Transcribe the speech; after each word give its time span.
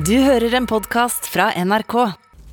Du 0.00 0.14
hører 0.24 0.54
en 0.56 0.64
podkast 0.70 1.26
fra 1.28 1.50
NRK. 1.60 1.94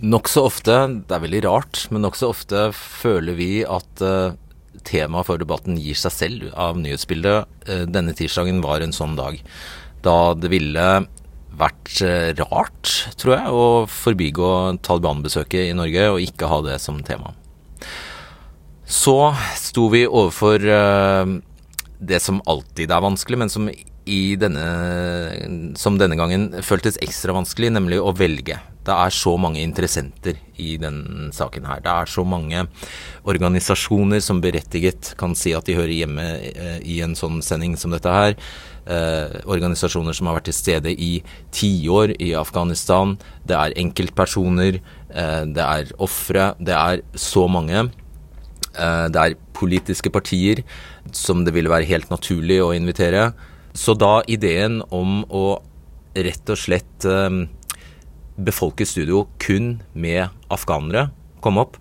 Nokså 0.03 0.41
ofte, 0.49 0.73
det 1.07 1.13
er 1.15 1.21
veldig 1.23 1.39
rart, 1.45 1.79
men 1.93 2.03
nokså 2.03 2.31
ofte 2.33 2.63
føler 2.75 3.37
vi 3.37 3.61
at 3.63 4.01
uh, 4.03 4.33
temaet 4.83 5.29
for 5.29 5.39
debatten 5.39 5.77
gir 5.79 5.95
seg 5.95 6.11
selv 6.11 6.49
av 6.59 6.75
nyhetsbildet. 6.81 7.47
Uh, 7.69 7.85
denne 7.87 8.11
tirsdagen 8.17 8.59
var 8.65 8.83
en 8.83 8.95
sånn 8.95 9.15
dag. 9.15 9.39
Da 10.03 10.17
det 10.35 10.51
ville 10.51 10.89
vært 11.61 11.93
uh, 12.03 12.35
rart, 12.41 12.91
tror 13.21 13.37
jeg, 13.37 13.55
å 13.55 13.65
forbigå 13.95 14.51
Taliban-besøket 14.83 15.69
i 15.69 15.77
Norge 15.77 16.09
og 16.17 16.23
ikke 16.25 16.51
ha 16.51 16.59
det 16.67 16.81
som 16.83 16.99
tema. 17.07 17.31
Så 18.83 19.19
sto 19.55 19.87
vi 19.93 20.03
overfor 20.03 20.67
det 21.99 22.19
som 22.23 22.43
alltid 22.47 22.91
er 22.91 23.03
vanskelig, 23.03 23.39
men 23.39 23.51
som 23.51 23.71
denne, 24.39 25.75
som 25.79 25.97
denne 25.99 26.17
gangen 26.19 26.49
føltes 26.65 26.99
ekstra 27.03 27.35
vanskelig, 27.35 27.73
nemlig 27.75 27.99
å 28.01 28.13
velge. 28.15 28.59
Det 28.87 28.95
er 28.95 29.11
så 29.11 29.33
mange 29.35 29.59
interessenter 29.59 30.37
i 30.63 30.77
denne 30.79 31.27
saken 31.35 31.67
her. 31.67 31.81
Det 31.83 31.91
er 31.91 32.07
så 32.07 32.23
mange 32.23 32.63
organisasjoner 33.27 34.23
som 34.23 34.39
berettiget 34.43 35.11
kan 35.19 35.35
si 35.35 35.51
at 35.57 35.67
de 35.67 35.75
hører 35.75 35.91
hjemme 35.91 36.27
eh, 36.53 36.79
i 36.87 37.01
en 37.03 37.17
sånn 37.19 37.41
sending 37.43 37.75
som 37.79 37.91
dette 37.91 38.13
her. 38.13 38.37
Eh, 38.87 39.41
organisasjoner 39.51 40.15
som 40.15 40.29
har 40.29 40.37
vært 40.37 40.47
til 40.47 40.55
stede 40.55 40.93
i 40.95 41.17
tiår 41.51 42.15
i 42.23 42.31
Afghanistan. 42.39 43.17
Det 43.43 43.57
er 43.57 43.75
enkeltpersoner, 43.83 44.79
eh, 45.11 45.43
det 45.51 45.65
er 45.65 45.91
ofre. 45.99 46.53
Det 46.63 46.75
er 46.75 47.03
så 47.13 47.47
mange. 47.51 47.89
Eh, 48.77 49.07
det 49.11 49.19
er 49.19 49.37
politiske 49.53 50.09
partier 50.09 50.63
som 51.11 51.43
det 51.43 51.53
ville 51.53 51.71
være 51.71 51.89
helt 51.89 52.09
naturlig 52.09 52.61
å 52.63 52.71
invitere. 52.75 53.33
Så 53.77 53.93
da 53.93 54.23
ideen 54.25 54.81
om 54.89 55.21
å 55.29 55.59
rett 56.17 56.49
og 56.49 56.57
slett 56.57 57.05
eh, 57.05 57.29
befolke 58.37 58.87
studio 58.89 59.27
kun 59.41 59.77
med 59.93 60.33
afghanere 60.53 61.11
kom 61.45 61.59
opp, 61.61 61.77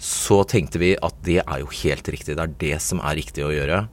så 0.00 0.42
tenkte 0.48 0.80
vi 0.80 0.94
at 0.96 1.16
det 1.24 1.42
er 1.42 1.60
jo 1.62 1.72
helt 1.82 2.08
riktig. 2.12 2.36
Det 2.36 2.44
er 2.44 2.58
det 2.60 2.78
som 2.84 3.00
er 3.04 3.18
riktig 3.18 3.44
å 3.44 3.52
gjøre. 3.52 3.84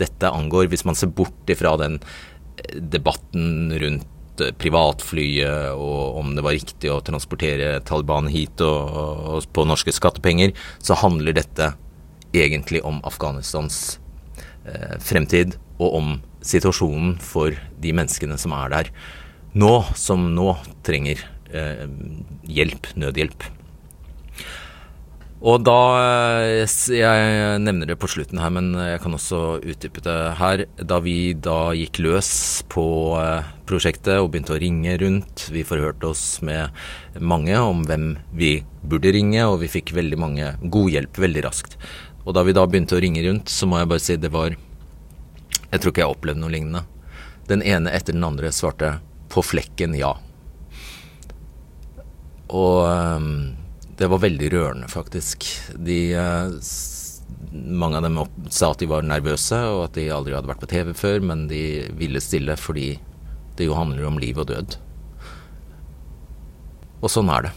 Dette 0.00 0.32
angår, 0.32 0.68
hvis 0.72 0.84
man 0.88 0.96
ser 0.96 1.12
bort 1.16 1.52
ifra 1.52 1.74
den 1.80 1.98
eh, 2.00 2.78
debatten 2.80 3.72
rundt 3.80 4.44
eh, 4.44 4.52
privatflyet 4.56 5.76
og 5.76 6.20
om 6.22 6.32
det 6.36 6.44
var 6.44 6.56
riktig 6.56 6.92
å 6.92 7.02
transportere 7.04 7.80
Taliban 7.88 8.28
hit 8.32 8.64
og, 8.64 8.96
og 9.36 9.50
på 9.52 9.68
norske 9.68 9.92
skattepenger, 9.96 10.56
så 10.80 10.96
handler 11.00 11.36
dette 11.36 11.74
egentlig 12.36 12.82
om 12.84 13.00
Afghanistans 13.08 13.98
eh, 14.64 14.96
fremtid 15.00 15.56
og 15.76 16.00
om 16.00 16.16
situasjonen 16.48 17.16
for 17.22 17.54
de 17.82 17.94
menneskene 17.96 18.38
som 18.40 18.54
er 18.56 18.72
der 18.72 18.92
nå, 19.56 19.74
som 19.96 20.30
nå 20.36 20.52
trenger 20.86 21.22
eh, 21.48 21.86
hjelp, 22.44 22.90
nødhjelp. 22.98 23.46
Og 25.46 25.60
da 25.66 25.80
eh, 26.00 26.76
Jeg 26.96 27.58
nevner 27.60 27.90
det 27.90 27.98
på 28.00 28.08
slutten 28.08 28.40
her, 28.40 28.52
men 28.52 28.72
jeg 28.80 29.02
kan 29.04 29.16
også 29.16 29.60
utdype 29.60 30.02
det 30.04 30.16
her. 30.40 30.64
Da 30.80 31.00
vi 31.04 31.34
da 31.34 31.74
gikk 31.76 32.00
løs 32.04 32.30
på 32.72 32.86
eh, 33.20 33.48
prosjektet 33.68 34.20
og 34.20 34.30
begynte 34.32 34.56
å 34.56 34.60
ringe 34.62 34.96
rundt, 35.02 35.48
vi 35.52 35.66
forhørte 35.66 36.12
oss 36.12 36.40
med 36.44 36.72
mange 37.20 37.56
om 37.60 37.84
hvem 37.88 38.14
vi 38.36 38.58
burde 38.86 39.12
ringe, 39.14 39.44
og 39.44 39.60
vi 39.64 39.72
fikk 39.72 39.94
veldig 39.96 40.20
mange 40.20 40.52
god 40.62 40.92
hjelp 40.94 41.24
veldig 41.26 41.46
raskt. 41.48 41.76
Og 42.26 42.34
da 42.34 42.42
vi 42.42 42.56
da 42.56 42.64
begynte 42.66 42.96
å 42.96 43.02
ringe 43.02 43.22
rundt, 43.22 43.52
så 43.52 43.68
må 43.70 43.78
jeg 43.78 43.92
bare 43.92 44.02
si 44.02 44.16
det 44.18 44.32
var 44.34 44.56
jeg 45.70 45.80
tror 45.80 45.92
ikke 45.92 46.02
jeg 46.02 46.08
har 46.08 46.16
opplevd 46.16 46.42
noe 46.42 46.52
lignende. 46.52 46.84
Den 47.46 47.62
ene 47.62 47.92
etter 47.94 48.16
den 48.16 48.26
andre 48.26 48.50
svarte 48.54 48.96
på 49.32 49.42
flekken 49.42 49.94
ja. 49.98 50.14
Og 52.46 52.86
um, 52.86 53.56
det 53.98 54.08
var 54.10 54.22
veldig 54.22 54.52
rørende, 54.52 54.88
faktisk. 54.88 55.46
De 55.74 56.00
uh, 56.14 56.52
Mange 57.52 57.98
av 57.98 58.04
dem 58.04 58.18
sa 58.52 58.70
at 58.70 58.82
de 58.82 58.88
var 58.90 59.06
nervøse, 59.06 59.56
og 59.72 59.86
at 59.88 59.96
de 59.98 60.08
aldri 60.12 60.34
hadde 60.36 60.50
vært 60.50 60.62
på 60.62 60.70
TV 60.70 60.92
før, 60.94 61.22
men 61.24 61.46
de 61.50 61.86
ville 61.98 62.22
stille 62.22 62.54
fordi 62.60 62.96
det 63.56 63.66
jo 63.66 63.78
handler 63.78 64.06
om 64.06 64.18
liv 64.20 64.38
og 64.38 64.50
død. 64.50 64.76
Og 67.00 67.10
sånn 67.10 67.30
er 67.32 67.48
det. 67.48 67.52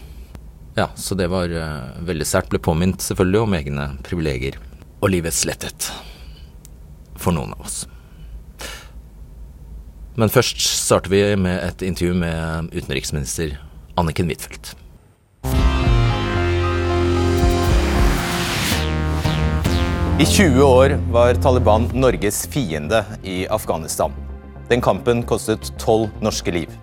Ja, 0.79 0.87
så 0.95 1.17
det 1.19 1.27
var 1.33 1.51
uh, 1.51 1.91
veldig 2.07 2.27
sterkt. 2.27 2.53
Ble 2.53 2.61
påminnet 2.63 3.03
selvfølgelig 3.03 3.43
om 3.43 3.55
egne 3.57 3.87
privilegier 4.05 4.59
og 4.99 5.11
livets 5.11 5.43
letthet. 5.49 5.91
For 7.19 7.35
noen 7.35 7.53
av 7.57 7.67
oss. 7.67 7.83
Men 10.19 10.27
først 10.27 10.59
starter 10.59 11.11
vi 11.13 11.21
med 11.39 11.61
et 11.63 11.83
intervju 11.85 12.17
med 12.19 12.73
utenriksminister 12.75 13.53
Anniken 13.95 14.27
Huitfeldt. 14.27 14.73
I 20.19 20.25
20 20.27 20.59
år 20.65 20.97
var 21.15 21.39
Taliban 21.39 21.87
Norges 21.95 22.41
fiende 22.51 22.99
i 23.23 23.45
Afghanistan. 23.47 24.11
Den 24.67 24.83
kampen 24.83 25.23
kostet 25.23 25.71
tolv 25.79 26.11
norske 26.19 26.51
liv. 26.51 26.75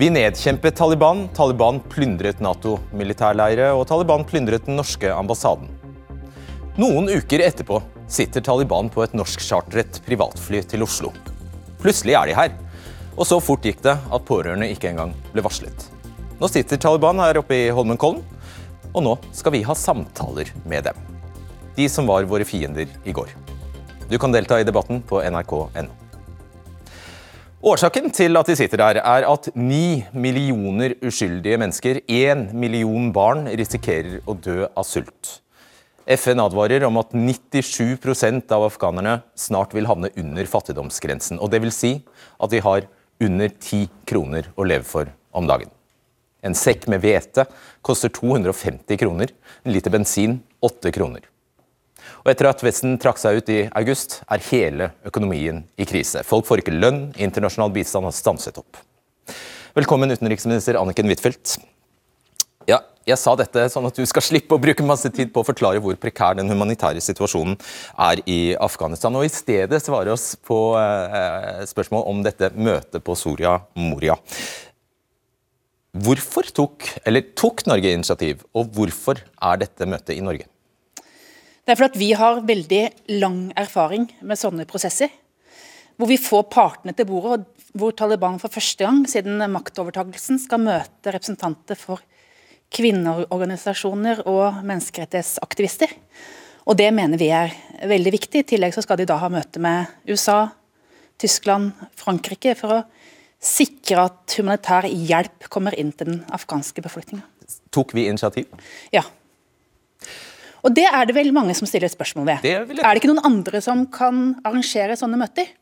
Vi 0.00 0.08
nedkjempet 0.08 0.80
Taliban, 0.80 1.26
Taliban 1.36 1.82
plyndret 1.92 2.40
Nato-militærleire, 2.40 3.74
og 3.76 3.84
Taliban 3.92 4.24
plyndret 4.24 4.64
den 4.64 4.80
norske 4.80 5.12
ambassaden. 5.12 5.68
Noen 6.80 7.12
uker 7.12 7.44
etterpå 7.44 7.84
sitter 8.08 8.40
Taliban 8.40 8.88
på 8.88 9.04
et 9.04 9.12
norskchartret 9.16 10.00
privatfly 10.08 10.64
til 10.64 10.88
Oslo. 10.88 11.12
Plutselig 11.82 12.16
er 12.16 12.30
de 12.30 12.36
her. 12.36 12.54
Og 13.16 13.24
så 13.28 13.38
fort 13.40 13.64
gikk 13.64 13.82
det 13.84 13.96
at 13.96 14.24
pårørende 14.28 14.68
ikke 14.72 14.90
engang 14.90 15.14
ble 15.32 15.44
varslet. 15.44 15.88
Nå 16.36 16.48
sitter 16.52 16.80
Taliban 16.80 17.20
her 17.22 17.40
oppe 17.40 17.56
i 17.56 17.68
Holmenkollen, 17.72 18.20
og 18.92 19.04
nå 19.04 19.14
skal 19.36 19.54
vi 19.54 19.64
ha 19.64 19.76
samtaler 19.76 20.52
med 20.68 20.88
dem. 20.88 20.98
De 21.76 21.88
som 21.92 22.08
var 22.08 22.28
våre 22.28 22.44
fiender 22.48 22.88
i 23.04 23.14
går. 23.16 23.32
Du 24.10 24.18
kan 24.20 24.32
delta 24.32 24.60
i 24.60 24.66
debatten 24.68 25.00
på 25.04 25.20
nrk.no. 25.24 25.88
Årsaken 27.66 28.12
til 28.14 28.36
at 28.38 28.46
de 28.46 28.54
sitter 28.54 28.78
der, 28.78 29.00
er 29.00 29.24
at 29.26 29.48
ni 29.56 30.04
millioner 30.14 30.92
uskyldige 31.02 31.58
mennesker, 31.58 31.98
én 32.06 32.52
million 32.54 33.08
barn, 33.16 33.48
risikerer 33.48 34.20
å 34.28 34.36
dø 34.36 34.68
av 34.68 34.86
sult. 34.86 35.40
FN 36.06 36.38
advarer 36.38 36.84
om 36.86 37.00
at 37.00 37.10
97% 37.10 38.52
av 38.54 38.68
afghanerne 38.68 39.16
snart 39.34 39.72
vil 39.74 39.88
havne 39.90 40.12
under 40.14 40.46
fattigdomsgrensen. 40.46 41.40
og 41.40 41.50
det 41.50 41.62
vil 41.62 41.72
Si 41.72 42.02
at 42.38 42.50
de 42.50 42.60
har 42.60 42.86
under 43.20 43.48
10 43.48 43.88
kroner 44.06 44.46
å 44.56 44.64
leve 44.64 44.84
for 44.84 45.10
om 45.32 45.46
dagen. 45.46 45.70
En 46.42 46.54
sekk 46.54 46.86
med 46.86 47.00
hvete 47.02 47.46
koster 47.82 48.08
250 48.08 48.96
kroner, 48.96 49.32
en 49.64 49.72
liter 49.72 49.90
bensin 49.90 50.42
8 50.62 50.92
kroner. 50.92 51.22
Og 52.22 52.30
Etter 52.30 52.46
at 52.46 52.62
Vesten 52.62 52.98
trakk 53.02 53.18
seg 53.18 53.40
ut 53.40 53.48
i 53.50 53.64
august, 53.74 54.20
er 54.30 54.44
hele 54.50 54.92
økonomien 55.06 55.64
i 55.76 55.86
krise. 55.88 56.22
Folk 56.22 56.46
får 56.46 56.62
ikke 56.62 56.76
lønn, 56.76 57.08
internasjonal 57.18 57.72
bistand 57.74 58.06
har 58.06 58.14
stanset 58.14 58.58
opp. 58.62 58.78
Velkommen, 59.74 60.12
utenriksminister 60.14 60.78
Anniken 60.78 61.10
Huitfeldt. 61.10 61.58
Ja, 62.66 62.80
jeg 63.06 63.18
sa 63.22 63.36
dette 63.38 63.68
sånn 63.70 63.86
at 63.86 63.94
du 63.94 64.02
skal 64.10 64.24
slippe 64.26 64.56
å 64.56 64.62
bruke 64.62 64.82
masse 64.86 65.10
tid 65.14 65.30
på 65.30 65.42
å 65.42 65.46
forklare 65.46 65.78
hvor 65.82 65.94
prekær 66.02 66.34
den 66.34 66.50
humanitære 66.50 67.02
situasjonen 67.04 67.54
er 68.02 68.22
i 68.26 68.40
Afghanistan, 68.58 69.14
og 69.14 69.28
i 69.28 69.30
stedet 69.30 69.78
svare 69.84 70.10
oss 70.10 70.32
på 70.42 70.58
eh, 70.80 71.62
spørsmål 71.70 72.02
om 72.10 72.24
dette 72.26 72.50
møtet 72.58 73.04
på 73.06 73.14
Soria 73.18 73.60
Moria. 73.78 74.18
Hvorfor 75.96 76.50
tok, 76.52 76.88
eller 77.06 77.30
tok 77.38 77.62
Norge 77.70 77.94
initiativ, 77.94 78.42
og 78.58 78.74
hvorfor 78.74 79.22
er 79.22 79.62
dette 79.62 79.86
møtet 79.88 80.16
i 80.18 80.24
Norge? 80.26 80.50
Det 81.66 81.74
er 81.74 81.78
fordi 81.78 82.02
vi 82.02 82.10
har 82.18 82.42
veldig 82.46 82.82
lang 83.22 83.38
erfaring 83.58 84.10
med 84.26 84.38
sånne 84.38 84.66
prosesser. 84.68 85.14
Hvor 85.96 86.10
vi 86.10 86.18
får 86.20 86.44
partene 86.52 86.92
til 86.94 87.08
bordet, 87.08 87.46
og 87.46 87.78
hvor 87.80 87.94
Taliban 87.96 88.36
for 88.42 88.52
første 88.52 88.82
gang 88.84 89.06
siden 89.08 89.40
maktovertakelsen 89.54 90.42
skal 90.42 90.62
møte 90.66 91.14
representanter 91.14 91.78
for 91.78 92.02
kvinneorganisasjoner 92.74 94.24
og 94.26 94.62
menneskerettighetsaktivister. 94.66 95.92
Og 96.66 96.76
Det 96.76 96.90
mener 96.94 97.18
vi 97.18 97.30
er 97.30 97.52
veldig 97.86 98.12
viktig. 98.12 98.42
I 98.42 98.48
tillegg 98.54 98.74
så 98.74 98.82
skal 98.82 98.98
de 98.98 99.06
da 99.06 99.18
ha 99.22 99.28
møte 99.30 99.62
med 99.62 99.86
USA, 100.08 100.48
Tyskland, 101.18 101.72
Frankrike 101.96 102.56
for 102.58 102.74
å 102.74 102.80
sikre 103.40 104.08
at 104.08 104.34
humanitær 104.38 104.88
hjelp 104.88 105.46
kommer 105.52 105.76
inn 105.78 105.92
til 105.92 106.10
den 106.10 106.24
afghanske 106.34 106.82
befolkninga. 106.82 107.22
Tok 107.70 107.94
vi 107.94 108.08
initiativ? 108.10 108.50
Ja. 108.92 109.04
Og 110.66 110.74
Det 110.74 110.88
er 110.88 111.06
det 111.06 111.14
vel 111.14 111.30
mange 111.32 111.54
som 111.54 111.68
stiller 111.68 111.88
spørsmål 111.88 112.26
ved. 112.26 112.42
Det 112.42 112.54
er 112.58 112.66
det 112.66 112.98
ikke 112.98 113.12
noen 113.12 113.28
andre 113.28 113.60
som 113.62 113.86
kan 113.86 114.34
arrangere 114.42 114.96
sånne 114.98 115.20
møter? 115.20 115.52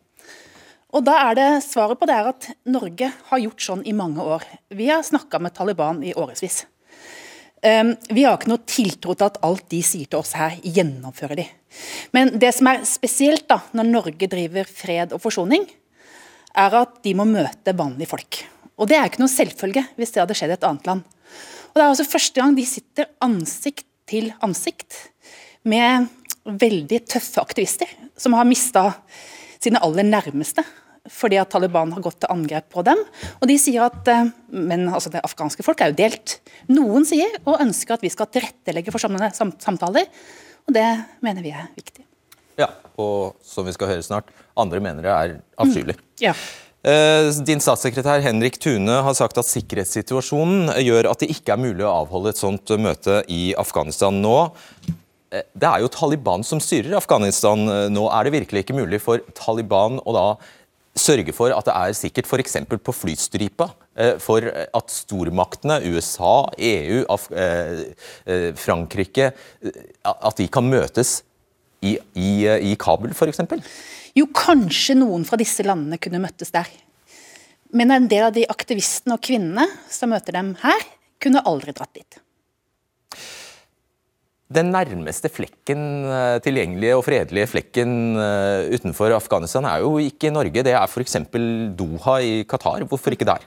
Og 0.95 1.03
da 1.05 1.17
er 1.29 1.35
det 1.37 1.49
Svaret 1.67 1.99
på 1.99 2.07
det 2.07 2.15
er 2.15 2.31
at 2.31 2.47
Norge 2.71 3.11
har 3.29 3.43
gjort 3.43 3.65
sånn 3.67 3.83
i 3.85 3.93
mange 3.93 4.23
år. 4.23 4.47
Vi 4.71 4.87
har 4.89 5.03
snakka 5.05 5.41
med 5.43 5.53
Taliban 5.53 6.01
i 6.07 6.15
årevis. 6.15 6.65
Ehm, 7.65 7.95
vi 8.13 8.27
har 8.27 8.37
ikke 8.37 8.51
noe 8.53 8.65
tiltro 8.69 9.15
til 9.17 9.31
at 9.31 9.39
alt 9.47 9.65
de 9.73 9.81
sier 9.85 10.09
til 10.11 10.21
oss 10.21 10.35
her, 10.37 10.59
gjennomfører 10.61 11.41
de. 11.41 11.47
Men 12.15 12.35
det 12.41 12.53
som 12.57 12.69
er 12.71 12.85
spesielt 12.89 13.47
da, 13.51 13.63
når 13.73 13.89
Norge 13.89 14.29
driver 14.31 14.69
fred 14.69 15.15
og 15.17 15.23
forsoning, 15.25 15.65
er 16.55 16.77
at 16.83 17.01
de 17.03 17.15
må 17.17 17.27
møte 17.27 17.75
vanlige 17.77 18.11
folk. 18.13 18.43
Og 18.79 18.91
det 18.91 18.99
er 18.99 19.09
ikke 19.09 19.23
noe 19.23 19.33
selvfølge 19.33 19.85
hvis 19.97 20.13
det 20.13 20.23
hadde 20.23 20.37
skjedd 20.39 20.55
i 20.55 20.59
et 20.59 20.69
annet 20.69 20.91
land. 20.91 21.03
Og 21.73 21.81
Det 21.81 21.83
er 21.83 21.91
også 21.91 22.07
første 22.07 22.41
gang 22.41 22.55
de 22.55 22.67
sitter 22.69 23.09
ansikt 23.25 23.87
til 24.07 24.29
ansikt 24.45 24.99
med 25.65 26.11
veldig 26.45 27.01
tøffe 27.09 27.41
aktivister 27.41 27.89
som 28.21 28.37
har 28.37 28.47
mista 28.47 28.91
sine 29.57 29.81
aller 29.83 30.05
nærmeste 30.05 30.63
fordi 31.11 31.37
at 31.37 31.51
Taliban 31.53 31.93
har 31.93 32.03
gått 32.05 32.23
til 32.23 32.33
angrep 32.33 32.71
på 32.73 32.85
dem. 32.87 33.01
Og 33.41 33.49
de 33.49 33.59
sier 33.61 33.85
at, 33.85 34.09
eh, 34.09 34.31
Men 34.55 34.89
altså, 34.89 35.11
det 35.11 35.25
afghanske 35.25 35.65
folk 35.65 35.81
er 35.81 35.91
jo 35.91 35.99
delt. 35.99 36.41
Noen 36.69 37.05
sier 37.05 37.29
og 37.45 37.61
ønsker 37.61 37.95
at 37.95 38.01
vi 38.01 38.09
skal 38.09 38.27
tilrettelegge 38.27 38.93
for 38.93 38.99
sånne 38.99 39.33
samtaler, 39.35 40.07
og 40.67 40.73
det 40.73 41.05
mener 41.21 41.43
vi 41.43 41.51
er 41.51 41.69
viktig. 41.75 42.05
Ja, 42.57 42.69
og 42.97 43.35
som 43.43 43.67
vi 43.67 43.73
skal 43.73 43.89
høre 43.89 44.03
snart, 44.03 44.31
andre 44.57 44.79
mener 44.81 45.03
det 45.03 45.11
er 45.11 45.41
avskyelig. 45.59 45.97
Mm. 45.97 46.23
Ja. 46.23 46.35
Eh, 46.85 47.33
din 47.45 47.61
statssekretær 47.61 48.21
Henrik 48.21 48.61
Tune 48.61 49.03
har 49.03 49.15
sagt 49.15 49.37
at 49.37 49.49
sikkerhetssituasjonen 49.49 50.71
gjør 50.85 51.11
at 51.11 51.19
det 51.19 51.33
ikke 51.35 51.53
er 51.57 51.59
mulig 51.59 51.83
å 51.83 52.05
avholde 52.05 52.31
et 52.31 52.39
sånt 52.39 52.71
møte 52.79 53.25
i 53.29 53.55
Afghanistan 53.59 54.23
nå. 54.23 54.55
Eh, 55.33 55.43
det 55.53 55.67
er 55.69 55.81
jo 55.81 55.89
Taliban 55.89 56.45
som 56.45 56.61
styrer 56.61 56.95
Afghanistan 56.97 57.59
nå. 57.91 58.09
Er 58.13 58.25
det 58.25 58.37
virkelig 58.39 58.65
ikke 58.65 58.79
mulig 58.79 59.03
for 59.03 59.19
Taliban 59.35 59.99
å 60.05 60.15
da 60.15 60.29
sørge 60.95 61.35
for 61.35 61.53
at 61.55 61.67
det 61.67 61.75
er 61.75 61.97
sikkert 61.97 62.29
f.eks. 62.31 62.57
på 62.71 62.95
flystripa 62.95 63.69
eh, 63.99 64.15
for 64.23 64.47
at 64.47 64.95
stormaktene, 64.95 65.81
USA, 65.91 66.47
EU, 66.59 67.03
Af 67.11 67.27
eh, 67.33 67.83
eh, 68.27 68.49
Frankrike, 68.55 69.33
at 70.05 70.39
de 70.39 70.49
kan 70.49 70.67
møtes 70.71 71.23
i, 71.83 71.99
i, 72.15 72.31
i 72.73 72.75
Kabul 72.81 73.15
f.eks.? 73.15 73.43
Jo, 74.15 74.29
kanskje 74.31 74.97
noen 75.01 75.27
fra 75.27 75.39
disse 75.41 75.67
landene 75.67 75.99
kunne 75.99 76.23
møttes 76.23 76.55
der. 76.55 76.71
Men 77.75 77.91
en 77.91 78.07
del 78.11 78.29
av 78.29 78.37
de 78.37 78.47
aktivistene 78.47 79.17
og 79.17 79.25
kvinnene 79.25 79.67
som 79.91 80.15
møter 80.15 80.37
dem 80.37 80.55
her, 80.63 80.91
kunne 81.23 81.43
aldri 81.49 81.73
dratt 81.75 81.95
dit. 81.97 82.21
Den 84.53 84.69
nærmeste 84.75 85.31
flekken, 85.33 86.05
eh, 86.05 86.39
tilgjengelige 86.45 86.97
og 86.99 87.05
fredelige 87.07 87.49
flekken 87.49 88.17
eh, 88.21 88.75
utenfor 88.77 89.15
Afghanistan 89.17 89.65
er 89.65 89.81
jo 89.81 89.97
ikke 89.99 90.33
Norge, 90.35 90.63
det 90.67 90.75
er 90.77 90.85
f.eks. 90.85 91.17
Doha 91.79 92.19
i 92.21 92.45
Qatar. 92.45 92.85
Hvorfor 92.85 93.17
ikke 93.17 93.25
der? 93.25 93.47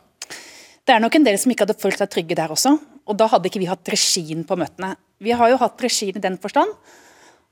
Det 0.88 0.96
er 0.96 1.04
nok 1.04 1.16
en 1.16 1.28
del 1.28 1.38
som 1.38 1.52
ikke 1.52 1.68
hadde 1.68 1.78
følt 1.78 2.00
seg 2.02 2.10
trygge 2.10 2.36
der 2.40 2.50
også, 2.50 2.74
og 3.06 3.20
da 3.20 3.28
hadde 3.30 3.50
ikke 3.50 3.62
vi 3.62 3.70
hatt 3.70 3.92
regien 3.94 4.42
på 4.48 4.58
møtene. 4.58 4.96
Vi 5.22 5.36
har 5.38 5.52
jo 5.52 5.60
hatt 5.62 5.86
regien 5.86 6.18
i 6.18 6.24
den 6.24 6.40
forstand 6.42 6.74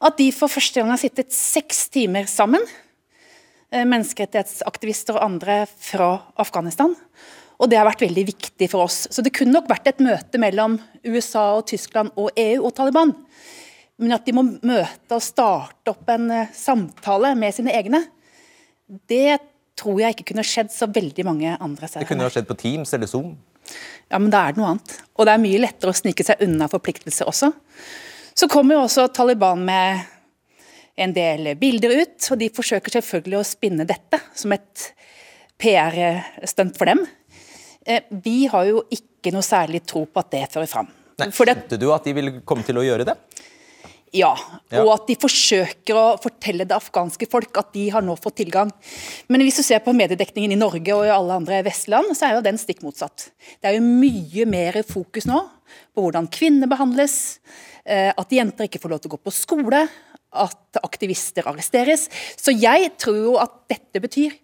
at 0.05 0.17
de 0.19 0.31
for 0.35 0.51
første 0.51 0.81
gang 0.81 0.91
har 0.91 0.99
sittet 1.01 1.33
seks 1.33 1.85
timer 1.93 2.25
sammen, 2.29 2.65
eh, 3.71 3.85
menneskerettighetsaktivister 3.85 5.19
og 5.19 5.25
andre 5.29 5.65
fra 5.67 6.31
Afghanistan. 6.37 6.95
Og 7.59 7.69
det 7.71 7.79
har 7.79 7.87
vært 7.87 8.03
veldig 8.03 8.25
viktig 8.27 8.67
for 8.71 8.85
oss. 8.85 9.05
Så 9.11 9.23
det 9.23 9.33
kunne 9.35 9.55
nok 9.55 9.69
vært 9.71 9.87
et 9.91 10.03
møte 10.03 10.39
mellom 10.41 10.77
USA 11.07 11.53
og 11.59 11.67
Tyskland 11.71 12.11
og 12.19 12.35
EU 12.35 12.65
og 12.65 12.73
Taliban. 12.75 13.13
Men 14.01 14.17
at 14.17 14.25
de 14.27 14.35
må 14.35 14.43
møte 14.43 15.15
og 15.15 15.23
starte 15.23 15.93
opp 15.93 16.09
en 16.11 16.27
eh, 16.35 16.51
samtale 16.55 17.31
med 17.39 17.55
sine 17.55 17.71
egne, 17.77 18.01
det 19.07 19.39
tror 19.79 20.01
jeg 20.01 20.15
ikke 20.15 20.29
kunne 20.31 20.45
skjedd 20.45 20.71
så 20.71 20.87
veldig 20.91 21.25
mange 21.27 21.53
andre 21.55 21.87
steder. 21.87 22.03
Det 22.03 22.11
kunne 22.11 22.27
jo 22.27 22.33
skjedd 22.33 22.49
på 22.49 22.57
Teams 22.59 22.91
eller 22.95 23.09
Zoom? 23.09 23.31
Ja, 24.11 24.19
men 24.19 24.29
da 24.33 24.43
er 24.43 24.53
det 24.53 24.61
noe 24.61 24.73
annet. 24.75 24.97
Og 25.15 25.27
det 25.27 25.33
er 25.33 25.41
mye 25.41 25.61
lettere 25.63 25.91
å 25.91 25.97
snike 25.97 26.25
seg 26.27 26.43
unna 26.45 26.67
forpliktelser 26.71 27.31
også. 27.31 27.49
Så 28.35 28.49
kommer 28.51 28.77
jo 28.77 28.83
også 28.85 29.07
Taliban 29.15 29.63
med 29.65 30.03
en 30.99 31.15
del 31.15 31.53
bilder 31.59 31.95
ut, 32.01 32.19
og 32.31 32.39
de 32.39 32.51
forsøker 32.55 32.97
selvfølgelig 32.97 33.39
å 33.39 33.47
spinne 33.47 33.87
dette 33.87 34.19
som 34.35 34.53
et 34.55 34.89
PR-stunt 35.59 36.75
for 36.77 36.91
dem. 36.91 37.03
Eh, 37.85 38.05
vi 38.09 38.45
har 38.51 38.65
jo 38.69 38.83
ikke 38.89 39.33
noe 39.33 39.45
særlig 39.45 39.83
tro 39.85 40.05
på 40.09 40.21
at 40.21 40.31
det 40.33 40.45
fører 40.53 40.69
fram. 40.69 40.89
Nei, 41.21 41.29
Skjønte 41.31 41.77
du 41.79 41.91
at 41.95 42.07
de 42.07 42.13
ville 42.17 42.39
komme 42.47 42.65
til 42.67 42.81
å 42.81 42.83
gjøre 42.85 43.05
det? 43.07 43.15
Ja, 44.15 44.31
og 44.79 44.89
at 44.93 45.09
de 45.09 45.15
forsøker 45.19 45.97
å 45.97 46.03
fortelle 46.23 46.63
det 46.67 46.75
afghanske 46.75 47.27
folk 47.27 47.57
at 47.59 47.73
de 47.75 47.89
har 47.91 48.03
nå 48.05 48.13
fått 48.19 48.37
tilgang. 48.39 48.71
Men 49.27 49.43
hvis 49.43 49.59
du 49.59 49.63
ser 49.65 49.81
på 49.83 49.95
mediedekningen 49.97 50.53
i 50.55 50.59
Norge 50.59 50.95
og 50.95 51.03
i 51.07 51.11
alle 51.11 51.35
andre 51.35 51.59
vestland, 51.65 52.13
så 52.15 52.29
er 52.29 52.37
jo 52.37 52.45
den 52.45 52.59
stikk 52.61 52.83
motsatt. 52.85 53.29
Det 53.59 53.71
er 53.71 53.75
jo 53.75 53.83
mye 53.83 54.47
mer 54.47 54.79
fokus 54.87 55.27
nå 55.27 55.41
på 55.95 56.05
hvordan 56.05 56.29
kvinner 56.31 56.69
behandles, 56.71 57.41
eh, 57.83 58.13
at 58.15 58.31
jenter 58.31 58.69
ikke 58.69 58.79
får 58.83 58.93
lov 58.93 59.03
til 59.03 59.11
å 59.11 59.15
gå 59.17 59.23
på 59.25 59.35
skole, 59.35 59.83
at 60.35 60.79
aktivister 60.83 61.47
arresteres. 61.51 62.07
Så 62.39 62.55
jeg 62.55 62.93
tror 63.01 63.19
jo 63.19 63.35
at 63.41 63.61
dette 63.71 64.03
betyr 64.03 64.35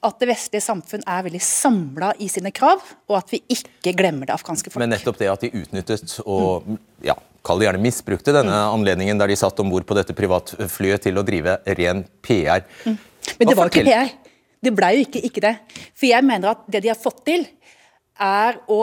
at 0.00 0.22
det 0.22 0.30
vestlige 0.30 0.64
samfunn 0.64 1.02
er 1.04 1.24
veldig 1.26 1.40
samla 1.44 2.14
i 2.24 2.28
sine 2.32 2.52
krav, 2.56 2.80
og 3.10 3.18
at 3.18 3.34
vi 3.34 3.42
ikke 3.52 3.92
glemmer 3.98 4.30
det 4.30 4.36
afghanske 4.38 4.72
folk. 4.72 4.80
Men 4.80 4.94
nettopp 4.94 5.18
det 5.20 5.28
at 5.28 5.44
de 5.44 5.52
utnyttet 5.60 6.14
og 6.24 6.64
mm. 6.64 6.78
ja, 7.10 7.16
kall 7.44 7.60
det 7.60 7.68
gjerne 7.68 7.84
misbrukte 7.84 8.34
denne 8.34 8.54
mm. 8.54 8.78
anledningen 8.78 9.20
der 9.20 9.32
de 9.32 9.36
satt 9.40 9.60
om 9.60 9.72
bord 9.72 9.84
på 9.88 9.96
dette 9.98 10.16
privatflyet 10.16 11.04
til 11.04 11.20
å 11.20 11.26
drive 11.26 11.58
ren 11.76 12.02
PR. 12.24 12.64
Mm. 12.86 12.96
Men 13.36 13.50
det 13.50 13.56
var 13.58 13.68
jo 13.68 13.74
ikke 13.74 13.86
PR. 13.90 14.16
Det 14.60 14.72
blei 14.76 14.90
jo 14.98 15.04
ikke, 15.06 15.22
ikke 15.24 15.42
det. 15.44 15.54
For 15.96 16.08
jeg 16.10 16.24
mener 16.26 16.52
at 16.52 16.66
det 16.68 16.82
de 16.84 16.90
har 16.92 16.98
fått 17.00 17.22
til, 17.28 17.46
er 18.20 18.60
å 18.70 18.80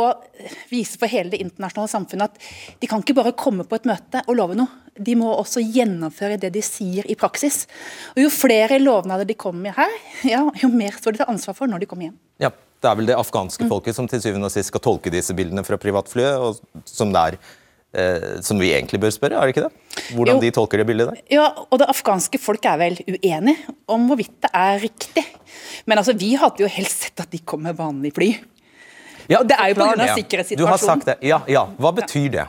vise 0.71 0.97
for 0.99 1.09
hele 1.11 1.33
det 1.33 1.41
internasjonale 1.43 1.91
samfunnet 1.91 2.31
at 2.31 2.77
de 2.81 2.89
kan 2.89 3.03
ikke 3.03 3.15
bare 3.17 3.35
komme 3.37 3.65
på 3.67 3.77
et 3.77 3.87
møte 3.89 4.23
og 4.25 4.37
love 4.39 4.57
noe. 4.57 4.83
De 4.97 5.13
må 5.17 5.29
også 5.29 5.61
gjennomføre 5.61 6.39
det 6.41 6.49
de 6.55 6.63
sier 6.65 7.05
i 7.05 7.17
praksis. 7.19 7.65
Og 8.15 8.23
Jo 8.25 8.31
flere 8.33 8.79
lovnader 8.81 9.29
de 9.29 9.37
kommer 9.37 9.69
med 9.69 9.77
her, 9.77 9.93
ja, 10.33 10.41
jo 10.61 10.71
mer 10.73 10.97
står 10.97 11.15
de 11.15 11.21
til 11.21 11.35
ansvar 11.35 11.57
for 11.57 11.69
når 11.69 11.83
de 11.83 11.91
kommer 11.91 12.09
hjem. 12.09 12.17
Ja, 12.41 12.51
Det 12.77 12.89
er 12.89 12.97
vel 12.97 13.07
det 13.09 13.15
afghanske 13.17 13.65
mm. 13.65 13.69
folket 13.71 13.97
som 13.97 14.09
til 14.09 14.21
syvende 14.21 14.49
og 14.49 14.53
sist 14.53 14.69
skal 14.69 14.83
tolke 14.85 15.13
disse 15.13 15.33
bildene 15.37 15.63
fra 15.65 15.79
privatflyet, 15.81 16.37
og 16.37 16.83
som, 16.85 17.09
det 17.13 17.23
er, 17.23 17.37
eh, 17.97 18.27
som 18.45 18.59
vi 18.61 18.69
egentlig 18.69 18.99
bør 19.01 19.15
spørre, 19.15 19.39
er 19.39 19.49
det 19.49 19.55
ikke 19.55 19.63
det? 19.65 20.11
Hvordan 20.13 20.37
jo, 20.37 20.43
de 20.43 20.51
tolker 20.53 20.81
det 20.81 20.85
bildet 20.85 21.09
der? 21.09 21.23
Ja, 21.33 21.47
og 21.65 21.81
det 21.81 21.89
afghanske 21.89 22.37
folk 22.37 22.65
er 22.69 22.77
vel 22.77 22.99
uenig 23.07 23.57
om 23.89 24.05
hvorvidt 24.09 24.37
det 24.45 24.53
er 24.53 24.77
riktig. 24.83 25.25
Men 25.89 25.97
altså, 25.97 26.13
vi 26.13 26.35
hadde 26.37 26.61
jo 26.61 26.69
helst 26.69 27.07
sett 27.07 27.25
at 27.25 27.33
de 27.33 27.41
kom 27.41 27.65
med 27.65 27.77
vanlig 27.81 28.13
fly. 28.13 28.29
Ja, 29.31 29.41
det 29.43 29.57
er 29.57 29.73
jo 29.73 29.79
pga. 29.79 30.07
sikkerhetssituasjonen. 30.15 30.61
Du 30.61 30.67
har 30.71 30.77
sagt 30.81 31.09
det. 31.09 31.17
Ja, 31.27 31.41
ja. 31.51 31.65
Hva 31.77 31.91
betyr 31.95 32.29
det? 32.31 32.47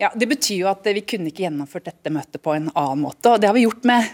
Ja, 0.00 0.10
Det 0.14 0.26
betyr 0.28 0.64
jo 0.64 0.70
at 0.70 0.84
vi 0.84 1.04
kunne 1.06 1.30
ikke 1.30 1.46
gjennomført 1.46 1.86
dette 1.86 2.10
møtet 2.12 2.42
på 2.42 2.54
en 2.56 2.70
annen 2.74 3.04
måte. 3.04 3.34
og 3.34 3.40
Det 3.40 3.50
har 3.50 3.54
vi 3.54 3.66
gjort 3.66 3.84
med 3.86 4.10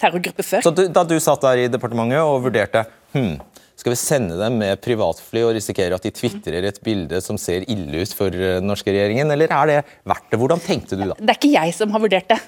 terrorgrupper 0.00 0.46
før. 0.46 0.64
Så 0.64 0.74
du, 0.74 0.86
Da 0.88 1.04
du 1.04 1.18
satt 1.20 1.44
der 1.44 1.66
i 1.66 1.68
departementet 1.68 2.22
og 2.24 2.46
vurderte 2.46 2.86
hm, 3.12 3.36
skal 3.80 3.94
vi 3.94 3.96
sende 3.96 4.36
dem 4.36 4.58
med 4.60 4.80
privatfly 4.84 5.42
og 5.46 5.54
risikere 5.56 5.96
at 5.96 6.04
de 6.04 6.12
tvitrer 6.12 6.66
et 6.68 6.80
bilde 6.84 7.20
som 7.24 7.38
ser 7.40 7.64
ille 7.70 8.02
ut 8.04 8.12
for 8.16 8.34
den 8.34 8.66
norske 8.68 8.92
regjeringen, 8.92 9.30
eller 9.32 9.52
er 9.56 9.70
det 9.70 9.78
verdt 10.04 10.26
det? 10.28 10.40
Hvordan 10.42 10.60
tenkte 10.60 10.98
du 11.00 11.06
da? 11.06 11.16
Det 11.16 11.32
er 11.32 11.38
ikke 11.38 11.54
jeg 11.54 11.76
som 11.78 11.94
har 11.94 12.04
vurdert 12.04 12.28
det. 12.28 12.38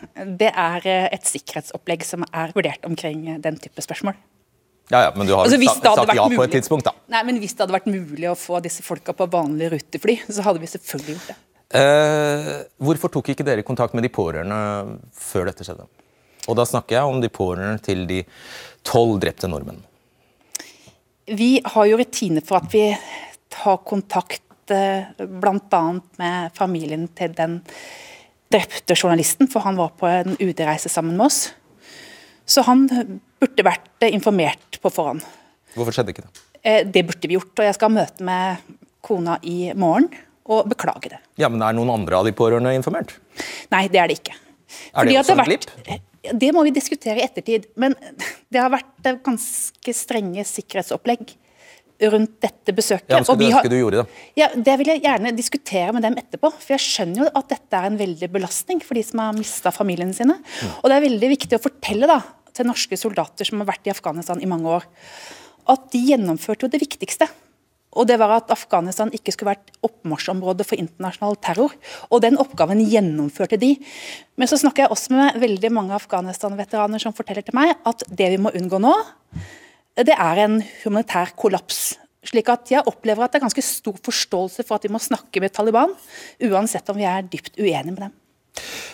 Det 0.42 0.50
er 0.52 0.88
eh, 0.92 1.08
et 1.16 1.24
sikkerhetsopplegg 1.28 2.04
som 2.04 2.26
er 2.28 2.52
vurdert 2.56 2.84
omkring 2.88 3.24
den 3.40 3.56
type 3.62 3.84
spørsmål. 3.84 4.18
Ja, 4.92 5.06
ja, 5.06 5.12
Men 5.16 5.26
du 5.26 5.32
har 5.32 5.46
altså, 5.46 5.56
sagt, 5.56 5.86
sagt 5.96 6.12
ja 6.14 6.26
mulig, 6.28 6.36
på 6.36 6.44
et 6.44 6.54
tidspunkt, 6.58 6.84
da. 6.84 6.92
Nei, 7.14 7.22
men 7.28 7.40
Hvis 7.40 7.56
det 7.56 7.64
hadde 7.64 7.76
vært 7.78 7.88
mulig 7.88 8.28
å 8.28 8.36
få 8.36 8.60
disse 8.64 8.84
folka 8.84 9.14
på 9.16 9.26
vanlige 9.32 9.72
rutefly, 9.76 10.18
så 10.28 10.44
hadde 10.44 10.60
vi 10.60 10.68
selvfølgelig 10.68 11.16
gjort 11.16 11.30
det. 11.32 11.38
Eh, 11.80 12.50
hvorfor 12.84 13.08
tok 13.14 13.30
ikke 13.32 13.46
dere 13.48 13.64
kontakt 13.64 13.96
med 13.96 14.04
de 14.04 14.10
pårørende 14.12 14.58
før 15.16 15.48
dette 15.48 15.64
skjedde? 15.64 15.88
Og 16.50 16.58
da 16.58 16.66
snakker 16.68 16.98
jeg 16.98 17.08
om 17.08 17.22
de 17.22 17.30
pårørende 17.32 17.80
til 17.86 18.04
de 18.10 18.20
tolv 18.84 19.16
drepte 19.22 19.48
nordmenn. 19.48 19.80
Vi 21.32 21.54
har 21.64 21.88
jo 21.88 21.96
rutine 22.00 22.42
for 22.44 22.60
at 22.60 22.68
vi 22.74 22.84
tar 23.52 23.80
kontakt 23.88 24.74
eh, 24.74 25.08
bl.a. 25.16 25.82
med 26.20 26.56
familien 26.58 27.08
til 27.16 27.32
den 27.38 27.62
drepte 28.52 28.92
journalisten, 28.98 29.48
for 29.48 29.64
han 29.64 29.78
var 29.80 29.94
på 29.96 30.10
en 30.10 30.36
UD-reise 30.36 30.92
sammen 30.92 31.16
med 31.16 31.30
oss. 31.30 31.46
Så 32.46 32.64
han 32.66 32.86
burde 33.42 33.66
vært 33.66 34.06
informert 34.10 34.78
på 34.82 34.90
forhånd. 34.92 35.24
Hvorfor 35.76 35.96
skjedde 35.96 36.14
ikke 36.14 36.26
det? 36.26 36.44
Eh, 36.62 36.82
det 36.86 37.04
burde 37.08 37.28
vi 37.28 37.38
gjort. 37.38 37.54
og 37.58 37.66
Jeg 37.66 37.76
skal 37.78 37.90
ha 37.90 37.96
møte 38.02 38.26
med 38.26 38.78
kona 39.02 39.38
i 39.42 39.72
morgen 39.74 40.08
og 40.52 40.68
beklage 40.70 41.14
det. 41.14 41.20
Ja, 41.40 41.48
Men 41.48 41.62
er 41.62 41.76
noen 41.76 41.90
andre 41.90 42.18
av 42.18 42.26
de 42.26 42.34
pårørende 42.36 42.74
informert? 42.76 43.14
Nei, 43.72 43.86
det 43.88 44.00
er 44.02 44.10
det 44.10 44.18
ikke. 44.20 44.34
Er 44.94 45.06
det 45.06 45.18
også 45.20 45.36
en 45.36 45.46
glipp? 45.46 45.68
Det 46.22 46.50
må 46.54 46.62
vi 46.62 46.70
diskutere 46.74 47.18
i 47.18 47.24
ettertid. 47.26 47.66
Men 47.76 47.94
det 48.52 48.60
har 48.60 48.72
vært 48.72 49.12
ganske 49.24 49.94
strenge 49.96 50.44
sikkerhetsopplegg 50.46 51.34
rundt 52.10 52.34
dette 52.42 52.74
besøket. 52.74 53.10
Ja, 53.12 53.22
Skulle 53.22 53.48
du 53.48 53.52
ønske 53.52 53.70
du 53.72 53.76
gjorde 53.78 54.02
det? 54.02 54.22
Ja, 54.40 54.48
Det 54.54 54.74
vil 54.80 54.92
jeg 54.92 55.02
gjerne 55.04 55.34
diskutere 55.36 55.92
med 55.94 56.02
dem 56.06 56.18
etterpå. 56.18 56.50
For 56.56 56.74
jeg 56.74 56.84
skjønner 56.84 57.24
jo 57.24 57.30
at 57.30 57.52
dette 57.52 57.78
er 57.78 57.90
en 57.90 58.00
veldig 58.00 58.30
belastning 58.32 58.82
for 58.82 58.98
de 58.98 59.04
som 59.06 59.22
har 59.22 59.36
mista 59.36 59.70
familiene 59.74 60.16
sine. 60.16 60.38
Mm. 60.40 60.74
Og 60.80 60.88
det 60.88 60.96
er 60.96 61.06
veldig 61.08 61.32
viktig 61.36 61.58
å 61.58 61.62
fortelle 61.62 62.10
da, 62.10 62.18
til 62.52 62.68
norske 62.68 62.98
soldater 63.00 63.48
som 63.48 63.62
har 63.62 63.70
vært 63.70 63.88
i 63.88 63.94
Afghanistan 63.94 64.42
i 64.42 64.50
mange 64.50 64.68
år, 64.80 64.84
at 65.72 65.88
de 65.92 66.02
gjennomførte 66.10 66.66
jo 66.66 66.72
det 66.72 66.82
viktigste. 66.82 67.28
Og 67.92 68.08
det 68.08 68.16
var 68.20 68.32
at 68.38 68.50
Afghanistan 68.52 69.10
ikke 69.12 69.34
skulle 69.34 69.52
vært 69.52 69.72
oppmarsjområde 69.84 70.64
for 70.64 70.80
internasjonal 70.80 71.36
terror. 71.44 71.74
Og 72.08 72.22
den 72.24 72.38
oppgaven 72.40 72.80
gjennomførte 72.88 73.58
de. 73.60 73.74
Men 74.40 74.48
så 74.48 74.56
snakker 74.60 74.86
jeg 74.86 74.94
også 74.94 75.12
med 75.12 75.40
veldig 75.42 75.72
mange 75.76 75.96
Afghanistan-veteraner 75.98 77.02
som 77.02 77.12
forteller 77.16 77.44
til 77.44 77.56
meg 77.58 77.74
at 77.88 78.06
det 78.08 78.30
vi 78.32 78.40
må 78.40 78.54
unngå 78.56 78.80
nå, 78.80 78.94
det 80.00 80.14
er 80.16 80.44
en 80.44 80.60
humanitær 80.84 81.34
kollaps. 81.36 81.92
Slik 82.22 82.48
at 82.52 82.70
jeg 82.70 82.86
opplever 82.86 83.26
at 83.26 83.34
det 83.34 83.40
er 83.40 83.48
ganske 83.48 83.64
stor 83.66 83.98
forståelse 84.06 84.64
for 84.64 84.78
at 84.78 84.86
vi 84.86 84.92
må 84.94 85.00
snakke 85.02 85.42
med 85.42 85.52
Taliban, 85.54 85.94
uansett 86.46 86.90
om 86.92 87.00
vi 87.00 87.08
er 87.08 87.26
dypt 87.26 87.58
uenige 87.58 87.90
med 87.90 88.04
dem. 88.06 88.18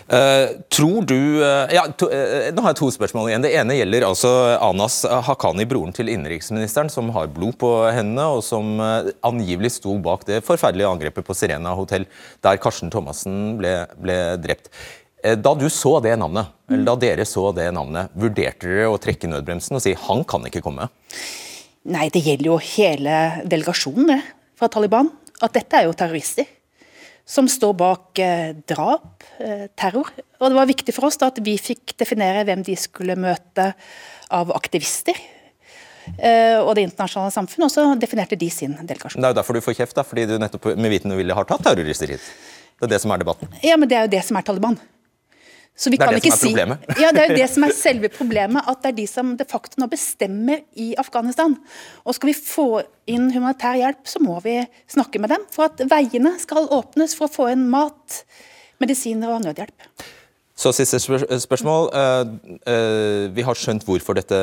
Uh, 0.09 0.63
tror 0.73 1.03
du 1.05 1.43
uh, 1.43 1.67
ja, 1.75 1.83
to, 1.99 2.07
uh, 2.09 2.47
Nå 2.55 2.63
har 2.65 2.73
jeg 2.73 2.79
to 2.79 2.87
spørsmål 2.95 3.29
igjen. 3.29 3.43
Det 3.45 3.51
ene 3.59 3.75
gjelder 3.77 4.07
altså 4.07 4.31
Anas 4.65 5.03
Haqqani, 5.05 5.67
broren 5.69 5.93
til 5.93 6.09
innenriksministeren, 6.09 6.89
som 6.93 7.11
har 7.13 7.29
blod 7.35 7.59
på 7.61 7.73
hendene, 7.93 8.25
og 8.39 8.41
som 8.47 8.79
angivelig 8.81 9.75
sto 9.77 9.99
bak 10.01 10.25
det 10.29 10.41
forferdelige 10.47 10.89
angrepet 10.89 11.27
på 11.27 11.37
Sirena 11.37 11.75
hotell, 11.77 12.09
der 12.47 12.63
Karsten 12.63 12.95
Thomassen 12.95 13.59
ble, 13.61 13.75
ble 14.01 14.19
drept. 14.41 14.73
Da 15.19 15.53
du 15.59 15.67
så 15.73 15.97
det 16.05 16.13
navnet, 16.21 16.53
eller 16.71 16.85
da 16.87 16.95
dere 17.03 17.25
så 17.27 17.49
det 17.57 17.67
navnet, 17.75 18.13
vurderte 18.15 18.69
dere 18.69 18.91
å 18.93 19.01
trekke 19.03 19.31
nødbremsen 19.31 19.75
og 19.75 19.83
si 19.83 19.97
han 19.99 20.23
kan 20.29 20.47
ikke 20.47 20.63
komme? 20.63 20.87
Nei, 21.89 22.07
det 22.15 22.23
gjelder 22.23 22.53
jo 22.53 22.59
hele 22.75 23.17
delegasjonen 23.49 24.13
det, 24.13 24.21
fra 24.59 24.69
Taliban. 24.71 25.11
At 25.43 25.55
dette 25.55 25.81
er 25.81 25.89
jo 25.89 25.97
terrorister 25.97 26.47
som 27.29 27.49
står 27.51 27.75
bak 27.77 28.19
eh, 28.25 28.55
drap, 28.69 29.25
eh, 29.39 29.67
terror. 29.77 30.09
Og 30.41 30.49
det 30.49 30.57
var 30.57 30.69
viktig 30.71 30.95
for 30.97 31.09
oss 31.11 31.21
da 31.21 31.29
at 31.29 31.41
vi 31.45 31.59
fikk 31.61 31.93
definere 32.01 32.47
hvem 32.49 32.63
de 32.65 32.77
skulle 32.81 33.19
møte 33.21 33.73
av 34.33 34.53
aktivister. 34.57 35.19
Eh, 36.17 36.57
og 36.57 36.73
det 36.79 36.87
internasjonale 36.87 37.35
samfunnet, 37.35 37.67
og 37.69 37.75
så 37.75 37.85
definerte 38.01 38.39
de 38.41 38.49
sin 38.53 38.79
delegasjon. 38.81 39.21
Det 39.21 39.29
er 39.29 39.35
jo 39.35 39.41
derfor 39.43 39.59
du 39.59 39.65
får 39.65 39.77
kjeft, 39.83 39.99
da, 39.99 40.07
fordi 40.09 40.25
du 40.31 40.39
nettopp 40.41 40.71
med 40.73 40.95
viten 40.95 41.13
og 41.13 41.21
vilje 41.21 41.37
har 41.37 41.49
tatt 41.51 41.67
terrorister 41.69 42.15
hit. 42.17 42.31
Det 42.79 42.89
er 42.89 42.95
det 42.95 43.03
som 43.05 43.13
er 43.13 43.21
debatten. 43.21 43.53
Ja, 43.61 43.77
men 43.77 43.91
det 43.91 43.99
er 43.99 44.09
jo 44.09 44.15
det 44.17 44.25
som 44.25 44.39
er 44.41 44.47
Taliban. 44.49 44.79
Så 45.79 45.93
vi 45.93 45.99
det 46.01 46.09
er 46.09 46.19
det 46.19 46.33
som 46.35 46.49
er 46.49 46.51
problemet? 46.51 46.87
Si, 46.89 47.01
ja, 47.05 47.11
det 47.15 47.23
er 47.23 47.31
jo 47.31 47.39
det 47.39 47.49
som 47.53 47.65
er 47.69 47.75
selve 47.77 48.11
problemet. 48.11 48.67
At 48.67 48.83
det 48.83 48.91
er 48.91 48.97
de 48.97 49.07
som 49.07 49.33
de 49.39 49.47
facto 49.47 49.79
nå 49.79 49.87
bestemmer 49.93 50.65
i 50.75 50.89
Afghanistan. 50.99 51.55
Og 52.03 52.17
skal 52.17 52.33
vi 52.33 52.35
få 52.35 52.69
inn 53.09 53.31
humanitær 53.35 53.79
hjelp, 53.79 54.03
så 54.11 54.23
må 54.25 54.41
vi 54.43 54.59
snakke 54.91 55.23
med 55.23 55.31
dem. 55.37 55.47
For 55.55 55.71
at 55.71 55.83
veiene 55.91 56.35
skal 56.43 56.67
åpnes 56.75 57.15
for 57.19 57.31
å 57.31 57.35
få 57.37 57.51
inn 57.55 57.69
mat, 57.71 58.23
medisiner 58.83 59.31
og 59.37 59.47
nødhjelp. 59.47 59.87
Så 60.59 60.75
siste 60.75 60.99
spørsmål. 60.99 61.89
Eh, 61.95 62.35
eh, 62.75 63.25
vi 63.31 63.47
har 63.47 63.59
skjønt 63.59 63.87
hvorfor 63.87 64.19
dette 64.19 64.39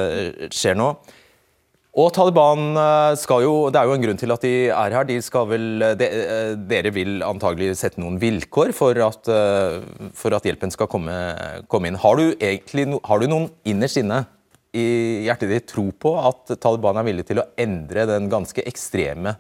skjer 0.55 0.79
nå. 0.79 0.93
Og 1.95 2.09
Taliban 2.11 2.75
eh, 2.75 3.13
skal 3.19 3.45
jo 3.45 3.69
Det 3.71 3.79
er 3.79 3.87
jo 3.87 3.93
en 3.95 4.01
grunn 4.03 4.17
til 4.19 4.33
at 4.35 4.43
de 4.43 4.67
er 4.67 4.95
her. 4.97 5.05
De 5.07 5.15
skal 5.23 5.47
vel, 5.47 5.67
de, 5.95 6.05
eh, 6.05 6.51
dere 6.67 6.91
vil 6.95 7.23
antagelig 7.23 7.77
sette 7.79 8.01
noen 8.03 8.19
vilkår 8.19 8.73
for 8.75 8.99
at, 9.05 9.29
eh, 9.31 9.79
for 10.15 10.35
at 10.35 10.43
hjelpen 10.47 10.71
skal 10.75 10.91
komme, 10.91 11.15
komme, 11.71 11.87
inn. 11.87 12.01
Har 12.03 12.15
du, 12.19 12.35
egentlig, 12.35 12.99
har 13.07 13.17
du 13.19 13.27
noen 13.31 13.47
innerst 13.63 13.97
inne 14.03 14.25
i 14.75 15.23
hjertet 15.23 15.49
ditt 15.53 15.67
tro 15.71 15.87
på 15.95 16.11
at 16.19 16.51
Taliban 16.59 16.99
er 16.99 17.07
villig 17.07 17.25
til 17.29 17.39
å 17.39 17.47
endre 17.63 18.03
den 18.09 18.27
ganske 18.31 18.59
ekstreme 18.67 19.37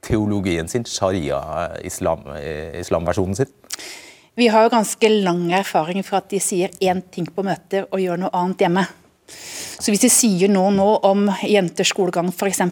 teologien 0.00 0.68
sin, 0.70 0.84
sharia-islamversjonen 0.88 2.80
islam, 2.80 3.34
sin? 3.36 3.52
Vi 4.38 4.46
har 4.48 4.64
jo 4.64 4.72
ganske 4.72 5.08
lang 5.26 5.52
erfaring 5.52 6.00
for 6.06 6.22
at 6.22 6.30
de 6.32 6.40
sier 6.40 6.70
én 6.80 7.02
ting 7.12 7.26
på 7.28 7.44
møter 7.44 7.84
og 7.90 8.00
gjør 8.00 8.16
noe 8.22 8.32
annet 8.38 8.64
hjemme. 8.64 8.84
Så 9.78 9.92
hvis 9.92 10.02
de 10.02 10.10
sier 10.10 10.50
noe 10.50 10.72
nå 10.74 10.88
om 11.06 11.28
jenters 11.46 11.92
skolegang 11.94 12.32
f.eks., 12.32 12.62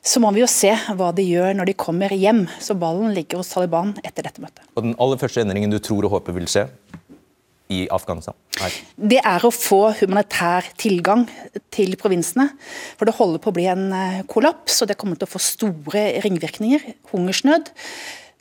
så 0.00 0.20
må 0.22 0.30
vi 0.32 0.40
jo 0.40 0.48
se 0.48 0.70
hva 0.96 1.10
de 1.12 1.26
gjør 1.26 1.52
når 1.58 1.68
de 1.68 1.76
kommer 1.76 2.12
hjem. 2.16 2.46
Så 2.56 2.72
ballen 2.78 3.12
ligger 3.12 3.42
hos 3.42 3.52
Taliban 3.52 3.92
etter 4.00 4.24
dette 4.24 4.40
møtet. 4.40 4.64
Og 4.72 4.86
Den 4.86 4.96
aller 4.96 5.20
første 5.20 5.44
endringen 5.44 5.72
du 5.72 5.76
tror 5.76 6.08
og 6.08 6.14
håper 6.16 6.38
vil 6.38 6.48
skje 6.48 6.64
i 7.70 7.84
Afghanistan? 7.92 8.34
Her. 8.58 8.78
Det 8.96 9.20
er 9.20 9.44
å 9.44 9.52
få 9.54 9.92
humanitær 10.00 10.66
tilgang 10.80 11.26
til 11.72 11.94
provinsene. 12.00 12.48
For 12.98 13.08
det 13.08 13.16
holder 13.18 13.44
på 13.44 13.52
å 13.52 13.56
bli 13.56 13.68
en 13.70 13.86
eh, 13.94 14.22
kollaps, 14.30 14.80
og 14.82 14.90
det 14.90 14.98
kommer 15.00 15.20
til 15.20 15.28
å 15.28 15.34
få 15.34 15.42
store 15.44 16.06
ringvirkninger. 16.24 16.88
Hungersnød, 17.12 17.70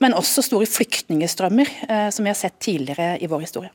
men 0.04 0.16
også 0.18 0.44
store 0.46 0.68
flyktningstrømmer, 0.70 1.70
eh, 1.90 2.08
som 2.16 2.26
vi 2.26 2.32
har 2.32 2.40
sett 2.40 2.58
tidligere 2.64 3.18
i 3.20 3.30
vår 3.30 3.46
historie. 3.46 3.72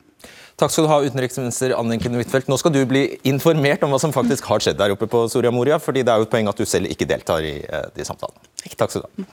Takk 0.55 0.71
skal 0.71 0.85
du 0.85 0.89
ha, 0.89 1.01
utenriksminister 1.03 1.73
Anniken 1.75 2.15
Huitfeldt. 2.15 2.47
Nå 2.47 2.57
skal 2.57 2.71
du 2.71 2.79
bli 2.87 3.03
informert 3.27 3.83
om 3.83 3.91
hva 3.91 3.99
som 3.99 4.13
faktisk 4.15 4.47
har 4.47 4.63
skjedd 4.63 4.79
der 4.79 4.93
oppe 4.93 5.09
på 5.11 5.25
Soria 5.31 5.51
Moria, 5.51 5.81
fordi 5.83 6.05
det 6.05 6.13
er 6.13 6.21
jo 6.21 6.27
et 6.29 6.31
poeng 6.31 6.47
at 6.47 6.61
du 6.61 6.63
selv 6.69 6.87
ikke 6.91 7.07
deltar 7.09 7.43
i 7.43 7.57
eh, 7.59 7.89
de 7.95 8.07
samtalene. 8.07 8.39
Takk 8.71 8.93
skal 8.93 9.03
du 9.03 9.09
ha. 9.09 9.27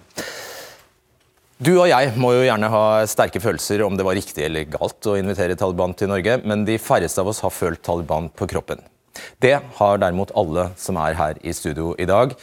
Du 1.62 1.70
og 1.76 1.86
jeg 1.86 2.10
må 2.18 2.32
jo 2.34 2.42
gjerne 2.42 2.72
ha 2.72 2.84
sterke 3.06 3.38
følelser 3.38 3.84
om 3.86 3.94
det 3.94 4.02
var 4.02 4.18
riktig 4.18 4.48
eller 4.48 4.66
galt 4.72 5.06
å 5.06 5.14
invitere 5.14 5.54
Taliban 5.54 5.94
til 5.94 6.10
Norge, 6.10 6.40
men 6.42 6.66
de 6.66 6.74
færreste 6.82 7.22
av 7.22 7.30
oss 7.30 7.42
har 7.44 7.54
følt 7.54 7.84
Taliban 7.86 8.26
på 8.34 8.48
kroppen. 8.50 8.82
Det 9.38 9.54
har 9.78 10.02
derimot 10.02 10.34
alle 10.34 10.72
som 10.80 10.98
er 10.98 11.14
her 11.14 11.38
i 11.46 11.54
studio 11.54 11.92
i 12.02 12.08
dag. 12.10 12.34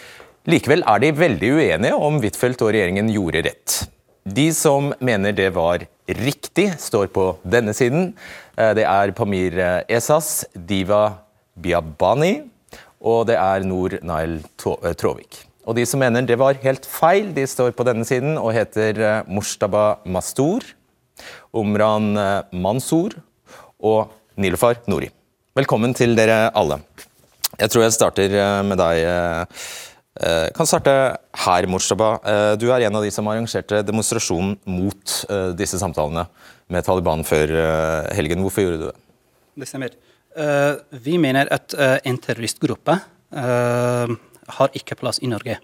Likevel 0.47 0.85
er 0.87 1.03
de 1.03 1.11
veldig 1.19 1.51
uenige 1.57 1.99
om 1.99 2.21
Huitfeldt 2.23 2.63
og 2.63 2.71
regjeringen 2.71 3.11
gjorde 3.11 3.43
rett. 3.49 3.81
De 4.29 4.49
som 4.53 4.91
mener 5.01 5.33
det 5.33 5.47
var 5.55 5.85
riktig, 6.05 6.67
står 6.77 7.07
på 7.13 7.23
denne 7.47 7.73
siden. 7.73 8.11
Eh, 8.57 8.73
det 8.77 8.85
er 8.85 9.13
Pamir 9.17 9.55
eh, 9.57 9.81
Esas, 9.89 10.43
Diva 10.53 11.21
Biabani 11.57 12.43
og 12.99 13.29
det 13.29 13.37
er 13.39 13.65
Nor 13.65 13.95
Nail 14.05 14.39
eh, 14.43 14.93
Tråvik. 14.99 15.39
Og 15.65 15.77
de 15.77 15.85
som 15.87 16.01
mener 16.03 16.27
det 16.27 16.37
var 16.41 16.59
helt 16.61 16.85
feil, 16.85 17.31
de 17.33 17.47
står 17.47 17.73
på 17.77 17.85
denne 17.87 18.05
siden 18.05 18.37
og 18.37 18.53
heter 18.53 19.23
Mushtaba 19.29 20.01
Mastur, 20.05 20.65
Omran 21.53 22.13
Mansour 22.53 23.15
og 23.79 24.13
Nilofar 24.39 24.81
Nori. 24.89 25.09
Velkommen 25.57 25.93
til 25.97 26.15
dere 26.17 26.47
alle. 26.57 26.79
Jeg 27.59 27.73
tror 27.73 27.85
jeg 27.85 27.97
starter 27.97 28.35
med 28.65 28.79
deg, 28.81 29.49
kan 30.55 30.67
starte 30.67 30.93
her, 31.45 31.67
Murshaba. 31.71 32.09
Eh, 32.27 32.53
du 32.59 32.67
er 32.73 32.85
en 32.87 32.97
av 32.99 33.05
de 33.05 33.11
som 33.13 33.27
arrangerte 33.31 33.81
demonstrasjonen 33.87 34.57
mot 34.67 35.15
eh, 35.29 35.51
disse 35.55 35.79
samtalene 35.79 36.25
med 36.69 36.85
Taliban 36.85 37.23
før 37.25 37.53
helgen. 38.13 38.43
Hvorfor 38.45 38.65
gjorde 38.65 38.81
du 38.81 38.87
det? 38.89 38.97
Det 39.63 39.69
stemmer. 39.69 39.95
Vi 41.01 41.15
mener 41.17 41.49
at 41.51 41.73
en 42.05 42.19
terroristgruppe 42.21 42.93
har 43.33 44.75
ikke 44.77 44.95
plass 44.99 45.17
i 45.25 45.31
Norge. 45.31 45.57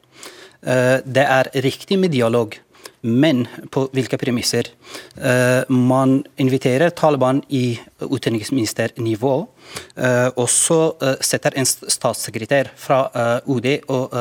Det 0.65 1.25
er 1.37 1.51
riktig 1.61 1.99
med 2.01 2.09
dialog 2.11 2.57
men 3.05 3.45
på 3.71 3.85
hvilke 3.93 4.17
premisser. 4.17 4.71
Uh, 5.17 5.61
man 5.69 6.23
inviterer 6.41 6.93
Taliban 6.97 7.43
i 7.53 7.77
utenriksministernivå, 8.01 9.33
uh, 9.45 10.29
og 10.33 10.47
så 10.51 10.79
uh, 11.01 11.13
setter 11.23 11.55
en 11.59 11.67
statssekretær 11.69 12.71
fra 12.79 13.03
UD 13.45 13.67
og 13.91 14.13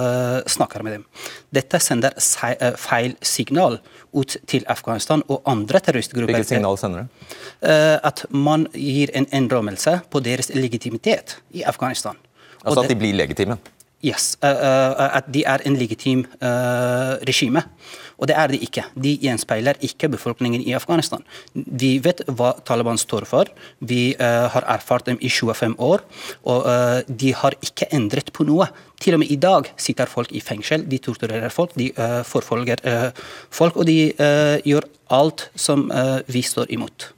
snakker 0.51 0.85
med 0.85 0.99
dem. 0.99 1.05
Dette 1.55 1.79
sender 1.83 2.15
feil 2.81 3.15
signal 3.25 3.79
ut 4.15 4.37
til 4.51 4.67
Afghanistan 4.71 5.23
og 5.29 5.43
andre 5.51 5.81
terroristgrupper. 5.81 6.33
Hvilket 6.33 6.53
signal 6.57 6.79
sender 6.81 7.05
det? 7.05 7.31
At 8.05 8.25
man 8.31 8.67
gir 8.75 9.13
en 9.17 9.27
innrømmelse 9.35 10.01
på 10.11 10.23
deres 10.25 10.51
legitimitet 10.55 11.39
i 11.55 11.65
Afghanistan. 11.67 12.19
Altså 12.65 12.85
at 12.85 12.93
de 12.93 12.99
blir 12.99 13.17
legitime? 13.17 13.59
Yes, 14.05 14.37
At 14.45 15.33
de 15.33 15.45
er 15.49 15.65
en 15.65 15.79
legitim 15.81 16.27
regime. 16.41 17.63
Og 18.19 18.29
det 18.31 18.37
er 18.39 18.53
de 18.53 18.61
ikke. 18.63 18.85
De 18.95 19.15
gjenspeiler 19.23 19.79
ikke 19.85 20.11
befolkningen 20.13 20.63
i 20.63 20.75
Afghanistan. 20.77 21.23
Vi 21.55 21.97
vet 22.05 22.23
hva 22.31 22.53
Taliban 22.67 22.99
står 23.01 23.27
for. 23.29 23.51
Vi 23.81 24.15
uh, 24.21 24.47
har 24.55 24.67
erfart 24.77 25.09
dem 25.11 25.19
i 25.21 25.31
25 25.31 25.77
år, 25.83 26.05
og 26.45 26.69
uh, 26.69 27.01
de 27.09 27.35
har 27.35 27.59
ikke 27.63 27.91
endret 27.95 28.33
på 28.35 28.47
noe. 28.47 28.69
Til 29.03 29.17
og 29.17 29.25
med 29.25 29.33
i 29.35 29.41
dag 29.41 29.69
sitter 29.77 30.11
folk 30.11 30.33
i 30.33 30.43
fengsel, 30.45 30.87
de 30.89 31.01
torturerer 31.03 31.53
folk, 31.53 31.75
de 31.79 31.91
uh, 31.99 32.23
forfølger 32.27 32.81
folk, 33.53 33.77
og 33.77 33.87
de 33.89 33.99
gjør 34.65 34.87
alt 35.13 35.49
som 35.61 35.87
vi 36.31 36.43
står 36.43 36.71
imot. 36.75 37.11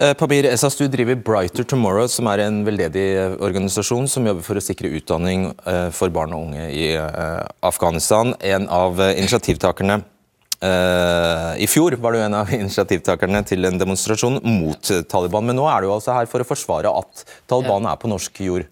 Pamir 0.00 0.46
Esas, 0.48 0.78
du 0.80 0.86
driver 0.88 1.18
Brighter 1.20 1.66
Tomorrow, 1.68 2.06
som 2.08 2.28
er 2.32 2.40
en 2.46 2.62
veldedig 2.64 3.04
organisasjon 3.36 4.06
som 4.08 4.24
jobber 4.24 4.46
for 4.46 4.56
å 4.56 4.62
sikre 4.64 4.88
utdanning 4.96 5.50
for 5.92 6.08
barn 6.14 6.32
og 6.32 6.46
unge 6.46 6.70
i 6.72 6.86
Afghanistan. 7.68 8.32
En 8.40 8.64
av 8.72 8.96
initiativtakerne 8.96 9.98
I 11.60 11.68
fjor 11.68 11.98
var 12.00 12.16
du 12.16 12.22
en 12.24 12.38
av 12.38 12.48
initiativtakerne 12.62 13.42
til 13.44 13.68
en 13.68 13.76
demonstrasjon 13.82 14.40
mot 14.46 14.92
Taliban. 15.12 15.44
Men 15.50 15.60
nå 15.60 15.68
er 15.68 15.84
du 15.84 15.92
altså 15.92 16.16
her 16.16 16.30
for 16.32 16.40
å 16.40 16.48
forsvare 16.48 16.94
at 17.02 17.26
Taliban 17.44 17.90
er 17.92 18.00
på 18.00 18.08
norsk 18.08 18.40
jord. 18.46 18.64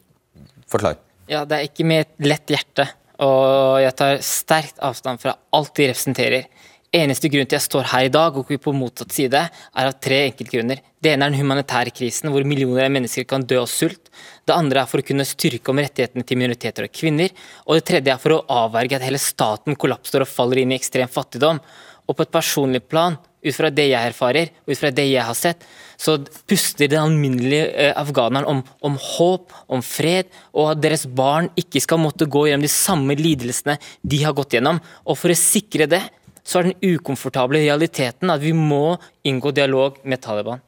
Forklar. 0.73 0.97
Ja, 1.29 1.45
det 1.45 1.59
er 1.59 1.69
ikke 1.69 1.85
med 1.93 2.07
et 2.07 2.25
lett 2.25 2.57
hjerte. 2.57 2.89
Og 3.21 3.83
jeg 3.83 3.95
tar 3.99 4.21
sterkt 4.25 4.81
avstand 4.85 5.21
fra 5.21 5.37
alt 5.53 5.75
de 5.77 5.91
representerer. 5.91 6.49
Eneste 6.89 7.29
grunn 7.29 7.45
til 7.45 7.59
jeg 7.59 7.67
står 7.67 7.89
her 7.91 8.07
i 8.07 8.13
dag 8.13 8.33
og 8.33 8.47
ikke 8.49 8.63
på 8.65 8.73
motsatt 8.73 9.13
side, 9.13 9.43
er 9.45 9.89
av 9.91 9.99
tre 10.01 10.23
enkeltgrunner. 10.31 10.79
Det 10.97 11.11
ene 11.13 11.27
er 11.27 11.35
den 11.35 11.43
humanitære 11.43 11.93
krisen, 11.93 12.31
hvor 12.33 12.47
millioner 12.49 12.87
av 12.87 12.95
mennesker 12.95 13.27
kan 13.29 13.45
dø 13.45 13.59
av 13.61 13.67
sult. 13.69 14.09
Det 14.49 14.57
andre 14.57 14.81
er 14.81 14.89
for 14.89 15.03
å 15.03 15.05
kunne 15.05 15.27
styrke 15.29 15.69
om 15.69 15.83
rettighetene 15.83 16.25
til 16.25 16.41
minoriteter 16.41 16.87
og 16.89 16.95
kvinner. 16.97 17.35
Og 17.67 17.77
det 17.77 17.85
tredje 17.91 18.15
er 18.15 18.23
for 18.23 18.39
å 18.39 18.43
avverge 18.65 18.97
at 18.97 19.05
hele 19.05 19.21
staten 19.21 19.77
kollapser 19.77 20.25
og 20.25 20.33
faller 20.33 20.63
inn 20.63 20.73
i 20.73 20.79
ekstrem 20.81 21.13
fattigdom. 21.13 21.61
Og 22.09 22.17
på 22.17 22.25
et 22.25 22.33
personlig 22.33 22.81
plan 22.89 23.19
ut 23.21 23.55
fra 23.55 23.69
det 23.71 23.91
jeg 23.91 24.11
erfarer, 24.11 24.49
ut 24.65 24.81
fra 24.81 24.89
det 24.91 25.05
jeg 25.11 25.29
har 25.29 25.37
sett, 25.37 25.61
så 26.01 26.17
puster 26.49 26.89
den 26.89 27.05
alminnelige 27.05 27.69
eh, 27.69 27.93
afghaneren 28.01 28.49
om, 28.49 28.63
om, 28.81 28.97
håp, 28.97 29.53
om 29.69 29.85
fred, 29.85 30.33
og 30.57 30.73
at 30.73 30.81
deres 30.83 31.05
barn 31.05 31.51
ikke 31.59 31.83
skal 31.85 32.01
måtte 32.01 32.27
gå 32.27 32.47
gjennom 32.49 32.65
de 32.65 32.73
samme 32.73 33.19
lidelsene 33.19 33.77
de 34.01 34.23
har 34.25 34.35
gått 34.35 34.57
gjennom. 34.57 34.81
Og 35.05 35.21
For 35.21 35.35
å 35.35 35.39
sikre 35.39 35.87
det, 35.91 36.03
så 36.49 36.61
er 36.61 36.71
den 36.71 36.95
ukomfortable 36.97 37.61
realiteten 37.61 38.33
at 38.33 38.41
vi 38.41 38.55
må 38.57 38.97
inngå 39.29 39.53
dialog 39.57 40.01
med 40.09 40.23
Taliban. 40.25 40.65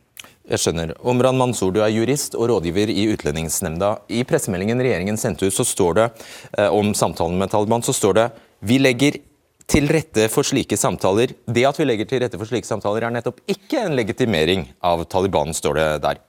Jeg 0.50 0.58
skjønner. 0.58 0.92
Omran 1.06 1.38
Mansour, 1.38 1.70
du 1.72 1.80
er 1.84 1.92
jurist 1.94 2.34
og 2.34 2.48
rådgiver 2.50 2.90
i 2.90 3.06
Utlendingsnemnda. 3.12 3.94
I 4.10 4.24
pressemeldingen 4.26 4.82
regjeringen 4.82 5.18
sendte 5.20 5.46
ut 5.46 5.54
så 5.54 5.66
står 5.66 5.98
det 5.98 6.06
eh, 6.58 6.68
om 6.74 6.90
samtalen 6.96 7.38
med 7.38 7.52
Taliban, 7.52 7.84
så 7.86 7.94
står 7.94 8.16
det 8.18 8.28
vi 8.66 8.80
legger 8.82 9.20
til 9.70 9.86
rette 9.94 10.26
for 10.32 10.46
slike 10.46 10.76
samtaler. 10.76 11.36
Det 11.46 11.62
at 11.68 11.78
vi 11.78 11.86
legger 11.86 12.08
til 12.10 12.24
rette 12.24 12.40
for 12.40 12.50
slike 12.50 12.66
samtaler, 12.66 13.06
er 13.06 13.14
nettopp 13.14 13.38
ikke 13.48 13.84
en 13.86 13.94
legitimering 13.96 14.66
av 14.82 15.06
Taliban, 15.12 15.54
står 15.54 15.78
det 15.78 15.86
der. 16.04 16.24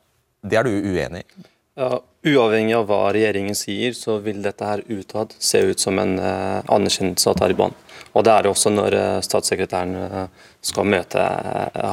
Det 0.45 0.59
er 0.59 0.69
du 0.69 0.71
uenig 0.77 1.25
i? 1.25 1.47
Ja, 1.81 1.97
uavhengig 2.27 2.75
av 2.77 2.85
hva 2.89 3.07
regjeringen 3.15 3.57
sier, 3.57 3.95
så 3.97 4.19
vil 4.21 4.43
dette 4.45 4.67
her 4.67 4.83
utad 4.91 5.33
se 5.41 5.63
ut 5.71 5.81
som 5.81 5.97
en 6.01 6.17
uh, 6.19 6.61
anerkjennelse 6.69 7.31
av 7.31 7.39
Taliban. 7.39 7.73
Og 8.11 8.25
Det 8.25 8.31
er 8.33 8.49
også 8.49 8.71
når 8.73 8.95
uh, 8.97 9.21
statssekretæren 9.23 9.95
uh, 9.95 10.47
skal 10.61 10.87
møte, 10.89 11.21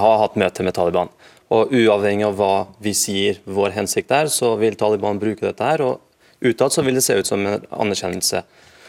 ha 0.03 0.13
hatt 0.23 0.39
møte 0.41 0.67
med 0.67 0.75
Taliban. 0.75 1.13
Og 1.55 1.73
Uavhengig 1.73 2.27
av 2.27 2.37
hva 2.37 2.53
vi 2.85 2.93
sier 2.97 3.39
vår 3.49 3.73
hensikt 3.77 4.13
er, 4.13 4.29
så 4.33 4.53
vil 4.61 4.77
Taliban 4.77 5.21
bruke 5.21 5.47
dette 5.47 5.65
her. 5.65 5.85
og 5.85 6.01
Utad 6.45 6.75
så 6.75 6.85
vil 6.85 6.99
det 6.99 7.05
se 7.07 7.17
ut 7.17 7.27
som 7.27 7.47
en 7.47 7.65
anerkjennelse. 7.71 8.43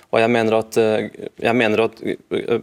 Og 0.10 0.20
jeg 0.20 0.32
mener 0.34 0.58
at, 0.58 0.78
eh, 0.82 1.08
jeg 1.40 1.56
mener 1.56 1.86
at 1.86 2.02
eh, 2.02 2.60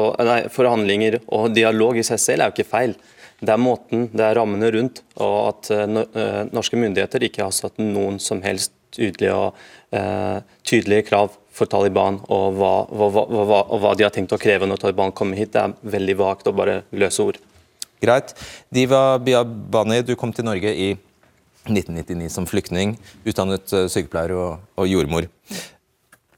og, 0.00 0.20
nei, 0.26 0.40
forhandlinger 0.48 1.20
og 1.28 1.52
dialog 1.54 2.00
i 2.00 2.04
seg 2.06 2.20
selv 2.20 2.42
er 2.42 2.50
jo 2.50 2.56
ikke 2.56 2.72
feil. 2.72 2.96
Det 3.40 3.52
er 3.54 3.60
måten, 3.60 4.08
det 4.12 4.24
er 4.24 4.36
rammene 4.36 4.68
rundt, 4.74 4.98
og 5.16 5.36
at 5.48 6.50
norske 6.52 6.76
myndigheter 6.76 7.22
ikke 7.24 7.46
har 7.46 7.54
satt 7.56 7.78
noen 7.80 8.18
som 8.20 8.42
helst 8.44 8.74
tydelige, 8.96 9.34
og, 9.34 9.60
uh, 9.96 10.40
tydelige 10.66 11.06
krav 11.10 11.36
for 11.54 11.70
Taliban, 11.70 12.20
og 12.30 12.56
hva, 12.58 12.72
hva, 12.88 13.10
hva, 13.10 13.60
og 13.62 13.82
hva, 13.82 13.94
de 13.98 14.06
har 14.06 14.14
tenkt 14.14 14.34
å 14.34 14.40
kreve 14.40 14.68
når 14.68 14.82
Taliban 14.84 15.14
kommer 15.16 15.40
hit. 15.40 15.52
Det 15.54 15.62
er 15.62 15.94
veldig 15.96 16.16
vagt 16.20 16.50
og 16.50 16.58
bare 16.60 16.82
løse 16.92 17.26
ord. 17.26 17.40
Greit. 18.00 18.32
Diva 18.72 19.18
Biabani, 19.20 20.00
du 20.06 20.14
kom 20.16 20.32
til 20.32 20.46
Norge 20.48 20.72
i 20.72 20.94
1999 21.68 22.30
som 22.32 22.46
flyktning, 22.48 22.94
utdannet 23.28 23.68
sykepleier 23.92 24.32
og, 24.32 24.62
og 24.80 24.88
jordmor. 24.88 25.28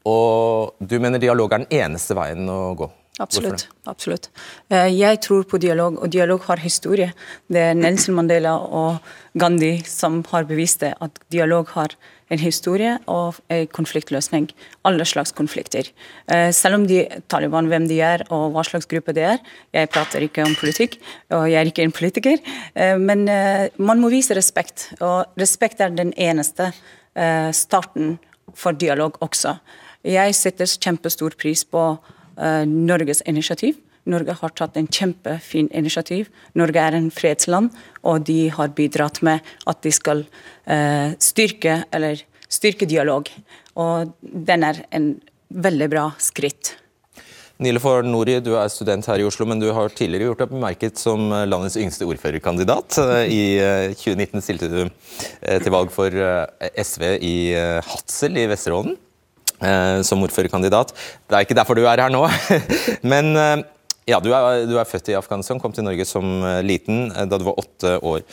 Og 0.09 0.75
du 0.83 0.99
mener 0.99 1.23
dialog 1.23 1.53
er 1.53 1.63
den 1.63 1.85
eneste 1.85 2.17
veien 2.19 2.49
å 2.51 2.75
gå? 2.79 2.91
Absolutt. 3.21 3.67
absolutt. 3.85 4.31
Eh, 4.73 4.89
jeg 4.97 5.21
tror 5.23 5.45
på 5.45 5.61
dialog, 5.61 5.99
og 6.01 6.11
dialog 6.11 6.43
har 6.49 6.63
historie. 6.63 7.11
Det 7.47 7.61
er 7.61 7.77
Nelson 7.77 8.17
Mandela 8.17 8.57
og 8.57 9.05
Gandhi 9.39 9.83
som 9.87 10.23
har 10.31 10.49
bevist 10.49 10.81
det, 10.81 10.95
at 10.97 11.21
dialog 11.31 11.69
har 11.77 11.95
en 12.33 12.41
historie 12.41 12.97
og 13.11 13.39
en 13.53 13.67
konfliktløsning. 13.77 14.49
Alle 14.89 15.05
slags 15.09 15.35
konflikter. 15.37 15.91
Eh, 16.33 16.51
selv 16.57 16.81
om 16.81 16.87
de, 16.89 17.05
Taliban, 17.29 17.69
hvem 17.71 17.89
de 17.91 18.01
er 18.01 18.25
og 18.31 18.55
hva 18.55 18.65
slags 18.67 18.89
gruppe 18.91 19.15
det 19.17 19.27
er. 19.35 19.39
Jeg 19.75 19.91
prater 19.93 20.25
ikke 20.25 20.47
om 20.47 20.57
politikk, 20.59 20.99
og 21.31 21.47
jeg 21.51 21.61
er 21.61 21.71
ikke 21.71 21.87
en 21.87 21.95
politiker. 21.95 22.41
Eh, 22.75 22.97
men 22.99 23.27
man 23.79 24.01
må 24.01 24.11
vise 24.13 24.37
respekt, 24.37 24.91
og 25.01 25.39
respekt 25.41 25.81
er 25.81 25.95
den 25.95 26.13
eneste 26.17 26.73
starten 27.53 28.15
for 28.57 28.73
dialog 28.73 29.19
også. 29.21 29.59
Jeg 30.09 30.33
setter 30.35 30.65
kjempestor 30.81 31.37
pris 31.37 31.61
på 31.69 31.83
Norges 32.65 33.21
initiativ. 33.29 33.77
Norge 34.11 34.35
har 34.41 34.55
tatt 34.59 34.77
en 34.79 34.89
kjempefin 34.91 35.69
initiativ. 35.71 36.31
Norge 36.59 36.83
er 36.83 36.97
en 36.99 37.11
fredsland, 37.15 37.71
og 38.03 38.27
de 38.27 38.49
har 38.55 38.75
bidratt 38.77 39.23
med 39.23 39.43
at 39.71 39.83
de 39.85 39.93
skal 39.95 40.25
uh, 40.25 41.15
styrke, 41.23 41.83
eller 41.95 42.25
styrke 42.51 42.89
dialog. 42.91 43.31
Og 43.79 44.15
den 44.21 44.67
er 44.67 44.83
en 44.91 45.15
veldig 45.53 45.91
bra 45.93 46.07
skritt. 46.23 46.77
Nilefor 47.63 48.03
Nori, 48.03 48.41
du 48.43 48.57
er 48.59 48.73
student 48.73 49.07
her 49.07 49.23
i 49.23 49.27
Oslo, 49.29 49.47
men 49.47 49.61
du 49.63 49.69
har 49.77 49.93
tidligere 49.95 50.33
gjort 50.33 50.41
deg 50.43 50.51
bemerket 50.51 50.99
som 50.99 51.29
landets 51.31 51.77
yngste 51.79 52.09
ordførerkandidat. 52.11 52.99
I 53.31 53.45
2019 53.95 54.43
stilte 54.43 54.71
du 54.73 54.81
til 54.89 55.71
valg 55.71 55.93
for 55.95 56.11
SV 56.59 57.07
i 57.23 57.37
Hadsel 57.87 58.41
i 58.43 58.49
Vesterålen. 58.51 58.97
Eh, 59.63 60.01
som 60.03 60.23
ordførerkandidat. 60.27 60.91
Det 61.31 61.37
er 61.37 61.45
ikke 61.45 61.55
derfor 61.55 61.79
du 61.79 61.85
er 61.87 62.01
her 62.03 62.11
nå. 62.11 62.25
Men 63.13 63.37
eh, 63.39 63.63
ja, 64.09 64.19
du 64.21 64.33
er, 64.35 64.65
du 64.67 64.75
er, 64.79 64.89
født 64.89 65.13
i 65.13 65.17
Afghanistan, 65.19 65.61
kom 65.63 65.75
til 65.75 65.87
Norge 65.87 66.07
som 66.09 66.27
eh, 66.43 66.61
liten 66.67 67.09
da 67.13 67.39
du 67.39 67.47
var 67.47 67.61
åtte 67.63 67.95
år. 68.03 68.25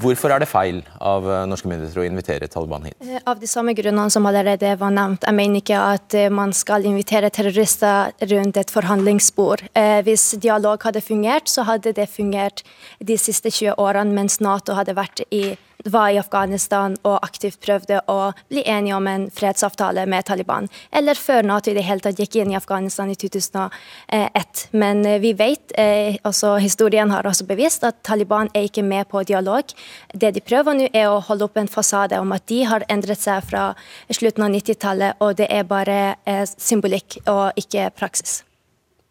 Hvorfor 0.00 0.32
er 0.32 0.42
det 0.42 0.48
feil 0.48 0.80
av 1.02 1.26
norske 1.50 1.68
myndigheter 1.68 2.00
å 2.00 2.06
invitere 2.06 2.48
Taliban 2.50 2.86
hit? 2.86 2.96
Av 3.26 3.40
de 3.40 3.50
samme 3.50 3.74
grunnene 3.76 4.12
som 4.14 4.28
allerede 4.30 4.76
var 4.78 4.94
nevnt. 4.94 5.26
Jeg 5.26 5.34
mener 5.34 5.58
ikke 5.58 5.80
at 5.82 6.14
man 6.30 6.54
skal 6.54 6.86
invitere 6.86 7.32
terrorister 7.34 8.14
rundt 8.30 8.60
et 8.62 8.70
forhandlingsbord. 8.70 9.66
Hvis 10.06 10.30
dialog 10.38 10.86
hadde 10.86 11.02
fungert, 11.02 11.50
så 11.50 11.66
hadde 11.66 11.96
det 11.98 12.06
fungert 12.14 12.62
de 13.02 13.18
siste 13.18 13.50
20 13.50 13.74
årene 13.74 14.14
mens 14.14 14.38
Nato 14.38 14.78
hadde 14.78 14.94
vært 14.94 15.26
i 15.34 15.56
var 15.92 16.10
i 16.12 16.18
Afghanistan 16.20 16.96
og 17.02 17.18
aktivt 17.22 17.60
prøvde 17.64 18.00
å 18.10 18.32
bli 18.50 18.62
enige 18.66 18.96
om 18.96 19.06
en 19.10 19.26
fredsavtale 19.34 20.06
med 20.10 20.26
Taliban. 20.28 20.68
Eller 20.92 21.18
før 21.18 21.46
Nato 21.46 21.72
i 21.72 21.76
det 21.76 21.84
hele 21.86 22.04
tatt 22.04 22.20
gikk 22.20 22.38
inn 22.40 22.52
i 22.52 22.58
Afghanistan 22.58 23.10
i 23.10 23.16
2001. 23.18 24.64
Men 24.72 25.04
eh, 25.06 25.20
vi 25.22 25.34
vet, 25.38 25.72
eh, 25.78 26.18
også 26.28 26.56
historien 26.62 27.10
har 27.14 27.28
også 27.28 27.46
bevist, 27.48 27.84
at 27.84 28.02
Taliban 28.06 28.50
er 28.54 28.68
ikke 28.68 28.84
med 28.86 29.08
på 29.10 29.22
dialog. 29.28 29.74
Det 30.14 30.32
de 30.34 30.44
prøver 30.44 30.78
nå, 30.78 30.90
er 30.92 31.08
å 31.10 31.22
holde 31.24 31.48
opp 31.48 31.58
en 31.60 31.70
fasade 31.70 32.18
om 32.20 32.32
at 32.36 32.46
de 32.50 32.62
har 32.68 32.86
endret 32.88 33.20
seg 33.20 33.44
fra 33.46 33.70
slutten 34.10 34.46
av 34.46 34.52
90-tallet, 34.54 35.22
og 35.24 35.38
det 35.40 35.48
er 35.52 35.68
bare 35.68 36.00
eh, 36.28 36.44
symbolikk 36.56 37.20
og 37.26 37.58
ikke 37.60 37.90
praksis. 37.96 38.42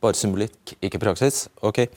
Bare 0.03 0.13
symbolikk, 0.13 0.75
ikke 0.85 0.99
praksis? 1.01 1.47
Ok. 1.65 1.87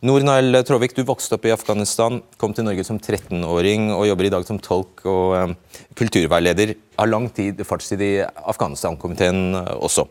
Noor 0.00 0.22
Tråvik, 0.64 0.94
du 0.96 1.02
vokste 1.04 1.36
opp 1.36 1.44
i 1.44 1.52
Afghanistan, 1.52 2.22
kom 2.40 2.54
til 2.56 2.64
Norge 2.64 2.86
som 2.88 2.96
13-åring 2.96 3.90
og 3.92 4.06
jobber 4.08 4.24
i 4.24 4.30
dag 4.32 4.46
som 4.48 4.56
tolk 4.56 5.02
og 5.04 5.34
um, 5.36 5.50
kulturveileder. 5.92 6.72
Har 6.96 7.10
lang 7.10 7.26
tid, 7.36 7.60
fartstid 7.68 8.00
i 8.00 8.14
Afghanistan-komiteen 8.24 9.58
uh, 9.58 9.74
også. 9.76 10.06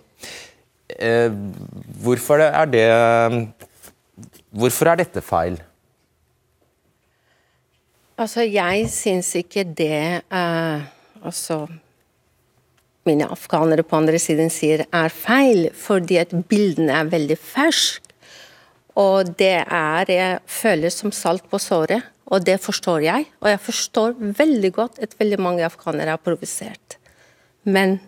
Eh, 0.89 1.33
hvorfor 2.03 2.41
er 2.41 2.69
det 2.69 2.85
Hvorfor 4.49 4.89
er 4.89 4.97
dette 5.01 5.21
feil? 5.21 5.59
Altså, 8.17 8.41
jeg 8.45 8.89
syns 8.89 9.29
ikke 9.37 9.63
det 9.63 10.21
uh, 10.33 10.81
Altså 11.21 11.63
mine 13.09 13.25
afghanere 13.25 13.85
på 13.85 13.97
andre 13.97 14.19
siden 14.21 14.51
sier 14.53 14.85
er 14.85 15.09
feil, 15.09 15.71
fordi 15.73 16.19
at 16.21 16.35
bildene 16.49 16.93
er 16.93 17.09
veldig 17.09 17.39
ferske. 17.41 18.08
Og 18.99 19.31
det 19.39 19.63
er 19.63 20.11
Jeg 20.11 20.39
føles 20.45 20.93
som 20.93 21.11
salt 21.11 21.45
på 21.49 21.57
såret, 21.57 22.03
og 22.27 22.45
det 22.45 22.59
forstår 22.61 22.99
jeg. 23.05 23.25
Og 23.41 23.49
jeg 23.49 23.59
forstår 23.59 24.15
veldig 24.19 24.71
godt 24.73 24.99
at 25.01 25.15
veldig 25.19 25.39
mange 25.39 25.65
afghanere 25.65 26.13
er 26.13 26.23
provosert. 26.23 26.97
Men 27.63 27.99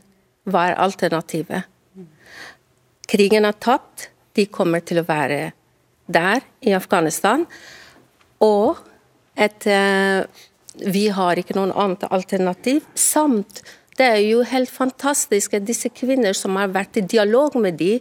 hva 0.43 0.69
er 0.69 0.79
alternativet? 0.81 1.63
Krigen 3.07 3.45
er 3.45 3.57
tapt. 3.57 4.09
De 4.35 4.45
kommer 4.47 4.79
til 4.79 5.01
å 5.01 5.07
være 5.07 5.51
der, 6.07 6.41
i 6.61 6.71
Afghanistan. 6.75 7.45
Og 8.41 8.79
at 9.35 9.67
uh, 9.67 10.23
vi 10.87 11.07
har 11.11 11.39
ikke 11.39 11.57
noen 11.57 11.73
annet 11.75 12.05
alternativ. 12.11 12.85
Samt 12.95 13.63
det 13.99 14.07
er 14.07 14.21
jo 14.23 14.45
helt 14.47 14.71
fantastisk 14.71 15.53
at 15.57 15.65
disse 15.67 15.91
kvinner 15.93 16.33
som 16.37 16.55
har 16.57 16.71
vært 16.73 16.97
i 16.97 17.05
dialog 17.05 17.57
med 17.59 17.77
de, 17.77 17.97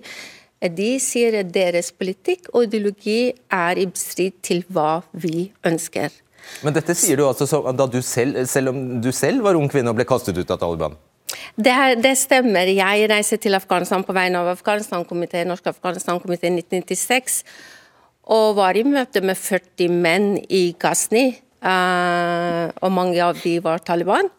de 0.68 0.90
sier 1.01 1.38
at 1.40 1.53
deres 1.55 1.88
politikk 1.96 2.51
og 2.53 2.66
ideologi 2.66 3.33
er 3.49 3.81
i 3.81 3.87
strid 3.96 4.37
til 4.44 4.64
hva 4.68 5.01
vi 5.12 5.49
ønsker. 5.64 6.12
Men 6.64 6.75
dette 6.77 6.96
sier 6.99 7.16
du 7.16 7.27
altså 7.29 7.62
da 7.73 7.87
du 7.88 8.01
selv, 8.05 8.42
selv 8.49 8.73
om 8.73 9.01
du 9.01 9.11
selv 9.12 9.44
var 9.46 9.57
ung 9.57 9.70
kvinne 9.73 9.92
og 9.92 9.96
ble 9.96 10.09
kastet 10.09 10.37
ut 10.37 10.53
av 10.53 10.61
Taliban? 10.61 10.96
Det, 11.57 11.73
det, 12.03 12.14
stemmer. 12.18 12.68
Jeg 12.75 13.09
reiser 13.11 13.40
til 13.40 13.57
Afghanistan 13.57 14.05
på 14.05 14.14
vegne 14.16 14.40
av 14.40 14.51
Afghanistan-komiteen, 14.53 15.49
Norsk 15.51 15.70
Afghanistan-komité 15.73 16.51
1996, 16.51 17.42
og 18.31 18.57
var 18.59 18.77
i 18.77 18.85
møte 18.87 19.23
med 19.25 19.38
40 19.38 20.01
menn 20.03 20.33
i 20.49 20.70
Ghazni, 20.81 21.31
uh, 21.64 22.66
og 22.83 22.92
mange 22.94 23.20
av 23.25 23.38
de 23.40 23.57
var 23.64 23.83
Taliban. 23.87 24.31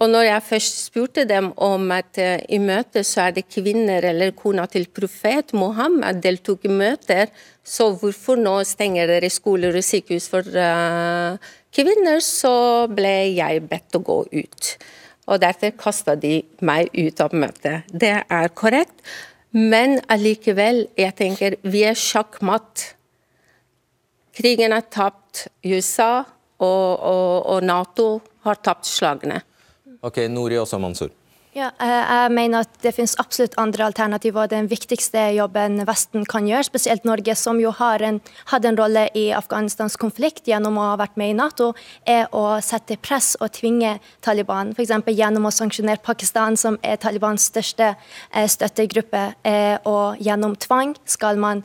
Og 0.00 0.08
når 0.08 0.24
jeg 0.24 0.44
først 0.46 0.78
spurte 0.86 1.24
dem 1.28 1.50
om 1.60 1.90
at 1.94 2.18
uh, 2.18 2.38
i 2.48 2.58
møtet 2.62 3.06
så 3.06 3.26
er 3.26 3.34
det 3.36 3.48
kvinner 3.52 4.04
eller 4.08 4.32
kona 4.36 4.64
til 4.70 4.88
profet 4.88 5.52
Mohammed 5.56 6.22
deltok 6.24 6.64
i 6.64 6.72
møter, 6.72 7.28
så 7.62 7.90
hvorfor 8.00 8.40
nå 8.40 8.56
stenger 8.66 9.10
dere 9.10 9.30
skoler 9.30 9.76
og 9.76 9.84
sykehus 9.84 10.30
for 10.32 10.48
uh, 10.56 11.36
kvinner, 11.74 12.22
så 12.24 12.88
ble 12.90 13.14
jeg 13.36 13.66
bedt 13.68 14.00
å 14.00 14.02
gå 14.02 14.18
ut. 14.32 14.72
Og 15.30 15.38
derfor 15.44 15.76
kasta 15.78 16.16
de 16.18 16.40
meg 16.64 16.90
ut 16.96 17.20
av 17.22 17.36
møtet. 17.36 17.92
Det 17.92 18.16
er 18.24 18.50
korrekt, 18.58 18.96
men 19.52 20.00
allikevel, 20.10 20.86
jeg 20.98 21.14
tenker 21.20 21.60
vi 21.62 21.84
er 21.86 21.98
sjakkmatt. 21.98 22.88
Krigen 24.32 24.72
er 24.72 24.88
tapt. 24.88 25.46
USA 25.62 26.24
og, 26.60 26.88
og, 26.98 27.46
og 27.52 27.64
Nato 27.64 28.06
har 28.46 28.58
tapt 28.64 28.88
slagene. 28.88 29.38
Ok, 30.02 30.24
Nori 30.28 30.58
og 30.58 30.68
så 30.68 30.78
Mansour. 30.82 31.12
Ja, 31.52 31.66
eh, 31.84 31.88
jeg 32.08 32.32
mener 32.32 32.62
at 32.64 32.78
det 32.80 32.94
finnes 32.96 33.12
absolutt 33.20 33.52
andre 33.60 33.84
alternativer. 33.84 34.46
Den 34.48 34.70
viktigste 34.70 35.20
jobben 35.36 35.82
Vesten 35.84 36.24
kan 36.24 36.46
gjøre, 36.48 36.64
spesielt 36.64 37.04
Norge, 37.04 37.34
som 37.36 37.60
jo 37.60 37.74
en, 37.76 38.22
hadde 38.48 38.68
en 38.68 38.78
rolle 38.78 39.10
i 39.14 39.26
Afghanistans 39.36 39.98
konflikt 40.00 40.48
gjennom 40.48 40.78
å 40.78 40.86
ha 40.86 40.96
vært 40.96 41.18
med 41.20 41.28
i 41.28 41.36
Nato, 41.36 41.74
er 42.06 42.24
å 42.32 42.58
sette 42.62 42.96
press 42.96 43.36
og 43.38 43.52
tvinge 43.52 43.98
Taliban. 44.22 44.72
F.eks. 44.72 45.04
gjennom 45.12 45.44
å 45.44 45.52
sanksjonere 45.52 46.00
Pakistan, 46.00 46.56
som 46.56 46.78
er 46.82 46.96
Talibans 46.96 47.44
største 47.52 47.96
eh, 48.32 48.48
støttegruppe. 48.48 49.34
Eh, 49.44 49.76
og 49.84 50.16
gjennom 50.24 50.56
tvang 50.56 50.96
skal 51.04 51.36
man 51.36 51.62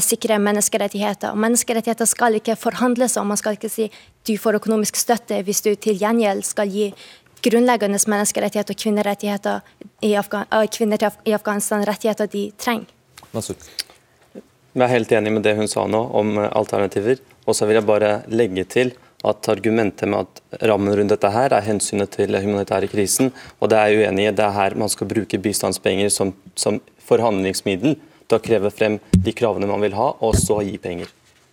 sikre 0.00 0.38
menneskerettigheter. 0.40 1.34
Og 1.34 1.40
menneskerettigheter 1.42 2.06
skal 2.08 2.38
ikke 2.38 2.54
forhandles 2.56 3.18
om. 3.20 3.28
Man 3.28 3.36
skal 3.36 3.58
ikke 3.58 3.68
si 3.68 3.90
du 4.24 4.38
får 4.40 4.56
økonomisk 4.56 4.96
støtte 4.96 5.42
hvis 5.44 5.60
du 5.60 5.74
til 5.76 5.98
gjengjeld 6.00 6.46
skal 6.48 6.70
gi 6.72 6.86
grunnleggende 7.44 8.00
menneskerettigheter 8.10 8.74
og 8.74 8.80
kvinnerettigheter 8.80 9.60
i, 10.02 10.14
Afgan 10.18 10.48
kvinner 10.72 11.08
i 11.24 11.34
Afghanistan 11.36 11.84
rettigheter 11.86 12.30
de 12.30 12.48
trenger. 12.58 12.90
Jeg 14.74 14.82
er 14.82 14.90
helt 14.90 15.12
enig 15.14 15.32
med 15.36 15.44
det 15.46 15.54
hun 15.54 15.70
sa 15.70 15.84
nå 15.86 16.00
om 16.18 16.36
eh, 16.40 16.50
alternativer. 16.50 17.20
Og 17.46 17.54
så 17.54 17.66
vil 17.68 17.78
jeg 17.78 17.86
bare 17.86 18.14
legge 18.32 18.64
til 18.66 18.94
at 19.24 19.48
argumentet 19.48 20.08
med 20.10 20.26
at 20.26 20.64
rammen 20.68 20.96
rundt 20.98 21.12
dette 21.14 21.30
her 21.32 21.54
er 21.54 21.64
hensynet 21.64 22.10
til 22.12 22.32
den 22.34 22.44
humanitære 22.44 22.90
krisen, 22.92 23.30
og 23.60 23.70
det 23.72 23.78
er 23.78 23.92
jeg 23.92 24.02
uenig 24.02 24.26
i. 24.26 24.32
Det 24.36 24.44
er 24.44 24.56
her 24.56 24.76
man 24.80 24.92
skal 24.92 25.08
bruke 25.08 25.40
bistandspenger 25.40 26.10
som, 26.12 26.34
som 26.58 26.80
forhandlingsmiddel 27.08 27.96
til 27.96 28.36
å 28.36 28.42
kreve 28.42 28.72
frem 28.74 28.98
de 29.14 29.36
kravene 29.36 29.68
man 29.70 29.84
vil 29.84 29.96
ha, 29.96 30.10
og 30.20 30.36
så 30.40 30.58
gi 30.66 30.76
penger. 30.82 31.12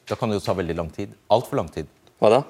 Da 0.09 0.17
kan 0.19 0.31
det 0.31 0.41
jo 0.41 0.45
ta 0.47 0.57
veldig 0.57 0.75
lang 0.81 0.89
tid. 0.95 1.13
Altfor 1.31 1.61
lang 1.61 1.71
tid. 1.71 1.87
Hva 2.19 2.33
da? 2.33 2.41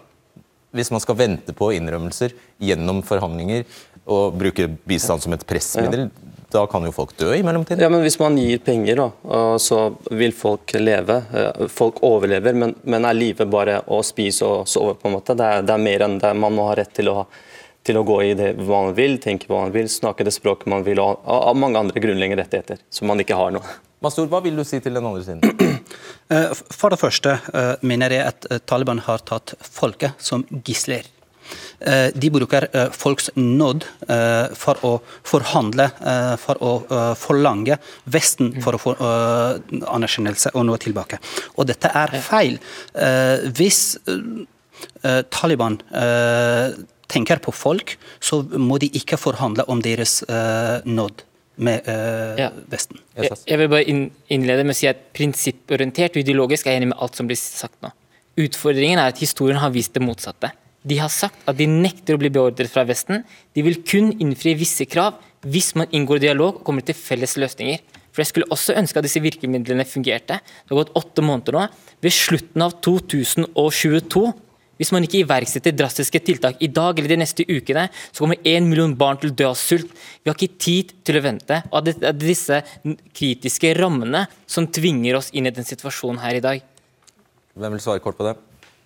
Hvis 0.75 0.91
man 0.91 1.03
skal 1.03 1.17
vente 1.19 1.53
på 1.55 1.71
innrømmelser 1.75 2.35
gjennom 2.63 3.01
forhandlinger 3.03 3.65
og 4.11 4.37
bruke 4.39 4.67
bistand 4.87 5.23
som 5.23 5.35
et 5.35 5.43
pressmiddel, 5.47 6.07
ja. 6.07 6.31
da 6.51 6.63
kan 6.71 6.85
jo 6.87 6.93
folk 6.95 7.13
dø 7.19 7.29
i 7.35 7.43
mellomtiden. 7.45 7.83
Ja, 7.83 7.89
men 7.91 8.03
Hvis 8.05 8.19
man 8.19 8.37
gir 8.39 8.61
penger, 8.63 9.03
da, 9.03 9.35
så 9.61 9.81
vil 10.09 10.33
folk 10.35 10.73
leve. 10.79 11.21
Eh, 11.35 11.67
folk 11.71 12.01
overlever, 12.07 12.57
men, 12.57 12.75
men 12.83 13.07
er 13.07 13.17
livet 13.17 13.51
bare 13.51 13.81
å 13.87 14.01
spise 14.05 14.47
og 14.47 14.67
sove? 14.71 14.95
på 14.99 15.09
en 15.09 15.17
måte? 15.19 15.37
Det 15.37 15.47
er, 15.47 15.67
det 15.67 15.75
er 15.75 15.85
mer 15.85 16.07
enn 16.07 16.19
det. 16.23 16.33
Man 16.39 16.57
må 16.57 16.67
ha 16.71 16.79
rett 16.79 16.95
til 16.97 17.11
å, 17.11 17.27
til 17.83 17.99
å 17.99 18.07
gå 18.07 18.21
i 18.31 18.33
det 18.39 18.55
man 18.63 18.95
vil, 18.97 19.19
tenke 19.21 19.51
hva 19.51 19.65
man 19.65 19.75
vil, 19.75 19.91
snakke 19.91 20.27
det 20.27 20.35
språket 20.35 20.71
man 20.71 20.87
vil, 20.87 21.03
og 21.03 21.21
av 21.27 21.55
mange 21.59 21.83
andre 21.83 22.03
grunnleggende 22.03 22.45
rettigheter 22.45 22.83
som 22.89 23.11
man 23.11 23.21
ikke 23.23 23.37
har 23.37 23.53
nå. 23.55 23.63
Mastur, 24.01 24.25
hva 24.31 24.39
vil 24.41 24.55
du 24.57 24.63
si 24.65 24.79
til 24.81 24.97
den 24.97 25.05
andre 25.05 25.23
siden? 25.25 25.41
Eh, 26.31 26.53
for 26.71 26.93
det 26.93 26.99
første 27.01 27.33
eh, 27.51 27.81
mener 27.83 28.13
jeg 28.13 28.23
at 28.23 28.45
eh, 28.47 28.59
Taliban 28.63 29.01
har 29.03 29.19
tatt 29.27 29.51
folket 29.59 30.21
som 30.23 30.45
gisler. 30.63 31.09
De 31.81 32.29
bruker 32.31 32.67
folks 32.95 33.31
nåd 33.35 33.83
for 34.55 34.83
å 34.87 34.91
forhandle, 35.27 35.87
for 36.39 36.61
å 36.63 36.69
forlange 37.19 37.75
Vesten 38.13 38.53
for 38.63 38.77
å 38.77 38.79
få 38.79 38.93
anerkjennelse 39.01 40.53
og 40.53 40.67
noe 40.69 40.79
tilbake. 40.79 41.17
Og 41.57 41.67
dette 41.67 41.91
er 42.03 42.13
feil. 42.23 42.61
Hvis 43.57 43.81
Taliban 45.33 45.81
tenker 47.11 47.43
på 47.43 47.55
folk, 47.57 47.97
så 48.21 48.39
må 48.55 48.79
de 48.79 48.93
ikke 49.01 49.19
forhandle 49.19 49.65
om 49.67 49.81
deres 49.83 50.21
nåd 50.85 51.25
med 51.61 51.87
eh, 51.89 52.41
ja. 52.41 52.49
Vesten. 52.71 52.99
Jeg, 53.17 53.37
jeg, 53.45 53.59
vil 53.61 53.69
bare 53.71 53.85
innlede 54.33 54.65
med 54.65 54.75
å 54.75 54.79
si 54.79 54.89
at 54.89 55.03
prinsipporientert 55.15 56.15
og 56.15 56.23
ideologisk 56.23 56.67
er 56.67 56.75
jeg 56.75 56.81
enig 56.81 56.91
med 56.93 57.03
alt 57.03 57.19
som 57.19 57.29
blir 57.29 57.39
sagt 57.39 57.77
nå. 57.85 57.93
Utfordringen 58.41 59.01
er 59.01 59.11
at 59.11 59.21
historien 59.21 59.59
har 59.61 59.73
vist 59.75 59.93
det 59.93 60.03
motsatte. 60.03 60.51
De 60.87 60.97
har 60.97 61.11
sagt 61.13 61.43
at 61.45 61.57
de 61.59 61.67
nekter 61.69 62.17
å 62.17 62.21
bli 62.21 62.31
beordret 62.33 62.71
fra 62.71 62.85
Vesten. 62.89 63.21
De 63.53 63.65
vil 63.65 63.81
kun 63.85 64.09
innfri 64.23 64.55
visse 64.57 64.87
krav 64.89 65.19
hvis 65.45 65.71
man 65.77 65.89
inngår 65.93 66.21
dialog 66.23 66.59
og 66.59 66.63
kommer 66.65 66.85
til 66.85 66.97
felles 66.97 67.37
løsninger. 67.37 67.81
For 68.11 68.23
Jeg 68.23 68.31
skulle 68.31 68.51
også 68.51 68.75
ønske 68.79 68.99
at 68.99 69.05
disse 69.07 69.21
virkemidlene 69.23 69.85
fungerte. 69.87 70.39
Det 70.41 70.73
har 70.73 70.81
gått 70.81 70.95
åtte 70.99 71.23
måneder 71.23 71.55
nå. 71.55 71.67
Ved 72.03 72.15
slutten 72.15 72.65
av 72.65 72.75
2022 72.83 74.25
hvis 74.81 74.91
man 74.95 75.05
ikke 75.05 75.21
iverksetter 75.21 75.75
drastiske 75.77 76.23
tiltak 76.25 76.57
i 76.57 76.71
dag 76.73 76.97
eller 76.97 77.13
de 77.13 77.19
neste 77.21 77.45
ukene, 77.45 77.85
så 78.09 78.23
kommer 78.23 78.41
én 78.41 78.65
million 78.65 78.95
barn 78.97 79.21
til 79.21 79.29
å 79.29 79.37
dø 79.37 79.47
av 79.51 79.59
sult. 79.61 79.93
Vi 80.23 80.31
har 80.31 80.37
ikke 80.37 80.57
tid 80.65 80.95
til 81.05 81.19
å 81.19 81.23
vente. 81.27 81.61
Og 81.69 81.85
det 81.85 81.99
er 82.01 82.17
disse 82.17 82.63
kritiske 83.13 83.75
rammene 83.77 84.25
som 84.49 84.65
tvinger 84.65 85.21
oss 85.21 85.29
inn 85.37 85.45
i 85.45 85.53
den 85.53 85.67
situasjonen 85.67 86.23
her 86.25 86.39
i 86.39 86.43
dag. 86.43 86.65
Hvem 87.53 87.77
vil 87.77 87.83
svare 87.83 88.01
kort 88.01 88.17
på 88.17 88.25
det? 88.25 88.37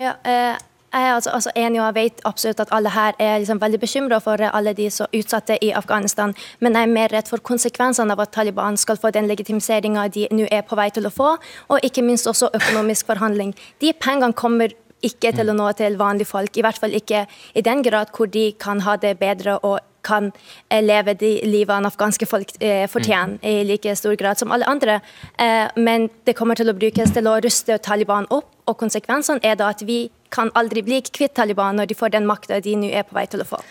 Ja, 0.03 0.17
eh 0.27 0.55
jeg 0.95 1.09
er 1.09 1.13
altså, 1.13 1.31
altså 1.35 1.51
enig 1.59 1.79
og 1.81 1.85
jeg 1.85 1.95
vet 1.95 2.21
absolutt 2.23 2.61
at 2.63 2.69
alle 2.71 2.91
her 2.93 3.17
er 3.19 3.39
liksom 3.41 3.59
veldig 3.59 3.79
bekymra 3.81 4.19
for 4.23 4.39
alle 4.47 4.73
de 4.77 4.85
som 4.93 5.11
utsatte 5.11 5.57
i 5.61 5.73
Afghanistan, 5.75 6.31
men 6.63 6.77
jeg 6.77 6.87
er 6.87 6.93
mer 6.93 7.11
redd 7.11 7.27
for 7.27 7.43
konsekvensene 7.43 8.15
av 8.15 8.21
at 8.23 8.31
Taliban 8.31 8.79
skal 8.79 8.99
få 9.01 9.11
den 9.11 9.27
legitimiseringa 9.27 10.07
de 10.15 10.29
nå 10.31 10.47
er 10.47 10.63
på 10.63 10.77
vei 10.79 10.87
til 10.95 11.09
å 11.09 11.11
få, 11.11 11.33
og 11.67 11.83
ikke 11.83 12.05
minst 12.05 12.29
også 12.31 12.47
økonomisk 12.55 13.11
forhandling. 13.11 13.51
De 13.83 13.91
pengene 13.91 14.31
kommer 14.33 14.71
ikke 15.03 15.33
til 15.35 15.51
å 15.51 15.57
nå 15.57 15.71
til 15.77 15.97
vanlige 15.99 16.29
folk. 16.29 16.55
I 16.57 16.63
hvert 16.65 16.79
fall 16.81 16.95
ikke 16.97 17.25
i 17.53 17.65
den 17.65 17.83
grad 17.85 18.13
hvor 18.15 18.31
de 18.31 18.51
kan 18.59 18.81
ha 18.85 18.95
det 19.01 19.17
bedre 19.19 19.59
og 19.63 19.79
kan 20.05 20.29
eh, 20.69 20.83
leve 20.83 21.15
de 21.17 21.31
livene 21.49 21.89
afghanske 21.89 22.27
folk 22.29 22.53
eh, 22.61 22.85
fortjener 22.91 23.41
i 23.41 23.63
like 23.67 23.95
stor 23.97 24.15
grad 24.19 24.39
som 24.39 24.53
alle 24.53 24.67
andre. 24.69 24.99
Eh, 25.41 25.65
men 25.81 26.09
det 26.27 26.37
kommer 26.37 26.57
til 26.59 26.69
å 26.69 26.77
brukes 26.77 27.13
til 27.15 27.29
å 27.29 27.39
ruste 27.43 27.79
Taliban 27.81 28.29
opp, 28.29 28.51
og 28.65 28.77
konsekvensene 28.81 29.43
er 29.45 29.57
da 29.59 29.71
at 29.73 29.83
vi 29.85 30.05
kan 30.33 30.49
aldri 30.57 30.83
bli 30.85 31.01
kvitt 31.05 31.35
Taliban 31.37 31.77
når 31.79 31.91
de 31.91 31.97
får 31.97 32.15
den 32.15 32.25
makta 32.29 32.61
de 32.63 32.73
nå 32.79 32.89
er 32.89 33.05
på 33.07 33.17
vei 33.17 33.27
til 33.29 33.43
å 33.43 33.49
få. 33.49 33.61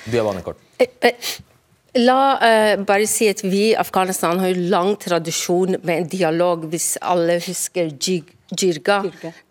La 1.94 2.20
uh, 2.42 2.80
bare 2.82 3.06
si 3.06 3.28
at 3.30 3.44
vi 3.44 3.68
i 3.68 3.76
Afghanistan 3.78 4.40
har 4.42 4.50
jo 4.50 4.64
lang 4.72 4.96
tradisjon 4.98 5.76
med 5.86 5.94
en 5.94 6.08
dialog, 6.10 6.64
hvis 6.72 6.96
alle 6.98 7.36
husker 7.42 7.92
Jirga, 7.94 8.96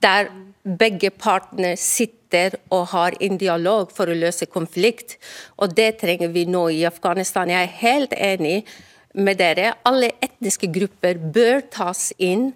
der 0.04 0.28
begge 0.63 1.12
partene 1.12 1.73
sitter 1.80 2.58
og 2.71 2.88
har 2.93 3.17
en 3.21 3.38
dialog 3.39 3.91
for 3.93 4.10
å 4.10 4.17
løse 4.17 4.47
konflikt. 4.49 5.17
Og 5.60 5.76
det 5.76 5.97
trenger 6.02 6.32
vi 6.34 6.45
nå 6.49 6.67
i 6.71 6.84
Afghanistan. 6.88 7.52
Jeg 7.52 7.67
er 7.67 7.80
helt 7.82 8.15
enig 8.17 8.63
med 9.13 9.38
dere. 9.41 9.76
Alle 9.86 10.13
etniske 10.23 10.71
grupper 10.73 11.19
bør 11.19 11.62
tas 11.73 12.12
inn 12.17 12.52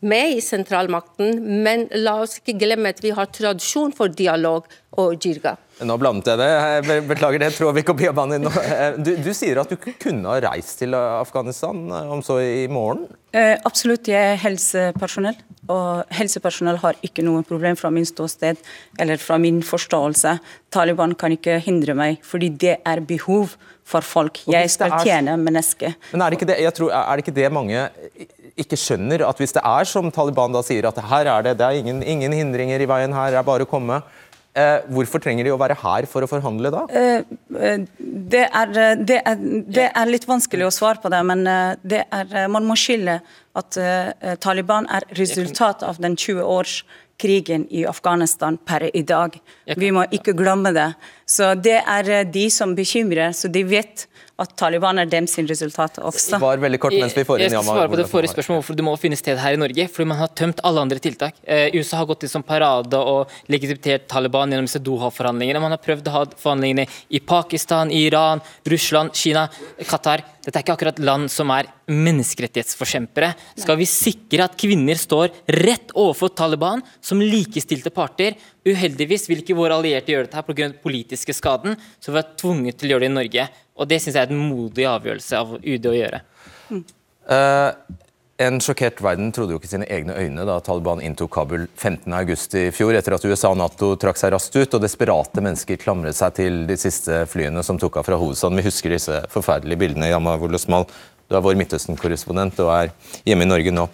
med 0.00 0.38
i 0.38 0.40
sentralmakten, 0.40 1.42
men 1.64 1.84
la 1.92 2.16
oss 2.22 2.38
ikke 2.38 2.56
glemme 2.62 2.94
at 2.94 3.02
vi 3.04 3.12
har 3.12 3.28
tradisjon 3.34 3.92
for 3.92 4.08
dialog 4.08 4.64
og 4.96 5.18
jirga. 5.20 5.58
Nå 5.86 5.96
blandet 6.00 6.28
jeg 6.28 6.40
det. 6.40 6.98
Beklager 7.08 7.40
det, 7.40 7.50
tror 7.56 7.72
vi 7.76 7.84
ikke 7.84 7.96
Biabani 7.96 8.40
nå. 8.42 8.52
Du, 9.00 9.14
du, 9.22 9.30
sier 9.36 9.62
at 9.62 9.70
du 9.70 9.78
kunne 9.80 10.28
ha 10.28 10.36
reist 10.44 10.80
til 10.82 10.94
Afghanistan, 10.96 11.86
om 12.12 12.20
så 12.24 12.40
i 12.42 12.66
morgen? 12.70 13.06
Eh, 13.32 13.54
absolutt, 13.64 14.10
jeg 14.10 14.34
er 14.34 14.40
helsepersonell. 14.42 15.38
Og 15.70 16.02
helsepersonell 16.16 16.80
har 16.82 16.98
ikke 17.06 17.24
noe 17.24 17.44
problem 17.46 17.78
fra 17.78 17.92
min 17.94 18.06
ståsted 18.08 18.58
eller 19.00 19.20
fra 19.22 19.38
min 19.40 19.62
forståelse. 19.64 20.36
Taliban 20.74 21.14
kan 21.18 21.36
ikke 21.36 21.60
hindre 21.62 21.94
meg, 21.96 22.20
fordi 22.26 22.50
det 22.60 22.78
er 22.84 23.04
behov 23.06 23.54
for 23.86 24.04
folk. 24.06 24.42
Jeg 24.50 24.70
skal 24.72 24.98
tjene 25.04 25.36
mennesket. 25.40 25.96
Men 26.12 26.24
er 26.24 26.30
det, 26.30 26.40
ikke 26.40 26.50
det, 26.50 26.58
jeg 26.66 26.76
tror, 26.76 26.94
er 26.94 27.12
det 27.12 27.24
ikke 27.24 27.38
det 27.38 27.52
mange 27.54 27.86
ikke 28.60 28.78
skjønner? 28.78 29.24
At 29.28 29.38
hvis 29.40 29.54
det 29.56 29.62
er 29.64 29.88
som 29.88 30.10
Taliban 30.12 30.52
da 30.54 30.64
sier, 30.66 30.90
at 30.90 30.98
her 31.12 31.30
er 31.38 31.46
det, 31.46 31.58
det 31.62 31.68
er 31.68 31.78
ingen, 31.80 32.02
ingen 32.02 32.34
hindringer 32.34 32.82
i 32.82 32.90
veien, 32.90 33.14
her 33.16 33.38
er 33.38 33.46
bare 33.46 33.64
å 33.64 33.70
komme 33.70 34.02
Eh, 34.02 34.29
hvorfor 34.90 35.22
trenger 35.22 35.46
de 35.46 35.52
å 35.54 35.58
være 35.60 35.76
her 35.78 36.06
for 36.10 36.26
å 36.26 36.28
forhandle 36.30 36.72
da? 36.74 36.80
Eh, 36.90 37.22
eh, 37.54 37.84
det, 37.98 38.46
er, 38.48 38.72
det, 38.98 39.20
er, 39.22 39.44
det, 39.66 39.84
er, 39.86 40.10
litt 40.10 40.26
vanskelig 40.26 40.66
å 40.66 40.72
svare 40.74 40.98
på 41.02 41.12
det, 41.12 41.20
men 41.28 41.44
det 41.86 42.02
er, 42.10 42.34
man 42.50 42.66
må 42.66 42.74
skille 42.78 43.20
at 43.58 43.78
Taliban 44.42 44.88
er 44.90 45.06
resultat 45.18 45.84
av 45.86 46.02
den 46.02 46.18
20 46.18 46.42
års 46.42 46.80
krigen 47.20 47.66
i 47.70 47.84
Afghanistan 47.88 48.56
per 48.56 48.88
i 48.96 49.02
dag. 49.06 49.36
Vi 49.76 49.92
må 49.94 50.06
ikke 50.10 50.34
glemme 50.36 50.72
det. 50.76 50.92
Så 51.28 51.54
Det 51.60 51.78
er 51.86 52.24
de 52.24 52.48
som 52.50 52.74
bekymrer, 52.74 53.34
så 53.36 53.50
de 53.52 53.62
vet 53.64 54.06
at 54.40 54.54
Taliban 54.56 54.98
er 54.98 55.08
dem 55.10 55.26
sin 55.28 55.48
resultat 55.48 55.98
også. 56.00 56.38
Svar 56.40 56.60
veldig 56.62 56.80
kort 56.80 56.96
mens 56.96 57.16
vi 57.16 57.24
får 57.28 57.42
inn 57.42 57.46
Jeg 57.48 57.52
skal 57.52 57.66
svare 57.66 57.90
på 57.92 57.98
det 58.00 58.06
forrige 58.08 58.32
spørsmålet 58.32 58.62
hvorfor 58.62 58.78
det 58.78 58.86
må 58.86 58.94
finne 59.00 59.18
sted 59.20 59.40
her 59.40 59.56
i 59.56 59.60
Norge. 59.60 59.86
Fordi 59.92 60.08
man 60.08 60.20
har 60.22 60.32
tømt 60.40 60.62
alle 60.64 60.84
andre 60.86 61.00
tiltak. 61.02 61.36
Eh, 61.44 61.76
USA 61.76 62.00
har 62.00 62.08
gått 62.08 62.24
i 62.24 62.30
som 62.32 62.44
parade 62.46 62.96
og 62.96 63.28
legitimitert 63.52 64.08
Taliban 64.08 64.52
gjennom 64.52 64.68
disse 64.68 64.80
Doha-forhandlingene. 64.86 65.60
Man 65.60 65.76
har 65.76 65.82
prøvd 65.84 66.08
å 66.08 66.16
ha 66.16 66.24
forhandlingene 66.40 66.86
i 67.10 67.20
Pakistan, 67.20 67.92
Iran, 67.92 68.40
Russland, 68.64 69.12
Kina, 69.14 69.48
Qatar. 69.84 70.24
Dette 70.40 70.56
er 70.56 70.64
ikke 70.64 70.74
akkurat 70.78 71.00
land 71.04 71.28
som 71.32 71.50
er 71.52 71.68
menneskerettighetsforkjempere. 71.90 73.34
Skal 73.60 73.76
vi 73.76 73.88
sikre 73.88 74.46
at 74.46 74.56
kvinner 74.60 74.96
står 74.96 75.28
rett 75.60 75.92
overfor 75.92 76.32
Taliban 76.32 76.80
som 77.04 77.20
likestilte 77.20 77.92
parter? 77.92 78.38
Uheldigvis 78.64 79.28
vil 79.28 79.42
ikke 79.42 79.58
våre 79.58 79.76
allierte 79.76 80.14
gjøre 80.14 80.30
dette 80.30 80.44
pga. 80.46 80.54
den 80.62 80.78
politiske 80.82 81.36
skaden, 81.36 81.76
så 82.00 82.12
vi 82.12 82.22
er 82.22 82.32
tvunget 82.40 82.78
til 82.80 82.88
å 82.88 82.92
gjøre 82.94 83.04
det 83.04 83.10
i 83.10 83.18
Norge. 83.18 83.48
Og 83.76 83.88
Det 83.88 84.00
syns 84.00 84.16
jeg 84.16 84.28
er 84.28 84.32
en 84.32 84.48
modig 84.48 84.86
avgjørelse 84.88 85.36
av 85.36 85.58
UD 85.60 85.90
å 85.90 85.96
gjøre. 85.96 86.22
Uh, 87.30 87.70
En 88.40 88.56
sjokkert 88.56 89.02
verden 89.04 89.28
trodde 89.36 89.52
jo 89.52 89.58
ikke 89.60 89.68
sine 89.68 89.84
egne 89.92 90.14
øyne 90.16 90.46
da 90.48 90.54
Taliban 90.64 91.02
inntok 91.04 91.28
Kabul 91.34 91.66
15.8 91.76 92.56
i 92.56 92.70
fjor, 92.72 92.94
etter 92.96 93.12
at 93.12 93.26
USA 93.28 93.50
og 93.52 93.58
Nato 93.60 93.90
trakk 94.00 94.16
seg 94.16 94.32
raskt 94.32 94.56
ut 94.56 94.76
og 94.78 94.80
desperate 94.80 95.44
mennesker 95.44 95.76
klamret 95.82 96.16
seg 96.16 96.38
til 96.38 96.56
de 96.70 96.78
siste 96.80 97.26
flyene 97.28 97.60
som 97.66 97.76
tok 97.76 97.98
av 98.00 98.08
fra 98.08 98.16
hovedstaden. 98.16 98.56
Vi 98.56 98.64
husker 98.64 98.96
disse 98.96 99.20
forferdelige 99.28 99.82
bildene. 99.84 100.08
Yama 100.08 100.38
Wolosmal, 100.40 100.88
du 101.28 101.36
er 101.36 101.44
vår 101.44 101.60
Midtøsten-korrespondent 101.60 102.64
og 102.64 102.72
er 102.78 102.96
hjemme 103.28 103.44
i 103.44 103.52
Norge 103.52 103.76
nå. 103.76 103.88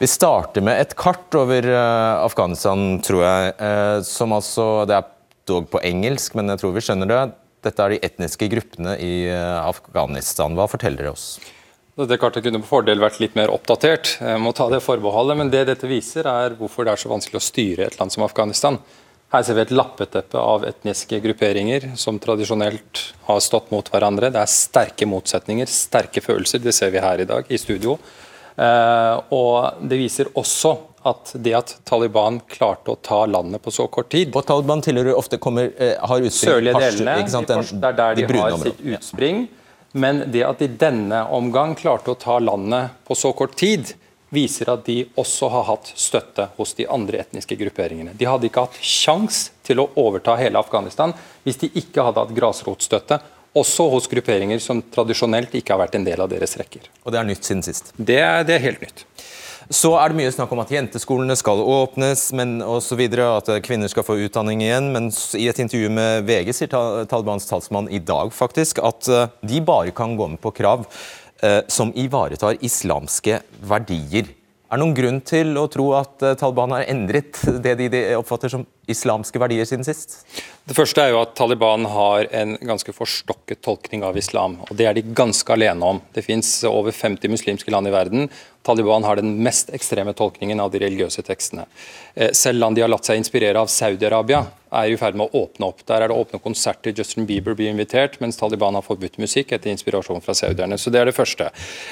Vi 0.00 0.08
starter 0.08 0.64
med 0.64 0.80
et 0.80 0.96
kart 0.96 1.36
over 1.36 1.68
uh, 1.68 2.24
Afghanistan, 2.24 2.96
tror 3.04 3.26
jeg, 3.28 3.54
uh, 3.60 4.00
som 4.08 4.32
altså 4.32 4.86
Det 4.88 5.02
er 5.02 5.16
dog 5.52 5.68
på 5.68 5.84
engelsk, 5.84 6.40
men 6.40 6.48
jeg 6.48 6.64
tror 6.64 6.72
vi 6.72 6.88
skjønner 6.88 7.12
det. 7.12 7.24
Dette 7.68 7.84
er 7.84 7.92
de 7.92 8.04
etniske 8.08 8.48
gruppene 8.56 8.96
i 9.04 9.16
uh, 9.28 9.66
Afghanistan. 9.68 10.56
Hva 10.56 10.72
forteller 10.80 11.10
det 11.12 11.12
oss? 11.12 11.34
Dette 11.92 12.16
kartet 12.16 12.46
kunne 12.46 12.62
på 12.62 12.70
fordel 12.70 13.02
vært 13.02 13.18
litt 13.20 13.34
mer 13.36 13.50
oppdatert, 13.52 14.14
jeg 14.24 14.40
må 14.40 14.54
ta 14.56 14.64
det 14.72 14.78
forbeholdet, 14.80 15.36
men 15.36 15.50
det 15.52 15.66
dette 15.68 15.88
viser 15.90 16.24
er 16.24 16.54
hvorfor 16.56 16.86
det 16.88 16.94
er 16.94 17.02
så 17.02 17.10
vanskelig 17.12 17.36
å 17.36 17.44
styre 17.44 17.84
et 17.84 17.98
land 18.00 18.14
som 18.14 18.24
Afghanistan. 18.24 18.78
Her 19.32 19.44
ser 19.44 19.58
vi 19.58 19.64
et 19.66 19.74
lappeteppe 19.76 20.40
av 20.40 20.64
etniske 20.68 21.20
grupperinger 21.24 21.90
som 22.00 22.16
tradisjonelt 22.20 23.02
har 23.28 23.44
stått 23.44 23.70
mot 23.72 23.86
hverandre. 23.92 24.32
Det 24.32 24.40
er 24.40 24.54
sterke 24.54 25.08
motsetninger, 25.08 25.68
sterke 25.68 26.24
følelser. 26.24 26.64
Det 26.64 26.72
ser 26.76 26.92
vi 26.92 27.00
her 27.00 27.24
i 27.24 27.28
dag 27.28 27.48
i 27.48 27.60
studio. 27.60 27.98
Eh, 28.56 29.20
og 29.32 29.84
Det 29.88 30.00
viser 30.00 30.32
også 30.36 30.74
at 31.08 31.32
det 31.44 31.54
at 31.56 31.76
Taliban 31.88 32.42
klarte 32.48 32.92
å 32.92 33.00
ta 33.00 33.24
landet 33.24 33.64
på 33.64 33.72
så 33.72 33.88
kort 33.90 34.10
tid 34.12 34.36
Og 34.36 34.44
Taliban 34.46 34.84
tilhører 34.84 35.16
ofte 35.16 35.40
kommer, 35.40 35.72
eh, 35.80 35.96
har 35.96 36.20
utspring 36.20 36.52
Sørlige 36.52 36.76
delene, 36.78 37.16
det 37.24 37.88
er 37.88 37.96
der 37.96 38.14
de, 38.14 38.26
de 38.28 38.38
har 38.38 38.58
sitt 38.60 38.84
utspring. 38.84 39.44
Ja. 39.48 39.61
Men 39.92 40.24
det 40.32 40.44
at 40.46 40.62
de 40.62 40.68
denne 40.68 41.24
omgang 41.34 41.74
klarte 41.76 42.14
å 42.14 42.18
ta 42.18 42.38
landet 42.40 42.96
på 43.04 43.16
så 43.18 43.32
kort 43.36 43.56
tid, 43.60 43.94
viser 44.32 44.70
at 44.72 44.86
de 44.86 45.02
også 45.20 45.50
har 45.52 45.66
hatt 45.68 45.92
støtte 45.98 46.48
hos 46.56 46.72
de 46.78 46.86
andre 46.88 47.20
etniske 47.20 47.56
grupperingene. 47.60 48.14
De 48.16 48.28
hadde 48.28 48.48
ikke 48.48 48.64
hatt 48.64 48.78
sjans 48.80 49.50
til 49.66 49.82
å 49.82 49.90
overta 50.00 50.38
hele 50.40 50.60
Afghanistan 50.60 51.12
hvis 51.44 51.60
de 51.60 51.68
ikke 51.76 52.06
hadde 52.06 52.24
hatt 52.24 52.32
grasrotstøtte, 52.36 53.20
også 53.52 53.90
hos 53.92 54.08
grupperinger 54.08 54.62
som 54.64 54.80
tradisjonelt 54.94 55.52
ikke 55.58 55.74
har 55.74 55.82
vært 55.82 55.98
en 55.98 56.06
del 56.06 56.24
av 56.24 56.30
deres 56.32 56.56
rekker. 56.56 56.88
Og 57.04 57.12
det 57.12 57.20
er 57.20 57.28
nytt 57.28 57.44
siden 57.44 57.60
sist? 57.66 57.92
Det 57.96 58.16
er, 58.24 58.46
det 58.48 58.56
er 58.56 58.64
helt 58.64 58.80
nytt. 58.80 59.04
Så 59.70 59.92
er 59.98 60.10
det 60.10 60.18
mye 60.18 60.32
snakk 60.34 60.50
om 60.54 60.62
at 60.62 60.72
jenteskolene 60.72 61.36
skal 61.38 61.62
åpnes 61.62 62.24
men 62.36 62.56
osv., 62.64 63.02
at 63.22 63.50
kvinner 63.62 63.90
skal 63.90 64.06
få 64.06 64.18
utdanning 64.24 64.62
igjen. 64.64 64.90
Men 64.94 65.10
i 65.38 65.48
et 65.50 65.60
intervju 65.62 65.90
med 65.92 66.26
VG 66.26 66.52
sier 66.56 66.72
Talibans 67.10 67.46
talsmann 67.48 67.90
i 67.92 68.02
dag 68.02 68.32
faktisk 68.34 68.82
at 68.82 69.08
eh, 69.08 69.28
de 69.46 69.62
bare 69.64 69.94
kan 69.94 70.16
gå 70.18 70.32
med 70.34 70.42
på 70.42 70.54
krav 70.56 70.86
eh, 71.42 71.60
som 71.70 71.92
ivaretar 71.94 72.58
islamske 72.64 73.42
verdier. 73.62 74.32
Er 74.72 74.80
det 74.80 74.84
noen 74.86 74.96
grunn 74.96 75.18
til 75.20 75.56
å 75.60 75.66
tro 75.70 75.90
at 75.98 76.22
eh, 76.24 76.36
Taliban 76.40 76.72
har 76.72 76.88
endret 76.88 77.42
det 77.64 77.76
de 77.82 78.04
oppfatter 78.16 78.52
som 78.52 78.66
islamske 78.90 79.38
verdier 79.38 79.66
siden 79.68 79.86
sist? 79.86 80.20
Det 80.66 80.76
første 80.78 81.02
er 81.02 81.12
jo 81.12 81.20
at 81.22 81.34
Taliban 81.38 81.86
har 81.90 82.28
en 82.38 82.54
ganske 82.62 82.94
forstokket 82.94 83.62
tolkning 83.66 84.04
av 84.06 84.16
islam. 84.18 84.60
og 84.68 84.76
Det 84.76 84.86
er 84.86 84.94
de 84.94 85.02
ganske 85.02 85.52
alene 85.52 85.84
om. 85.94 86.00
Det 86.14 86.24
fins 86.26 86.64
over 86.68 86.94
50 86.94 87.30
muslimske 87.30 87.70
land 87.70 87.90
i 87.90 87.94
verden. 87.94 88.30
Taliban 88.62 89.02
har 89.04 89.18
den 89.18 89.34
mest 89.42 89.72
ekstreme 89.74 90.14
tolkningen 90.14 90.60
av 90.62 90.70
de 90.70 90.78
religiøse 90.82 91.22
tekstene. 91.26 91.66
Eh, 92.14 92.30
selv 92.30 92.62
land 92.62 92.78
de 92.78 92.84
har 92.84 92.90
latt 92.90 93.06
seg 93.06 93.18
inspirere 93.18 93.58
av, 93.58 93.70
Saudi-Arabia, 93.70 94.44
er 94.72 94.90
i 94.90 94.96
ferd 94.96 95.18
med 95.18 95.28
å 95.28 95.44
åpne 95.44 95.66
opp. 95.66 95.82
Der 95.86 96.04
er 96.04 96.08
det 96.08 96.16
åpne 96.16 96.40
konserter, 96.42 96.94
Justin 96.96 97.26
Bieber 97.26 97.56
blir 97.58 97.72
invitert, 97.72 98.20
mens 98.22 98.38
Taliban 98.38 98.78
har 98.78 98.86
forbudt 98.86 99.18
musikk 99.18 99.52
etter 99.52 99.74
inspirasjon 99.74 100.22
fra 100.22 100.34
saudierne. 100.34 100.78
Så 100.78 100.94
det 100.94 101.02
er 101.02 101.10
det 101.10 101.18
første. 101.18 101.50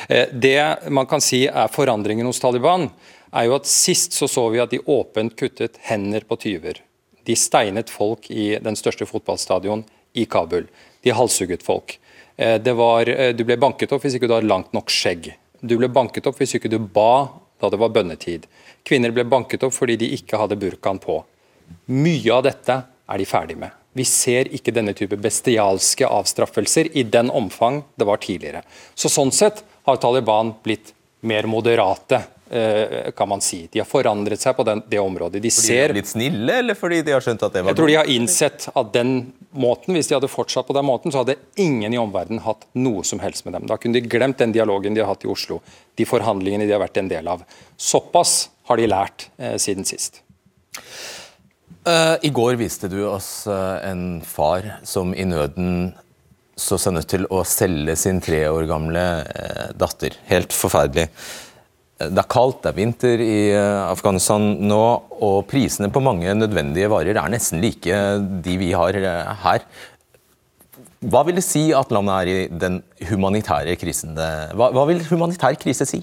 Eh, 0.08 0.30
det 0.30 0.90
man 0.90 1.10
kan 1.10 1.20
si 1.20 1.46
er 1.48 1.74
forandringen 1.74 2.26
hos 2.26 2.40
Taliban, 2.40 2.88
er 3.32 3.46
jo 3.46 3.56
at 3.56 3.68
sist 3.70 4.14
så 4.16 4.28
så 4.30 4.48
vi 4.50 4.60
at 4.62 4.72
de 4.72 4.82
åpent 4.90 5.36
kuttet 5.38 5.78
hender 5.86 6.26
på 6.26 6.38
tyver. 6.40 6.80
De 7.26 7.36
steinet 7.36 7.90
folk 7.92 8.30
i 8.30 8.52
den 8.62 8.78
største 8.78 9.06
fotballstadion 9.06 9.84
i 10.18 10.24
Kabul. 10.26 10.66
De 11.04 11.14
halshugget 11.14 11.62
folk. 11.62 11.98
Eh, 12.36 12.74
var, 12.74 13.08
eh, 13.08 13.32
du 13.36 13.44
ble 13.44 13.56
banket 13.56 13.92
opp 13.92 14.04
hvis 14.04 14.16
ikke 14.16 14.26
du 14.26 14.34
hadde 14.34 14.50
langt 14.50 14.72
nok 14.72 14.90
skjegg. 14.90 15.32
Du 15.60 15.76
ble 15.76 15.88
banket 15.92 16.26
opp 16.26 16.38
hvis 16.40 16.56
ikke 16.56 16.70
du 16.72 16.78
ba 16.78 17.28
da 17.60 17.68
det 17.68 17.78
var 17.78 17.92
bønnetid. 17.92 18.46
Kvinner 18.82 19.12
ble 19.12 19.26
banket 19.28 19.62
opp 19.62 19.74
fordi 19.76 19.98
de 20.00 20.14
ikke 20.16 20.40
hadde 20.40 20.58
burkaen 20.58 20.98
på. 20.98 21.20
Mye 21.92 22.32
av 22.32 22.46
dette 22.48 22.78
er 22.80 23.20
de 23.20 23.28
ferdig 23.28 23.58
med. 23.60 23.70
Vi 23.92 24.06
ser 24.06 24.48
ikke 24.54 24.72
denne 24.72 24.94
type 24.94 25.18
bestialske 25.20 26.06
avstraffelser 26.06 26.92
i 26.96 27.02
den 27.02 27.30
omfang 27.30 27.82
det 27.98 28.06
var 28.06 28.22
tidligere. 28.22 28.62
Så 28.94 29.10
Sånn 29.10 29.32
sett 29.34 29.64
har 29.86 29.98
Taliban 30.00 30.54
blitt 30.62 30.94
mer 31.26 31.48
moderate 31.50 32.22
kan 33.14 33.28
man 33.30 33.38
si. 33.44 33.60
De 33.70 33.78
har 33.78 33.86
forandret 33.86 34.42
seg 34.42 34.56
på 34.58 34.64
den, 34.66 34.80
det 34.90 34.98
området. 34.98 35.38
De 35.38 35.52
fordi 35.54 35.70
de 35.70 35.76
har 35.78 35.92
blitt 35.94 36.10
snille, 36.10 36.56
eller 36.64 36.74
fordi 36.74 36.98
de 37.06 37.12
har 37.14 37.22
skjønt 37.22 37.44
at 37.46 37.54
det 37.54 37.62
var 37.62 37.70
Jeg 37.70 37.78
tror 37.78 37.90
de 37.92 37.94
har 38.00 38.10
innsett 38.10 38.66
at 38.74 38.90
den 38.96 39.12
måten, 39.50 39.94
hvis 39.94 40.10
de 40.10 40.16
hadde 40.16 40.30
fortsatt 40.30 40.66
på 40.66 40.74
den 40.74 40.86
måten, 40.86 41.12
så 41.12 41.22
hadde 41.22 41.38
ingen 41.60 41.94
i 41.94 42.00
omverdenen 42.00 42.42
hatt 42.44 42.66
noe 42.78 43.04
som 43.06 43.22
helst 43.22 43.46
med 43.46 43.54
dem. 43.54 43.68
Da 43.70 43.78
kunne 43.78 43.98
de 43.98 44.10
glemt 44.10 44.38
den 44.42 44.54
dialogen 44.54 44.98
de 44.98 45.04
har 45.04 45.12
hatt 45.12 45.26
i 45.26 45.30
Oslo, 45.30 45.60
de 45.98 46.06
forhandlingene 46.08 46.66
de 46.66 46.74
har 46.74 46.82
vært 46.82 47.00
en 47.02 47.10
del 47.10 47.30
av. 47.30 47.46
Såpass 47.78 48.48
har 48.70 48.78
de 48.78 48.90
lært 48.90 49.28
eh, 49.38 49.56
siden 49.62 49.86
sist. 49.88 50.22
Uh, 51.88 52.16
I 52.22 52.30
går 52.34 52.58
viste 52.60 52.90
du 52.92 53.00
oss 53.08 53.48
uh, 53.48 53.80
en 53.88 54.20
far 54.26 54.66
som 54.84 55.14
i 55.16 55.24
nøden 55.24 55.94
så 56.60 56.76
seg 56.76 56.92
nødt 56.92 57.08
til 57.08 57.24
å 57.32 57.40
selge 57.48 57.94
sin 57.96 58.18
tre 58.20 58.42
år 58.50 58.68
gamle 58.68 59.04
uh, 59.24 59.70
datter. 59.80 60.18
Helt 60.28 60.52
forferdelig. 60.52 61.08
Det 62.00 62.22
er 62.22 62.28
kaldt, 62.32 62.62
det 62.64 62.70
er 62.70 62.78
vinter 62.78 63.20
i 63.20 63.50
eh, 63.52 63.80
Afghanistan 63.90 64.44
nå, 64.64 64.84
og 65.20 65.42
prisene 65.50 65.90
på 65.92 66.00
mange 66.00 66.32
nødvendige 66.32 66.88
varer 66.88 67.18
er 67.20 67.32
nesten 67.32 67.60
like 67.60 67.98
de 68.44 68.54
vi 68.60 68.70
har 68.72 68.96
eh, 68.96 69.34
her. 69.44 69.66
Hva 71.00 71.24
vil 71.28 71.36
det 71.36 71.44
si 71.44 71.66
at 71.76 71.92
landet 71.92 72.14
er 72.16 72.30
i 72.30 72.38
den 72.62 72.80
humanitære 73.08 73.76
krisen? 73.80 74.16
Hva, 74.16 74.70
hva 74.72 74.86
vil 74.88 75.04
humanitær 75.10 75.56
krise 75.60 75.88
si? 75.88 76.00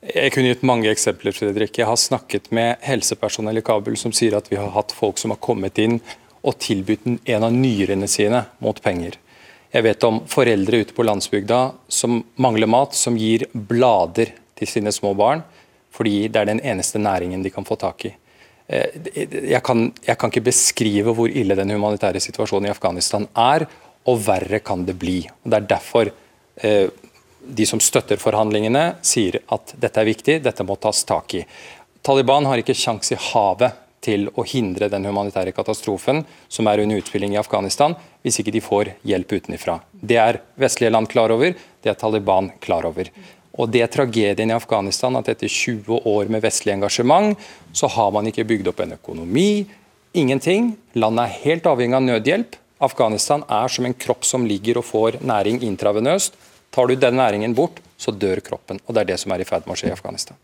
Jeg 0.00 0.32
kunne 0.32 0.48
gitt 0.48 0.62
mange 0.64 0.88
eksempler. 0.88 1.34
Fredrik. 1.36 1.76
Jeg 1.76 1.88
har 1.88 1.98
snakket 2.00 2.48
med 2.56 2.80
helsepersonell 2.84 3.60
i 3.60 3.64
Kabul 3.64 3.98
som 4.00 4.14
sier 4.16 4.38
at 4.38 4.48
vi 4.48 4.56
har 4.56 4.72
hatt 4.72 4.94
folk 4.96 5.20
som 5.20 5.34
har 5.34 5.40
kommet 5.44 5.80
inn 5.80 5.98
og 6.40 6.56
tilbudt 6.60 7.04
en 7.28 7.44
av 7.44 7.52
nyrene 7.52 8.08
sine 8.08 8.46
mot 8.64 8.80
penger. 8.80 9.18
Jeg 9.70 9.84
vet 9.86 10.04
om 10.08 10.22
foreldre 10.26 10.80
ute 10.82 10.96
på 10.96 11.04
landsbygda 11.06 11.60
som 11.92 12.22
mangler 12.40 12.70
mat, 12.70 12.96
som 12.96 13.18
gir 13.20 13.44
blader 13.52 14.32
til 14.60 14.70
sine 14.70 14.92
små 14.94 15.14
barn, 15.18 15.42
fordi 15.90 16.28
det 16.28 16.40
er 16.40 16.50
den 16.52 16.62
eneste 16.62 17.00
næringen 17.02 17.42
de 17.42 17.52
kan 17.52 17.66
få 17.66 17.78
tak 17.80 18.06
i. 18.06 18.14
Eh, 18.70 19.00
jeg 19.50 19.62
kan, 19.66 19.88
jeg 20.06 20.18
kan 20.18 20.30
ikke 20.30 20.48
beskrive 20.52 21.14
hvor 21.16 21.30
ille 21.32 21.56
den 21.58 21.74
humanitære 21.74 22.22
situasjonen 22.22 22.70
i 22.70 22.74
Afghanistan 22.74 23.26
er, 23.34 23.66
og 24.08 24.22
verre 24.24 24.62
kan 24.64 24.84
det 24.86 24.96
bli. 24.98 25.22
Og 25.44 25.50
Det 25.50 25.58
er 25.58 25.70
derfor 25.74 26.10
eh, 26.62 26.88
de 27.40 27.66
som 27.66 27.80
støtter 27.80 28.20
forhandlingene, 28.20 29.00
sier 29.02 29.40
at 29.50 29.74
dette 29.80 30.00
er 30.00 30.08
viktig, 30.08 30.40
dette 30.44 30.66
må 30.66 30.76
tas 30.80 31.02
tak 31.08 31.34
i. 31.40 31.44
Taliban 32.04 32.46
har 32.48 32.60
ikke 32.60 32.76
kjangs 32.76 33.12
i 33.12 33.18
havet 33.32 33.76
til 34.00 34.30
å 34.32 34.44
hindre 34.48 34.88
den 34.88 35.04
humanitære 35.04 35.52
katastrofen 35.52 36.22
som 36.48 36.68
er 36.70 36.80
under 36.80 37.00
utspilling 37.02 37.34
i 37.34 37.40
Afghanistan, 37.40 37.94
hvis 38.24 38.40
ikke 38.40 38.54
de 38.54 38.62
får 38.64 38.94
hjelp 39.08 39.34
utenfra. 39.36 39.80
Det 39.92 40.16
er 40.20 40.40
vestlige 40.60 40.92
land 40.94 41.10
klar 41.12 41.32
over, 41.34 41.52
det 41.52 41.92
er 41.92 41.98
Taliban 42.00 42.48
klar 42.64 42.88
over. 42.88 43.10
Og 43.60 43.68
Det 43.68 43.82
er 43.84 43.92
tragedien 43.92 44.50
i 44.50 44.56
Afghanistan 44.56 45.18
at 45.20 45.28
etter 45.28 45.48
20 45.48 46.00
år 46.08 46.30
med 46.32 46.42
vestlig 46.42 46.72
engasjement, 46.72 47.36
så 47.76 47.90
har 47.92 48.10
man 48.14 48.26
ikke 48.30 48.46
bygd 48.48 48.70
opp 48.72 48.80
en 48.80 48.96
økonomi. 48.96 49.66
Ingenting. 50.16 50.72
Landet 50.96 51.26
er 51.26 51.40
helt 51.44 51.68
avhengig 51.68 51.98
av 51.98 52.06
nødhjelp. 52.06 52.56
Afghanistan 52.80 53.44
er 53.44 53.68
som 53.68 53.84
en 53.84 53.94
kropp 54.06 54.24
som 54.24 54.46
ligger 54.48 54.80
og 54.80 54.88
får 54.88 55.20
næring 55.20 55.60
intravenøst. 55.66 56.38
Tar 56.72 56.88
du 56.88 56.94
den 56.96 57.20
næringen 57.20 57.54
bort, 57.54 57.82
så 57.98 58.14
dør 58.14 58.40
kroppen. 58.40 58.80
Og 58.86 58.94
Det 58.94 59.02
er 59.02 59.12
det 59.12 59.20
som 59.20 59.32
er 59.32 59.44
i 59.44 59.48
ferd 59.48 59.66
med 59.66 59.76
å 59.76 59.80
skje 59.82 59.92
i 59.92 59.98
Afghanistan 59.98 60.40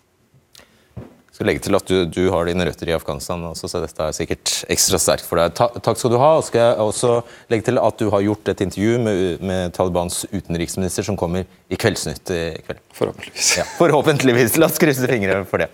skal 1.36 1.50
legge 1.50 1.60
til 1.66 1.76
at 1.76 1.90
du, 1.90 1.96
du, 2.08 2.22
har 2.32 2.48
dine 2.48 2.64
røtter 2.64 2.88
i 2.88 2.94
Afghanistan, 2.96 3.42
også, 3.50 3.68
så 3.68 3.82
dette 3.82 4.04
er 4.08 4.14
sikkert 4.16 4.52
ekstra 4.72 5.00
sterkt 5.02 5.26
for 5.28 5.36
deg. 5.36 5.52
Ta, 5.58 5.68
takk 5.84 6.00
skal 6.00 6.14
du 6.14 6.16
ha. 6.22 6.30
og 6.38 6.46
skal 6.46 6.62
jeg 6.62 6.86
også 6.86 7.10
legge 7.52 7.66
til 7.68 7.80
at 7.82 8.00
du 8.00 8.08
har 8.14 8.24
gjort 8.24 8.50
et 8.54 8.62
intervju 8.64 8.96
med, 9.04 9.44
med 9.44 9.74
Talibans 9.76 10.22
utenriksminister 10.32 11.04
som 11.04 11.18
kommer 11.20 11.44
i 11.44 11.76
Kveldsnytt 11.76 12.32
i 12.32 12.40
kveld. 12.64 12.80
Forhåpentligvis. 12.96 13.52
Ja, 13.60 13.68
forhåpentligvis. 13.76 14.56
La 14.56 14.70
oss 14.70 14.80
krysse 14.80 15.10
fingre 15.10 15.42
for 15.50 15.60
det. 15.60 15.68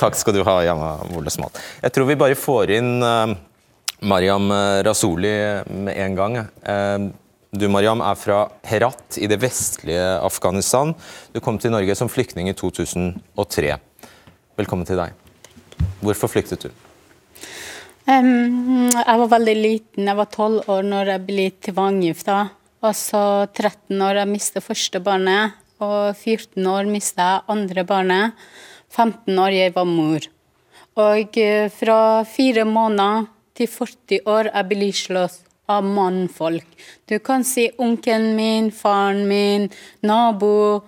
Takk 0.00 0.16
skal 0.16 0.38
du 0.38 0.40
ha, 0.48 0.56
Jana 0.64 0.94
Wolesmal. 1.12 1.52
Jeg 1.84 1.92
tror 1.92 2.08
vi 2.08 2.20
bare 2.24 2.38
får 2.38 2.72
inn 2.78 2.92
uh, 3.04 3.36
Mariam 4.08 4.48
Rasoli 4.86 5.36
med 5.68 5.92
en 5.92 6.16
gang. 6.22 6.40
Uh, 6.64 7.12
du 7.52 7.68
Mariam, 7.68 8.00
er 8.00 8.16
fra 8.16 8.46
Herat 8.64 9.20
i 9.20 9.28
det 9.28 9.42
vestlige 9.42 10.04
Afghanistan. 10.24 10.96
Du 11.36 11.40
kom 11.44 11.60
til 11.60 11.76
Norge 11.76 12.00
som 12.00 12.08
flyktning 12.08 12.48
i 12.48 12.56
2003. 12.56 13.74
Velkommen 14.52 14.84
til 14.84 14.98
deg. 15.00 15.14
Hvorfor 16.04 16.28
flyktet 16.28 16.66
du? 16.66 16.72
Um, 18.04 18.90
jeg 18.92 19.20
var 19.22 19.30
veldig 19.32 19.54
liten. 19.56 20.04
Jeg 20.10 20.18
var 20.18 20.28
tolv 20.28 20.68
år 20.68 20.84
når 20.84 21.14
jeg 21.14 21.24
ble 21.30 21.46
tvangsgifta. 21.64 22.36
Og 22.84 22.98
så 22.98 23.22
13 23.46 24.02
år 24.04 24.20
jeg 24.20 24.32
mistet 24.34 24.66
første 24.66 25.00
barnet. 25.00 25.56
og 25.82 26.12
14 26.14 26.66
år 26.68 26.84
mista 26.84 27.30
jeg 27.30 27.44
andre 27.48 27.84
barnet. 27.88 28.44
15 28.92 29.40
år 29.40 29.56
jeg 29.56 29.72
var 29.74 29.88
mor. 29.88 30.28
Og 31.00 31.38
eh, 31.40 31.72
fra 31.72 32.22
fire 32.28 32.68
måneder 32.68 33.24
til 33.56 33.72
40 33.72 34.20
år 34.28 34.52
jeg 34.52 34.68
ble 34.68 34.92
slått 34.92 35.40
av 35.66 35.82
mannfolk. 35.82 36.68
Du 37.08 37.18
kan 37.24 37.40
si 37.42 37.70
onkelen 37.78 38.36
min, 38.36 38.70
faren 38.70 39.24
min, 39.26 39.70
nabo, 40.04 40.82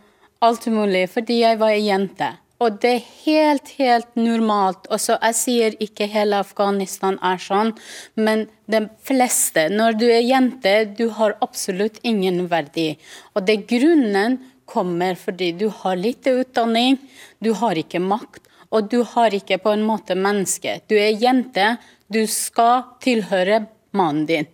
alt 0.45 0.67
mulig, 0.69 1.09
fordi 1.09 1.41
jeg 1.41 1.59
var 1.59 1.73
ei 1.73 1.87
jente. 1.89 2.35
Og 2.63 2.79
det 2.81 2.91
er 2.91 3.07
helt, 3.25 3.71
helt 3.81 4.17
normalt. 4.17 4.87
Også, 4.95 5.17
jeg 5.19 5.37
sier 5.39 5.77
ikke 5.83 6.07
hele 6.11 6.39
Afghanistan 6.45 7.19
er 7.25 7.41
sånn, 7.43 7.73
men 8.15 8.47
de 8.71 8.85
fleste. 9.05 9.67
Når 9.73 9.99
du 10.01 10.07
er 10.07 10.23
jente, 10.23 10.75
du 10.97 11.09
har 11.19 11.37
absolutt 11.45 11.99
ingen 12.07 12.45
verdi. 12.53 12.93
Og 13.35 13.47
det 13.49 13.65
grunnen 13.71 14.39
kommer 14.71 15.19
fordi 15.19 15.51
du 15.59 15.67
har 15.83 15.99
lite 16.01 16.33
utdanning, 16.41 16.97
du 17.43 17.53
har 17.59 17.77
ikke 17.77 18.01
makt, 18.01 18.47
og 18.75 18.89
du 18.91 19.03
har 19.15 19.35
ikke 19.35 19.59
på 19.63 19.75
en 19.75 19.85
måte 19.87 20.17
menneske. 20.17 20.79
Du 20.89 20.97
er 20.97 21.19
jente, 21.21 21.75
du 22.09 22.25
skal 22.31 22.87
tilhøre 23.05 23.65
mannen 23.95 24.25
din. 24.31 24.49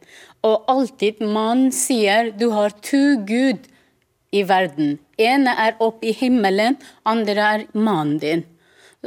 Og 0.46 0.64
alltid 0.72 1.20
mannen 1.20 1.70
sier 1.74 2.32
du 2.32 2.48
har 2.56 2.74
to 2.84 3.20
gud 3.28 3.68
i 4.32 4.42
verden. 4.48 4.98
Ene 5.20 5.54
er 5.66 5.76
oppe 5.84 6.10
i 6.10 6.16
himmelen, 6.16 6.78
andre 7.08 7.50
er 7.54 7.66
mannen 7.76 8.18
din. 8.22 8.46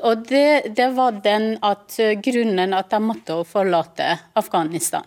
Og 0.02 0.24
det, 0.26 0.74
det 0.74 0.90
var 0.98 1.20
den 1.22 1.54
at, 1.62 2.00
grunnen 2.26 2.74
at 2.74 2.94
jeg 2.96 3.06
måtte 3.06 3.44
forlate 3.46 4.16
Afghanistan. 4.40 5.06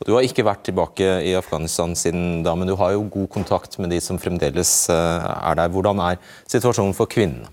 Og 0.00 0.06
Du 0.08 0.14
har 0.14 0.24
ikke 0.24 0.46
vært 0.46 0.64
tilbake 0.68 1.08
i 1.28 1.34
Afghanistan 1.36 1.92
siden 1.98 2.42
da, 2.46 2.54
men 2.56 2.70
du 2.70 2.76
har 2.80 2.94
jo 2.94 3.04
god 3.12 3.28
kontakt 3.34 3.76
med 3.82 3.92
de 3.92 4.00
som 4.00 4.20
fremdeles 4.20 4.72
eh, 4.92 5.28
er 5.28 5.58
der. 5.60 5.72
Hvordan 5.74 6.00
er 6.04 6.20
situasjonen 6.48 6.96
for 6.96 7.10
kvinnene? 7.10 7.50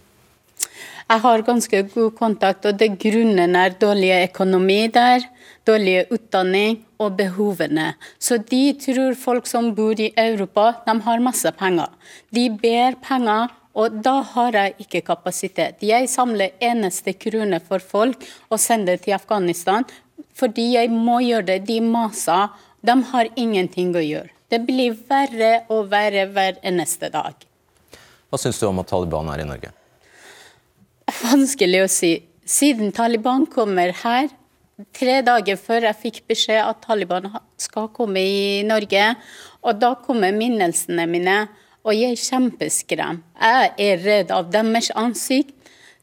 Jeg 1.05 1.21
har 1.21 1.41
ganske 1.45 1.79
god 1.93 2.15
kontakt, 2.17 2.63
og 2.65 2.79
det 2.81 2.95
grunnen 2.97 3.53
er 3.59 3.75
dårlig 3.77 4.07
økonomi 4.23 4.87
der, 4.89 5.27
dårlig 5.69 6.07
utdanning 6.09 6.79
og 6.97 7.13
behovene. 7.19 7.91
Så 8.17 8.39
de 8.41 8.71
tror 8.81 9.13
folk 9.13 9.45
som 9.45 9.69
bor 9.77 10.01
i 10.01 10.07
Europa, 10.17 10.71
de 10.87 10.95
har 11.05 11.21
masse 11.21 11.51
penger. 11.59 11.93
De 12.33 12.47
ber 12.49 12.97
penger, 13.05 13.53
og 13.77 14.01
da 14.01 14.15
har 14.31 14.57
jeg 14.57 14.87
ikke 14.87 15.03
kapasitet. 15.11 15.85
Jeg 15.85 16.09
samler 16.09 16.57
eneste 16.63 17.13
krone 17.13 17.61
for 17.61 17.85
folk 17.93 18.25
og 18.49 18.57
sender 18.65 18.97
til 18.97 19.13
Afghanistan, 19.19 19.85
fordi 20.33 20.71
jeg 20.73 20.89
må 20.89 21.19
gjøre 21.21 21.51
det. 21.53 21.61
De 21.69 21.79
maser. 21.85 22.49
De 22.81 22.97
har 23.13 23.29
ingenting 23.37 23.93
å 23.93 24.01
gjøre. 24.01 24.33
Det 24.49 24.63
blir 24.65 24.97
verre 25.05 25.67
og 25.69 25.91
verre 25.93 26.25
hver 26.33 26.57
eneste 26.65 27.13
dag. 27.13 27.37
Hva 28.29 28.41
syns 28.41 28.57
du 28.57 28.71
om 28.73 28.81
at 28.81 28.89
Taliban 28.89 29.29
er 29.29 29.45
i 29.45 29.51
Norge? 29.53 29.75
Vanskelig 31.05 31.83
å 31.85 31.89
si. 31.91 32.13
Siden 32.45 32.91
Taliban 32.93 33.45
kommer 33.49 33.93
her, 34.03 34.29
tre 34.93 35.19
dager 35.25 35.57
før 35.57 35.87
jeg 35.87 35.99
fikk 36.01 36.17
beskjed 36.29 36.61
at 36.61 36.81
Taliban 36.85 37.27
skal 37.61 37.89
komme 37.93 38.21
i 38.21 38.63
Norge, 38.65 39.11
og 39.65 39.81
da 39.81 39.93
kommer 40.01 40.35
minnelsene 40.35 41.05
mine, 41.09 41.37
og 41.85 41.93
jeg 41.93 42.15
er 42.15 42.21
kjempeskremt. 42.21 43.25
Jeg 43.37 43.71
er 43.87 44.01
redd 44.01 44.33
av 44.33 44.49
deres 44.53 44.89
ansikt, 44.97 45.53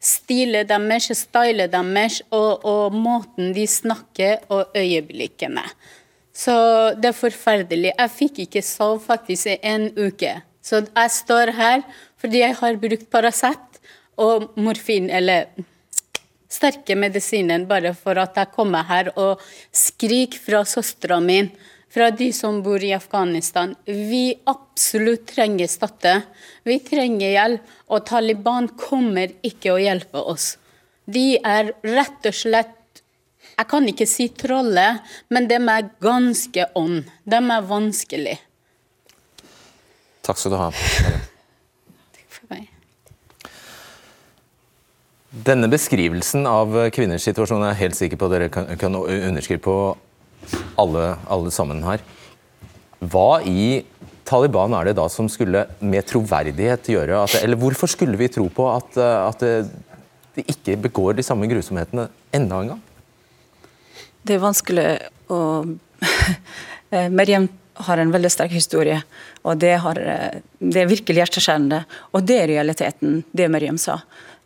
stilet 0.02 0.70
deres, 0.70 1.10
stylet 1.18 1.70
deres 1.74 2.20
og, 2.30 2.62
og 2.66 2.94
måten 2.94 3.50
de 3.54 3.66
snakker 3.66 4.46
og 4.50 4.74
øyeblikkene. 4.78 5.66
Så 6.32 6.54
det 6.98 7.10
er 7.10 7.18
forferdelig. 7.18 7.92
Jeg 7.92 8.14
fikk 8.14 8.40
ikke 8.46 8.62
sove 8.64 9.02
faktisk 9.04 9.50
i 9.52 9.58
en 9.68 9.90
uke. 9.98 10.38
Så 10.62 10.84
jeg 10.86 11.10
står 11.10 11.52
her 11.58 11.82
fordi 12.22 12.40
jeg 12.40 12.56
har 12.56 12.78
brukt 12.78 13.10
Paracet 13.10 13.71
og 14.20 14.50
morfin, 14.60 15.08
eller 15.10 15.48
sterke 16.52 16.96
medisiner, 16.98 17.64
bare 17.68 17.94
for 17.96 18.18
at 18.20 18.36
jeg 18.36 18.52
kommer 18.54 18.84
her 18.88 19.12
og 19.16 19.40
skriker 19.72 20.40
fra 20.42 20.64
søstera 20.68 21.20
mi, 21.24 21.46
fra 21.92 22.08
de 22.16 22.30
som 22.32 22.62
bor 22.64 22.80
i 22.80 22.94
Afghanistan. 22.96 23.74
Vi 23.86 24.32
absolutt 24.48 25.26
trenger 25.34 25.68
støtte. 25.68 26.14
Vi 26.64 26.78
trenger 26.84 27.34
hjelp, 27.34 27.74
og 27.92 28.06
Taliban 28.08 28.70
kommer 28.80 29.34
ikke 29.44 29.74
å 29.74 29.80
hjelpe 29.80 30.22
oss. 30.32 30.54
De 31.04 31.36
er 31.36 31.74
rett 31.84 32.30
og 32.30 32.36
slett 32.36 32.78
Jeg 33.52 33.68
kan 33.68 33.84
ikke 33.84 34.06
si 34.08 34.30
trollet, 34.32 35.02
men 35.28 35.44
de 35.50 35.58
er 35.58 35.90
ganske 36.00 36.64
ånd. 36.78 37.10
De 37.28 37.36
er 37.36 37.66
vanskelig. 37.68 38.38
Takk 40.24 40.40
skal 40.40 40.54
du 40.54 40.58
ha. 40.62 40.70
Denne 45.32 45.64
beskrivelsen 45.72 46.44
av 46.44 46.74
kvinners 46.92 47.24
situasjon 47.24 47.62
er 47.64 47.70
jeg 47.72 47.80
helt 47.86 47.96
sikker 47.96 48.18
på 48.20 48.28
at 48.28 48.32
dere 48.34 48.48
kan, 48.52 48.96
underskrive 49.00 49.62
på 49.64 49.76
alle, 50.76 51.04
alle, 51.24 51.52
sammen 51.54 51.80
her. 51.86 52.02
Hva 53.00 53.40
i 53.48 53.80
Taliban 54.28 54.76
er 54.76 54.90
det 54.90 54.98
da 54.98 55.06
som 55.10 55.30
skulle 55.32 55.64
med 55.80 56.04
troverdighet 56.10 56.90
gjøre 56.92 57.22
at 57.24 57.38
Eller 57.40 57.58
hvorfor 57.58 57.88
skulle 57.90 58.18
vi 58.20 58.28
tro 58.30 58.44
på 58.52 58.66
at, 58.74 58.98
at 59.00 59.40
de 60.36 60.44
ikke 60.44 60.76
begår 60.84 61.16
de 61.16 61.24
samme 61.24 61.48
grusomhetene 61.48 62.10
enda 62.36 62.60
en 62.60 62.74
gang? 62.74 62.84
Det 64.22 64.36
er 64.36 64.44
vanskelig 64.44 64.86
å 65.32 65.40
Meriem 67.18 67.48
har 67.88 67.98
en 67.98 68.12
veldig 68.12 68.30
sterk 68.30 68.52
historie, 68.52 68.98
og 69.48 69.56
det, 69.62 69.72
har, 69.80 69.98
det 70.60 70.82
er 70.82 70.90
virkelig 70.90 71.22
hjerteskjærende. 71.22 71.80
Og 72.12 72.26
det 72.28 72.36
er 72.42 72.50
realiteten, 72.52 73.22
det 73.32 73.48
Meriem 73.48 73.80
sa. 73.80 73.96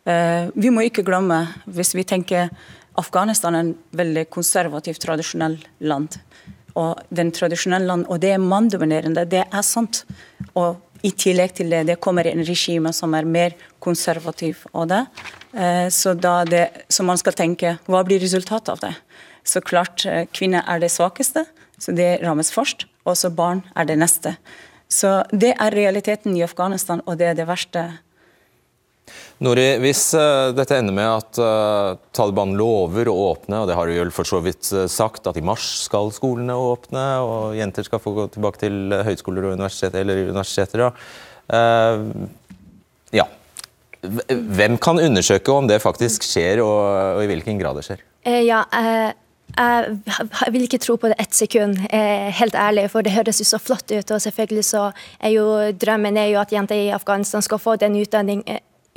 Eh, 0.07 0.49
vi 0.55 0.71
må 0.71 0.85
ikke 0.87 1.05
glemme, 1.07 1.43
hvis 1.65 1.93
vi 1.97 2.05
tenker 2.07 2.51
Afghanistan 2.97 3.55
er 3.55 3.65
en 3.65 3.73
veldig 3.97 4.25
konservativt, 4.33 5.01
tradisjonell 5.03 5.57
land. 5.79 6.17
Og 6.77 7.01
den 7.13 7.33
tradisjonelle 7.33 7.89
land, 7.89 8.05
og 8.07 8.21
det 8.21 8.31
er 8.35 8.41
manndominerende, 8.41 9.25
det 9.29 9.43
er 9.45 9.65
sant. 9.65 10.05
Og 10.55 10.77
i 11.05 11.11
tillegg 11.11 11.53
til 11.57 11.69
det, 11.73 11.83
det 11.89 11.99
kommer 12.01 12.25
en 12.25 12.45
regime 12.45 12.93
som 12.95 13.13
er 13.17 13.27
mer 13.27 13.57
konservativ 13.83 14.63
av 14.73 14.87
det. 14.89 15.03
Eh, 15.53 15.87
så, 15.93 16.15
det, 16.15 16.63
så 16.89 17.05
man 17.05 17.19
skal 17.19 17.35
tenke, 17.37 17.75
hva 17.85 18.03
blir 18.07 18.23
resultatet 18.23 18.73
av 18.73 18.81
det? 18.85 18.95
Så 19.47 19.61
klart, 19.61 20.05
eh, 20.05 20.25
kvinner 20.33 20.65
er 20.67 20.81
det 20.81 20.93
svakeste, 20.93 21.45
så 21.77 21.93
det 21.93 22.17
rammes 22.23 22.53
først. 22.53 22.87
Og 23.07 23.15
så 23.15 23.29
barn 23.31 23.61
er 23.75 23.85
det 23.87 23.99
neste. 23.99 24.35
Så 24.89 25.21
det 25.31 25.53
er 25.59 25.75
realiteten 25.75 26.35
i 26.35 26.43
Afghanistan, 26.43 27.03
og 27.05 27.19
det 27.19 27.31
er 27.31 27.37
det 27.37 27.47
verste 27.47 27.89
Nori, 29.45 29.65
hvis 29.83 30.01
uh, 30.17 30.49
dette 30.57 30.79
ender 30.79 30.95
med 30.97 31.05
at 31.05 31.39
uh, 31.41 31.97
Taliban 32.15 32.55
lover 32.57 33.09
å 33.11 33.15
åpne, 33.27 33.61
og 33.61 33.69
det 33.69 33.75
har 33.77 33.89
de 33.89 33.99
vel 33.99 34.13
for 34.13 34.25
så 34.25 34.39
vidt 34.41 34.71
uh, 34.73 34.87
sagt, 34.89 35.29
at 35.29 35.37
i 35.37 35.45
mars 35.45 35.67
skal 35.83 36.09
skolene 36.15 36.55
åpne, 36.57 37.03
og 37.21 37.57
jenter 37.57 37.85
skal 37.85 38.01
få 38.01 38.15
gå 38.17 38.25
tilbake 38.33 38.63
til 38.65 38.97
høyskoler 39.05 39.45
og 39.45 39.59
universiteter, 39.59 40.01
eller 40.01 40.31
universiteter, 40.31 40.87
ja. 43.15 43.23
Hvem 44.01 44.75
kan 44.83 44.99
undersøke 44.99 45.53
om 45.53 45.69
det 45.69 45.79
faktisk 45.85 46.25
skjer, 46.25 46.59
og, 46.65 47.21
i 47.23 47.29
hvilken 47.29 47.61
grad 47.61 47.77
det 47.79 47.85
skjer? 47.87 48.03
Ja, 48.27 48.65
jeg 48.73 50.51
vil 50.51 50.65
ikke 50.65 50.81
tro 50.83 50.97
på 50.99 51.07
det 51.13 51.15
ett 51.23 51.37
sekund, 51.37 51.79
helt 51.87 52.57
ærlig, 52.57 52.89
for 52.91 53.05
det 53.05 53.15
høres 53.15 53.39
jo 53.39 53.47
så 53.47 53.61
flott 53.63 53.87
ut. 53.93 54.11
og 54.11 54.19
selvfølgelig 54.21 54.65
så 54.67 54.89
er 55.21 55.37
jo 55.37 55.45
Drømmen 55.71 56.19
er 56.19 56.33
jo 56.33 56.41
at 56.41 56.51
jenter 56.51 56.75
i 56.75 56.91
Afghanistan 56.91 57.45
skal 57.45 57.63
få 57.63 57.77
den 57.79 57.95
utdanning, 58.01 58.43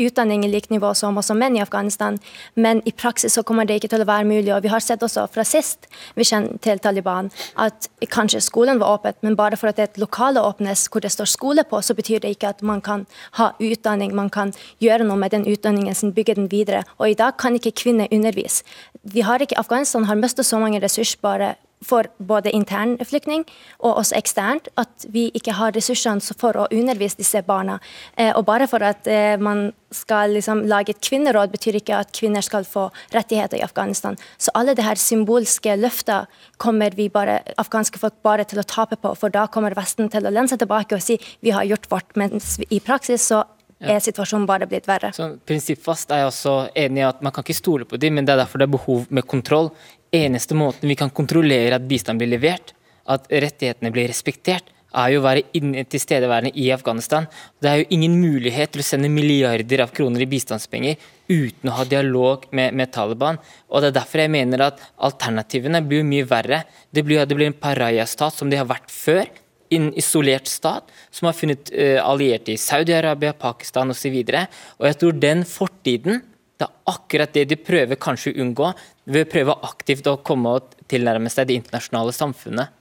utdanning 0.07 0.45
i 0.45 0.51
likt 0.51 0.71
nivå 0.71 0.93
som 0.95 1.19
også 1.21 1.37
menn 1.39 1.57
i 1.57 1.63
Afghanistan, 1.63 2.19
men 2.55 2.83
i 2.89 2.93
praksis 2.93 3.37
så 3.37 3.45
kommer 3.47 3.69
det 3.69 3.81
ikke 3.81 3.93
til 3.93 4.05
å 4.05 4.09
være 4.09 4.29
mulig. 4.29 4.53
og 4.55 4.63
Vi 4.63 4.73
har 4.73 4.81
sett 4.85 5.03
også 5.03 5.27
fra 5.33 5.45
sist 5.45 5.89
vi 6.17 6.25
kjenner 6.25 6.59
til 6.63 6.79
Taliban, 6.79 7.31
at 7.57 7.89
kanskje 8.11 8.43
skolen 8.45 8.81
var 8.81 8.99
åpen, 8.99 9.15
men 9.23 9.37
bare 9.37 9.57
for 9.61 9.71
at 9.71 9.79
et 9.79 9.99
lokale 9.99 10.43
åpnes 10.43 10.87
hvor 10.91 11.05
det 11.05 11.13
står 11.13 11.31
skole 11.31 11.65
på, 11.65 11.83
så 11.83 11.95
betyr 11.95 12.21
det 12.21 12.35
ikke 12.37 12.55
at 12.55 12.63
man 12.63 12.81
kan 12.81 13.07
ha 13.39 13.53
utdanning, 13.61 14.15
man 14.15 14.31
kan 14.31 14.55
gjøre 14.81 15.07
noe 15.07 15.19
med 15.21 15.35
den 15.37 15.47
utdanningen 15.49 15.95
som 15.95 16.13
bygger 16.13 16.41
den 16.41 16.51
videre. 16.51 16.85
Og 16.99 17.11
i 17.11 17.19
dag 17.19 17.37
kan 17.39 17.55
ikke 17.55 17.77
kvinner 17.83 18.09
undervise. 18.13 18.65
Vi 19.03 19.25
har 19.25 19.41
ikke, 19.41 19.59
Afghanistan 19.59 20.05
har 20.05 20.19
mistet 20.19 20.47
så 20.47 20.59
mange 20.61 20.81
ressursbare 20.83 21.55
for 21.85 22.09
både 22.19 22.53
intern 22.53 22.99
flyktning 23.01 23.47
og 23.79 24.03
også 24.03 24.16
eksternt, 24.19 24.69
at 24.81 25.07
vi 25.09 25.29
ikke 25.35 25.55
har 25.57 25.73
ressursene 25.77 26.20
for 26.39 26.59
å 26.61 26.68
undervise 26.68 27.18
disse 27.20 27.41
barna. 27.47 27.78
Eh, 28.16 28.33
og 28.37 28.45
bare 28.49 28.68
for 28.70 28.85
at 28.85 29.09
eh, 29.09 29.41
man 29.41 29.70
skal 29.91 30.37
liksom 30.37 30.66
lage 30.70 30.95
et 30.95 31.03
kvinneråd, 31.03 31.51
betyr 31.55 31.81
ikke 31.81 32.03
at 32.03 32.12
kvinner 32.14 32.45
skal 32.45 32.66
få 32.68 32.89
rettigheter 33.14 33.59
i 33.59 33.64
Afghanistan. 33.66 34.18
Så 34.39 34.53
alle 34.55 34.76
de 34.76 34.85
her 34.87 35.01
symbolske 35.01 35.74
løfter 35.81 36.28
kommer 36.62 36.95
vi 36.97 37.09
bare, 37.11 37.41
afghanske 37.59 37.99
folk 38.03 38.20
bare 38.26 38.45
til 38.47 38.61
å 38.61 38.66
tape 38.68 39.01
på, 39.01 39.14
for 39.18 39.33
da 39.33 39.47
kommer 39.51 39.74
Vesten 39.78 40.11
til 40.12 40.26
å 40.26 40.35
lene 40.35 40.51
seg 40.51 40.61
tilbake 40.61 40.99
og 40.99 41.03
si 41.03 41.16
vi 41.41 41.55
har 41.55 41.64
gjort 41.64 41.89
vårt, 41.91 42.12
mens 42.20 42.59
i 42.68 42.83
praksis 42.85 43.24
så 43.33 43.45
er 43.81 44.03
situasjonen 44.05 44.45
bare 44.49 44.68
blitt 44.68 44.89
verre. 44.89 45.12
Så 45.16 45.31
Prinsippfast 45.49 46.12
er 46.12 46.24
jeg 46.24 46.33
også 46.33 46.57
enig 46.76 47.01
i 47.01 47.09
at 47.09 47.22
man 47.24 47.33
kan 47.33 47.47
ikke 47.47 47.57
stole 47.57 47.89
på 47.89 48.01
dem, 48.01 48.18
men 48.18 48.28
det 48.28 48.35
er 48.35 48.43
derfor 48.43 48.61
det 48.61 48.68
er 48.68 48.76
behov 48.76 49.07
med 49.09 49.28
kontroll 49.31 49.70
eneste 50.12 50.55
måten 50.55 50.91
vi 50.91 50.99
kan 50.99 51.11
kontrollere 51.11 51.78
at 51.78 51.89
bistand 51.89 52.20
blir 52.20 52.31
levert, 52.31 52.74
at 53.11 53.26
rettighetene 53.31 53.93
blir 53.95 54.11
respektert, 54.11 54.70
er 54.91 55.12
jo 55.12 55.20
å 55.20 55.22
være 55.22 55.85
tilstedeværende 55.87 56.51
i 56.59 56.64
Afghanistan. 56.74 57.28
Det 57.62 57.70
er 57.70 57.76
jo 57.78 57.91
ingen 57.95 58.16
mulighet 58.18 58.72
til 58.74 58.83
å 58.83 58.87
sende 58.89 59.11
milliarder 59.12 59.85
av 59.85 59.93
kroner 59.95 60.24
i 60.24 60.26
bistandspenger 60.31 60.97
uten 61.31 61.70
å 61.70 61.76
ha 61.76 61.85
dialog 61.87 62.49
med, 62.51 62.74
med 62.74 62.91
Taliban. 62.91 63.39
Og 63.70 63.85
Det 63.85 63.93
er 63.93 63.99
derfor 64.01 64.24
jeg 64.24 64.35
mener 64.35 64.64
at 64.66 64.83
alternativene 64.99 65.85
blir 65.87 66.03
mye 66.03 66.26
verre. 66.26 66.64
Det 66.91 67.05
blir, 67.07 67.22
det 67.22 67.39
blir 67.39 67.53
en 67.53 67.61
pariah-stat 67.62 68.35
som 68.35 68.51
de 68.51 68.59
har 68.59 68.66
vært 68.66 68.91
før. 68.91 69.31
En 69.71 69.91
isolert 69.99 70.51
stat 70.51 70.91
som 71.14 71.29
har 71.29 71.37
funnet 71.37 71.71
uh, 71.71 72.01
allierte 72.03 72.55
i 72.55 72.59
Saudi-Arabia, 72.59 73.33
Pakistan 73.39 73.93
osv. 73.95 74.16
Jeg 74.21 74.99
tror 75.01 75.23
den 75.23 75.47
fortiden 75.49 76.25
det 76.61 76.66
er 76.66 76.93
akkurat 76.93 77.33
det 77.33 77.47
de 77.49 77.57
prøver 77.57 77.97
kanskje 77.97 78.35
å 78.35 78.43
unngå 78.45 78.66
ved 79.09 79.25
å 79.25 79.31
prøve 79.33 79.55
aktivt 79.64 80.11
å 80.11 80.18
komme 80.21 80.59
og 80.59 80.75
tilnærme 80.93 81.31
seg 81.33 81.49
det 81.49 81.57
internasjonale 81.57 82.12
samfunnet. 82.12 82.75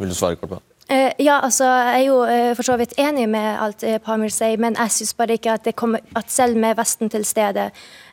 Vil 0.00 0.08
du 0.08 0.16
svare 0.16 0.38
kort 0.40 0.54
på 0.54 0.56
det? 0.56 0.66
Ja, 1.22 1.36
altså, 1.44 1.68
Jeg 1.68 2.00
er 2.00 2.06
jo 2.08 2.16
uh, 2.24 2.52
for 2.58 2.66
så 2.66 2.74
vidt 2.80 2.96
enig 2.98 3.28
med 3.30 3.60
alt 3.62 3.84
uh, 3.86 3.98
Pamir 4.02 4.32
sier, 4.34 4.58
men 4.58 4.74
jeg 4.74 4.94
syns 4.96 5.12
bare 5.18 5.36
ikke 5.36 5.52
at, 5.58 5.66
det 5.68 5.76
kommer, 5.78 6.02
at 6.18 6.32
selv 6.32 6.58
med 6.58 6.78
Vesten 6.80 7.12
til 7.12 7.26
stede, 7.28 7.68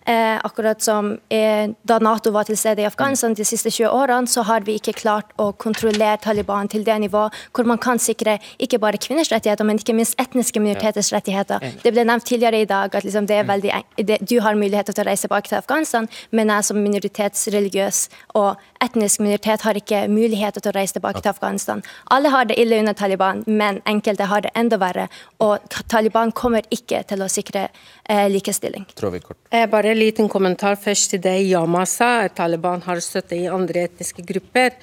Eh, 0.07 0.39
akkurat 0.43 0.81
som 0.81 1.17
eh, 1.29 1.69
da 1.83 1.97
Nato 1.99 2.31
var 2.31 2.47
til 2.47 2.55
stede 2.57 2.79
i 2.81 2.85
Afghanistan 2.87 3.33
de 3.35 3.43
siste 3.43 3.67
20 3.69 3.89
årene, 3.91 4.27
så 4.27 4.45
har 4.47 4.63
vi 4.63 4.77
ikke 4.79 4.93
klart 4.95 5.33
å 5.35 5.49
kontrollere 5.51 6.21
Taliban 6.23 6.69
til 6.71 6.85
det 6.87 6.95
nivå 7.03 7.25
hvor 7.51 7.67
man 7.67 7.81
kan 7.83 7.99
sikre 7.99 8.37
ikke 8.63 8.79
bare 8.79 9.01
kvinners 9.03 9.33
rettigheter, 9.33 9.67
men 9.67 9.81
ikke 9.81 9.97
minst 9.97 10.15
etniske 10.23 10.61
minoriteters 10.63 11.11
rettigheter. 11.11 11.65
Det 11.83 11.91
ble 11.91 12.05
nevnt 12.07 12.23
tidligere 12.23 12.61
i 12.63 12.69
dag 12.69 12.95
at 12.95 13.03
liksom, 13.03 13.27
det 13.27 13.41
er 13.41 13.49
veldig, 13.49 13.73
det, 14.07 14.21
du 14.23 14.37
har 14.45 14.55
mulighet 14.55 14.87
til 14.93 15.03
å 15.03 15.07
reise 15.09 15.27
tilbake 15.27 15.51
til 15.51 15.59
Afghanistan, 15.59 16.07
men 16.31 16.55
jeg 16.55 16.69
som 16.69 16.79
minoritetsreligiøs 16.85 17.99
og 18.39 18.63
etnisk 18.87 19.25
minoritet 19.25 19.67
har 19.67 19.81
ikke 19.81 20.05
mulighet 20.07 20.61
til 20.61 20.71
å 20.71 20.75
reise 20.77 20.95
tilbake 21.01 21.19
til 21.25 21.33
Afghanistan. 21.33 21.83
Alle 22.15 22.31
har 22.31 22.47
det 22.47 22.55
ille 22.63 22.79
under 22.79 22.95
Taliban, 22.95 23.43
men 23.47 23.81
enkelte 23.83 24.31
har 24.31 24.47
det 24.47 24.55
enda 24.55 24.79
verre. 24.79 25.09
Og 25.43 25.67
Taliban 25.91 26.31
kommer 26.31 26.63
ikke 26.71 27.03
til 27.11 27.23
å 27.25 27.29
sikre 27.31 27.67
eh, 28.07 28.27
likestilling. 28.31 28.87
Tror 28.95 29.11
vi 29.17 29.23
kort. 29.25 29.39
Jeg 29.51 29.67
bare 29.73 29.96
en 29.97 30.03
liten 30.05 30.29
kommentar 30.29 30.77
først 30.77 31.09
til 31.13 31.21
det 31.23 31.39
Yama 31.49 31.83
sa. 31.89 32.27
Taliban 32.29 32.83
har 32.85 33.01
støtte 33.01 33.37
i 33.37 33.49
andre 33.49 33.87
etniske 33.87 34.21
grupper. 34.25 34.75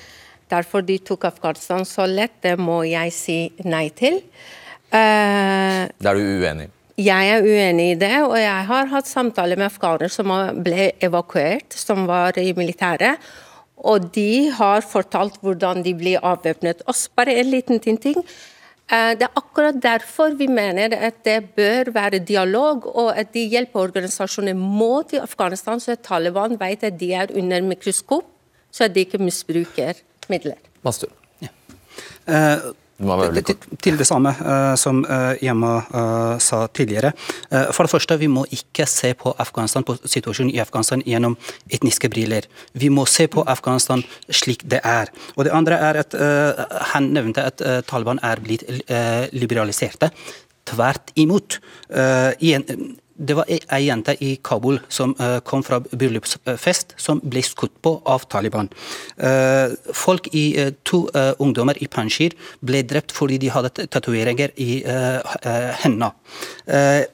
Derfor 0.51 0.83
de 0.83 0.99
tok 0.99 1.29
Afghanistan 1.29 1.85
så 1.87 2.07
lett. 2.11 2.35
Det 2.43 2.57
må 2.59 2.83
jeg 2.89 3.13
si 3.15 3.39
nei 3.65 3.87
til. 3.95 4.19
Uh, 4.91 5.87
det 5.87 6.11
er 6.11 6.19
du 6.19 6.25
uenig 6.25 6.67
i? 6.67 6.73
Jeg 7.05 7.31
er 7.35 7.43
uenig 7.43 7.87
i 7.93 7.97
det, 7.99 8.13
og 8.23 8.37
jeg 8.39 8.67
har 8.69 8.91
hatt 8.93 9.09
samtaler 9.11 9.59
med 9.59 9.67
afghanere 9.67 10.11
som 10.15 10.31
ble 10.63 10.93
evakuert, 11.03 11.75
som 11.75 12.05
var 12.07 12.39
i 12.39 12.53
militæret. 12.55 13.23
Og 13.83 14.11
de 14.15 14.51
har 14.55 14.85
fortalt 14.87 15.41
hvordan 15.43 15.83
de 15.83 15.95
blir 15.99 16.23
avvæpnet. 16.23 16.85
Bare 17.19 17.35
en 17.39 17.51
liten 17.51 17.83
ting. 17.83 18.19
Eh, 18.85 19.15
det 19.17 19.25
er 19.25 19.39
akkurat 19.41 19.77
derfor 19.81 20.35
vi 20.37 20.47
mener 20.51 20.93
at 20.93 21.23
det 21.25 21.39
bør 21.57 21.91
være 21.95 22.21
dialog, 22.21 22.85
og 22.93 23.15
at 23.17 23.33
de 23.33 23.47
hjelpeorganisasjonene 23.49 24.55
må 24.59 25.03
til 25.09 25.25
Afghanistan, 25.25 25.81
så 25.81 25.97
at 25.97 26.05
Taliban 26.05 26.59
vet 26.61 26.85
at 26.85 27.01
de 27.01 27.13
er 27.17 27.33
under 27.33 27.65
mikroskop, 27.65 28.29
så 28.71 28.85
at 28.85 28.95
de 28.95 29.07
ikke 29.07 29.23
misbruker 29.23 30.03
midler. 30.29 30.61
Mastur. 30.85 31.09
Ja. 31.41 31.49
Uh, 32.29 32.75
til, 32.95 33.57
til 33.83 33.97
det 33.99 34.07
samme 34.07 34.31
uh, 34.39 34.75
som 34.79 35.01
uh, 35.03 35.35
Yama 35.43 35.73
uh, 35.83 36.39
sa 36.39 36.67
tidligere. 36.67 37.13
for 37.73 37.85
det 37.85 37.91
første, 37.91 38.19
vi 38.19 38.27
må 38.27 38.45
ikke 38.51 38.87
se 38.87 39.15
på 39.15 39.35
Afghanistan, 39.39 39.85
på 39.85 39.97
situasjonen 40.05 40.55
i 40.55 40.61
Afghanistan 40.61 41.03
gjennom 41.07 41.37
etniske 41.71 42.09
briller. 42.09 42.47
Vi 42.73 42.89
må 42.89 43.07
se 43.07 43.27
på 43.27 43.43
Afghanistan 43.43 44.03
slik 44.31 44.63
det 44.65 44.81
er. 44.85 45.11
Og 45.37 45.45
det 45.45 45.53
andre 45.53 45.75
er 45.75 45.95
at 46.03 46.15
Han 46.95 47.13
nevnte 47.15 47.43
at 47.43 47.63
Taliban 47.87 48.19
er 48.23 48.41
blitt 48.41 48.65
liberaliserte. 49.33 50.11
Tvert 50.65 51.13
imot. 51.15 51.59
I 52.41 52.55
en, 52.55 52.97
det 53.15 53.37
var 53.39 53.47
ei 53.49 53.85
jente 53.87 54.15
i 54.25 54.35
Kabul 54.43 54.81
som 54.89 55.15
uh, 55.21 55.39
kom 55.47 55.63
fra 55.63 55.79
bryllupsfest, 55.85 56.95
som 56.99 57.21
ble 57.23 57.43
skutt 57.47 57.75
på 57.85 57.95
av 58.11 58.27
Taliban. 58.31 58.71
Uh, 59.19 59.75
folk 59.95 60.29
i 60.35 60.45
uh, 60.59 60.73
To 60.85 61.05
ungdommer 61.43 61.79
i 61.83 61.87
Panjshir 61.91 62.35
ble 62.65 62.83
drept 62.87 63.13
fordi 63.15 63.39
de 63.43 63.51
hadde 63.53 63.71
tatoveringer 63.91 64.53
i 64.61 64.83
hendene. 65.83 66.11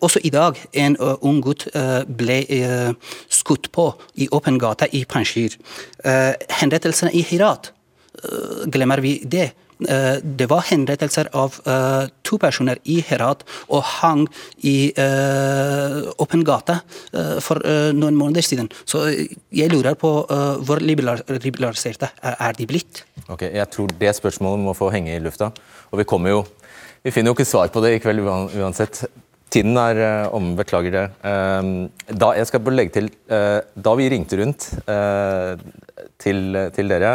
også 0.01 0.21
i 0.25 0.31
dag 0.31 0.59
en 0.73 0.97
ung 1.01 1.41
gutt 1.45 1.67
ble 2.07 2.39
skutt 3.29 3.71
på 3.73 3.87
i 4.15 4.29
åpen 4.31 4.59
gate 4.59 4.89
i 4.93 5.05
Panjshir. 5.05 5.57
Hendelsene 6.61 7.13
i 7.13 7.23
Hirat, 7.23 7.73
glemmer 8.67 9.01
vi 9.01 9.21
det? 9.25 9.51
Eh, 9.89 10.17
det 10.23 10.49
var 10.51 10.67
henrettelser 10.69 11.31
av 11.37 11.57
eh, 11.65 12.09
to 12.27 12.37
personer 12.41 12.81
i 12.85 12.99
Herat 13.07 13.45
og 13.73 13.83
hang 14.01 14.27
i 14.67 14.93
eh, 14.93 16.01
åpen 16.21 16.45
gate 16.47 16.81
for 17.45 17.61
noen 17.97 18.17
måneder 18.17 18.45
siden. 18.45 18.69
Så 18.89 19.03
jeg 19.09 19.71
lurer 19.73 19.97
på 19.99 20.11
hvor 20.67 20.81
liberaliserte 20.83 22.11
er 22.21 22.57
de 22.57 22.67
blitt? 22.69 23.03
Ok, 23.29 23.43
Jeg 23.49 23.67
tror 23.73 23.93
det 23.99 24.13
spørsmålet 24.17 24.63
må 24.65 24.75
få 24.77 24.91
henge 24.95 25.15
i 25.15 25.23
lufta. 25.23 25.51
Og 25.91 26.01
vi 26.01 26.09
kommer 26.09 26.37
jo 26.37 26.41
Vi 27.03 27.11
finner 27.11 27.33
jo 27.33 27.35
ikke 27.39 27.49
svar 27.49 27.71
på 27.73 27.81
det 27.81 27.95
i 27.95 28.01
kveld 28.03 28.21
uansett. 28.61 29.07
Tiden 29.51 29.79
er 29.81 30.29
omme, 30.37 30.53
beklager 30.59 30.93
det. 30.93 31.05
Da, 31.25 32.29
jeg 32.37 32.47
skal 32.51 32.61
bare 32.61 32.77
legge 32.77 32.93
til, 32.99 33.09
da 33.27 33.95
vi 33.97 34.11
ringte 34.13 34.37
rundt 34.37 34.67
til, 36.21 36.61
til 36.77 36.93
dere 36.93 37.15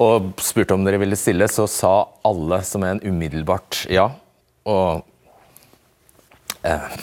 og 0.00 0.32
spurte 0.40 0.74
om 0.74 0.84
dere 0.86 1.00
ville 1.02 1.18
stille, 1.18 1.48
så 1.52 1.66
sa 1.68 1.92
alle 2.26 2.62
som 2.64 2.84
en 2.86 3.02
umiddelbart 3.04 3.84
ja. 3.92 4.08
Og 4.68 5.02
eh, 6.64 7.00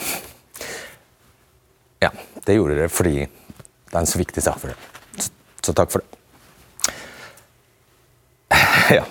Ja, 2.02 2.10
det 2.46 2.54
gjorde 2.58 2.78
dere 2.78 2.92
fordi 2.92 3.26
det 3.26 3.94
er 3.96 4.02
en 4.02 4.10
så 4.10 4.20
viktig 4.20 4.42
sak 4.44 4.58
for 4.60 4.72
dere. 4.72 4.78
Så, 5.18 5.30
så 5.64 5.74
takk 5.78 5.94
for 5.94 6.04
det. 6.04 6.18
ja. 8.98 9.04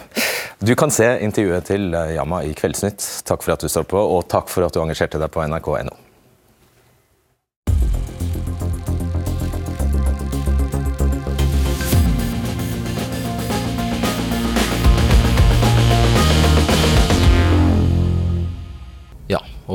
Du 0.60 0.74
kan 0.76 0.92
se 0.94 1.06
intervjuet 1.22 1.68
til 1.70 1.94
Yama 1.94 2.42
i 2.48 2.54
Kveldsnytt. 2.58 3.04
Takk 3.28 3.44
for 3.46 3.54
at 3.54 3.64
du 3.64 3.70
står 3.70 3.86
på, 3.90 4.00
og 4.00 4.28
takk 4.30 4.50
for 4.50 4.66
at 4.66 4.74
du 4.74 4.82
engasjerte 4.82 5.20
deg 5.22 5.32
på 5.34 5.44
nrk.no. 5.46 6.07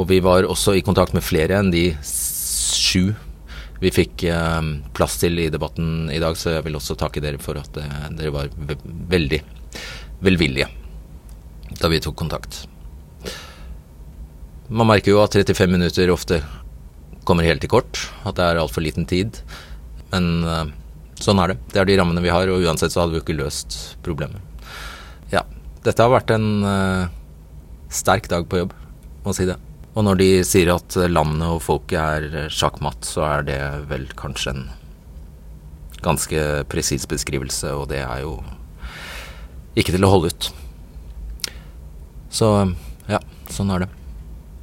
Og 0.02 0.08
vi 0.10 0.18
var 0.24 0.48
også 0.50 0.74
i 0.74 0.82
kontakt 0.82 1.14
med 1.14 1.22
flere 1.22 1.60
enn 1.60 1.70
de 1.70 1.90
sju 2.02 3.12
vi 3.82 3.90
fikk 3.90 4.22
eh, 4.30 4.66
plass 4.94 5.16
til 5.18 5.40
i 5.42 5.48
debatten 5.50 6.06
i 6.14 6.20
dag, 6.22 6.36
så 6.38 6.52
jeg 6.54 6.66
vil 6.68 6.76
også 6.78 6.94
takke 6.98 7.22
dere 7.22 7.40
for 7.42 7.58
at 7.58 7.78
eh, 7.82 8.04
dere 8.14 8.30
var 8.34 8.50
ve 8.54 8.76
veldig 9.10 9.40
velvillige 10.22 10.68
da 11.80 11.88
vi 11.90 11.98
tok 12.04 12.14
kontakt. 12.20 12.60
Man 14.70 14.86
merker 14.86 15.14
jo 15.14 15.22
at 15.24 15.34
35 15.34 15.72
minutter 15.72 16.12
ofte 16.14 16.38
kommer 17.26 17.46
helt 17.46 17.64
til 17.64 17.72
kort, 17.72 17.98
at 18.22 18.36
det 18.38 18.44
er 18.44 18.60
altfor 18.62 18.84
liten 18.84 19.08
tid. 19.08 19.40
Men 20.12 20.30
eh, 20.46 20.70
sånn 21.18 21.42
er 21.42 21.52
det. 21.52 21.58
Det 21.74 21.82
er 21.82 21.90
de 21.90 21.98
rammene 21.98 22.22
vi 22.22 22.30
har, 22.30 22.54
og 22.54 22.62
uansett 22.62 22.94
så 22.94 23.02
hadde 23.02 23.16
vi 23.16 23.24
ikke 23.24 23.38
løst 23.40 23.96
problemet. 24.06 24.38
Ja. 25.34 25.42
Dette 25.82 26.06
har 26.06 26.12
vært 26.12 26.30
en 26.30 26.48
uh, 26.62 27.10
sterk 27.90 28.30
dag 28.30 28.46
på 28.46 28.62
jobb, 28.62 28.74
må 29.26 29.34
si 29.34 29.48
det. 29.48 29.58
Og 29.92 30.06
når 30.06 30.20
de 30.22 30.28
sier 30.48 30.70
at 30.72 30.96
landet 31.10 31.48
og 31.48 31.60
folket 31.64 31.98
er 32.00 32.52
sjakkmatt, 32.52 33.04
så 33.04 33.26
er 33.28 33.48
det 33.48 33.60
vel 33.90 34.06
kanskje 34.16 34.54
en 34.54 34.62
ganske 36.02 36.44
presis 36.72 37.04
beskrivelse, 37.08 37.70
og 37.76 37.90
det 37.92 38.00
er 38.02 38.24
jo 38.24 38.38
ikke 39.78 39.94
til 39.94 40.04
å 40.04 40.12
holde 40.12 40.32
ut. 40.32 40.48
Så 42.32 42.48
ja, 43.10 43.20
sånn 43.52 43.72
er 43.74 43.84
det. 43.84 43.90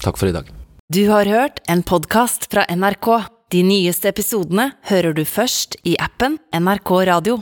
Takk 0.01 0.17
for 0.17 0.31
i 0.31 0.35
dag. 0.35 0.49
Du 0.89 1.03
har 1.11 1.29
hørt 1.29 1.61
en 1.69 1.83
podkast 1.85 2.49
fra 2.49 2.65
NRK. 2.65 3.09
De 3.53 3.61
nyeste 3.65 4.09
episodene 4.09 4.71
hører 4.89 5.13
du 5.17 5.23
først 5.25 5.77
i 5.85 5.95
appen 6.01 6.39
NRK 6.53 6.91
Radio. 7.09 7.39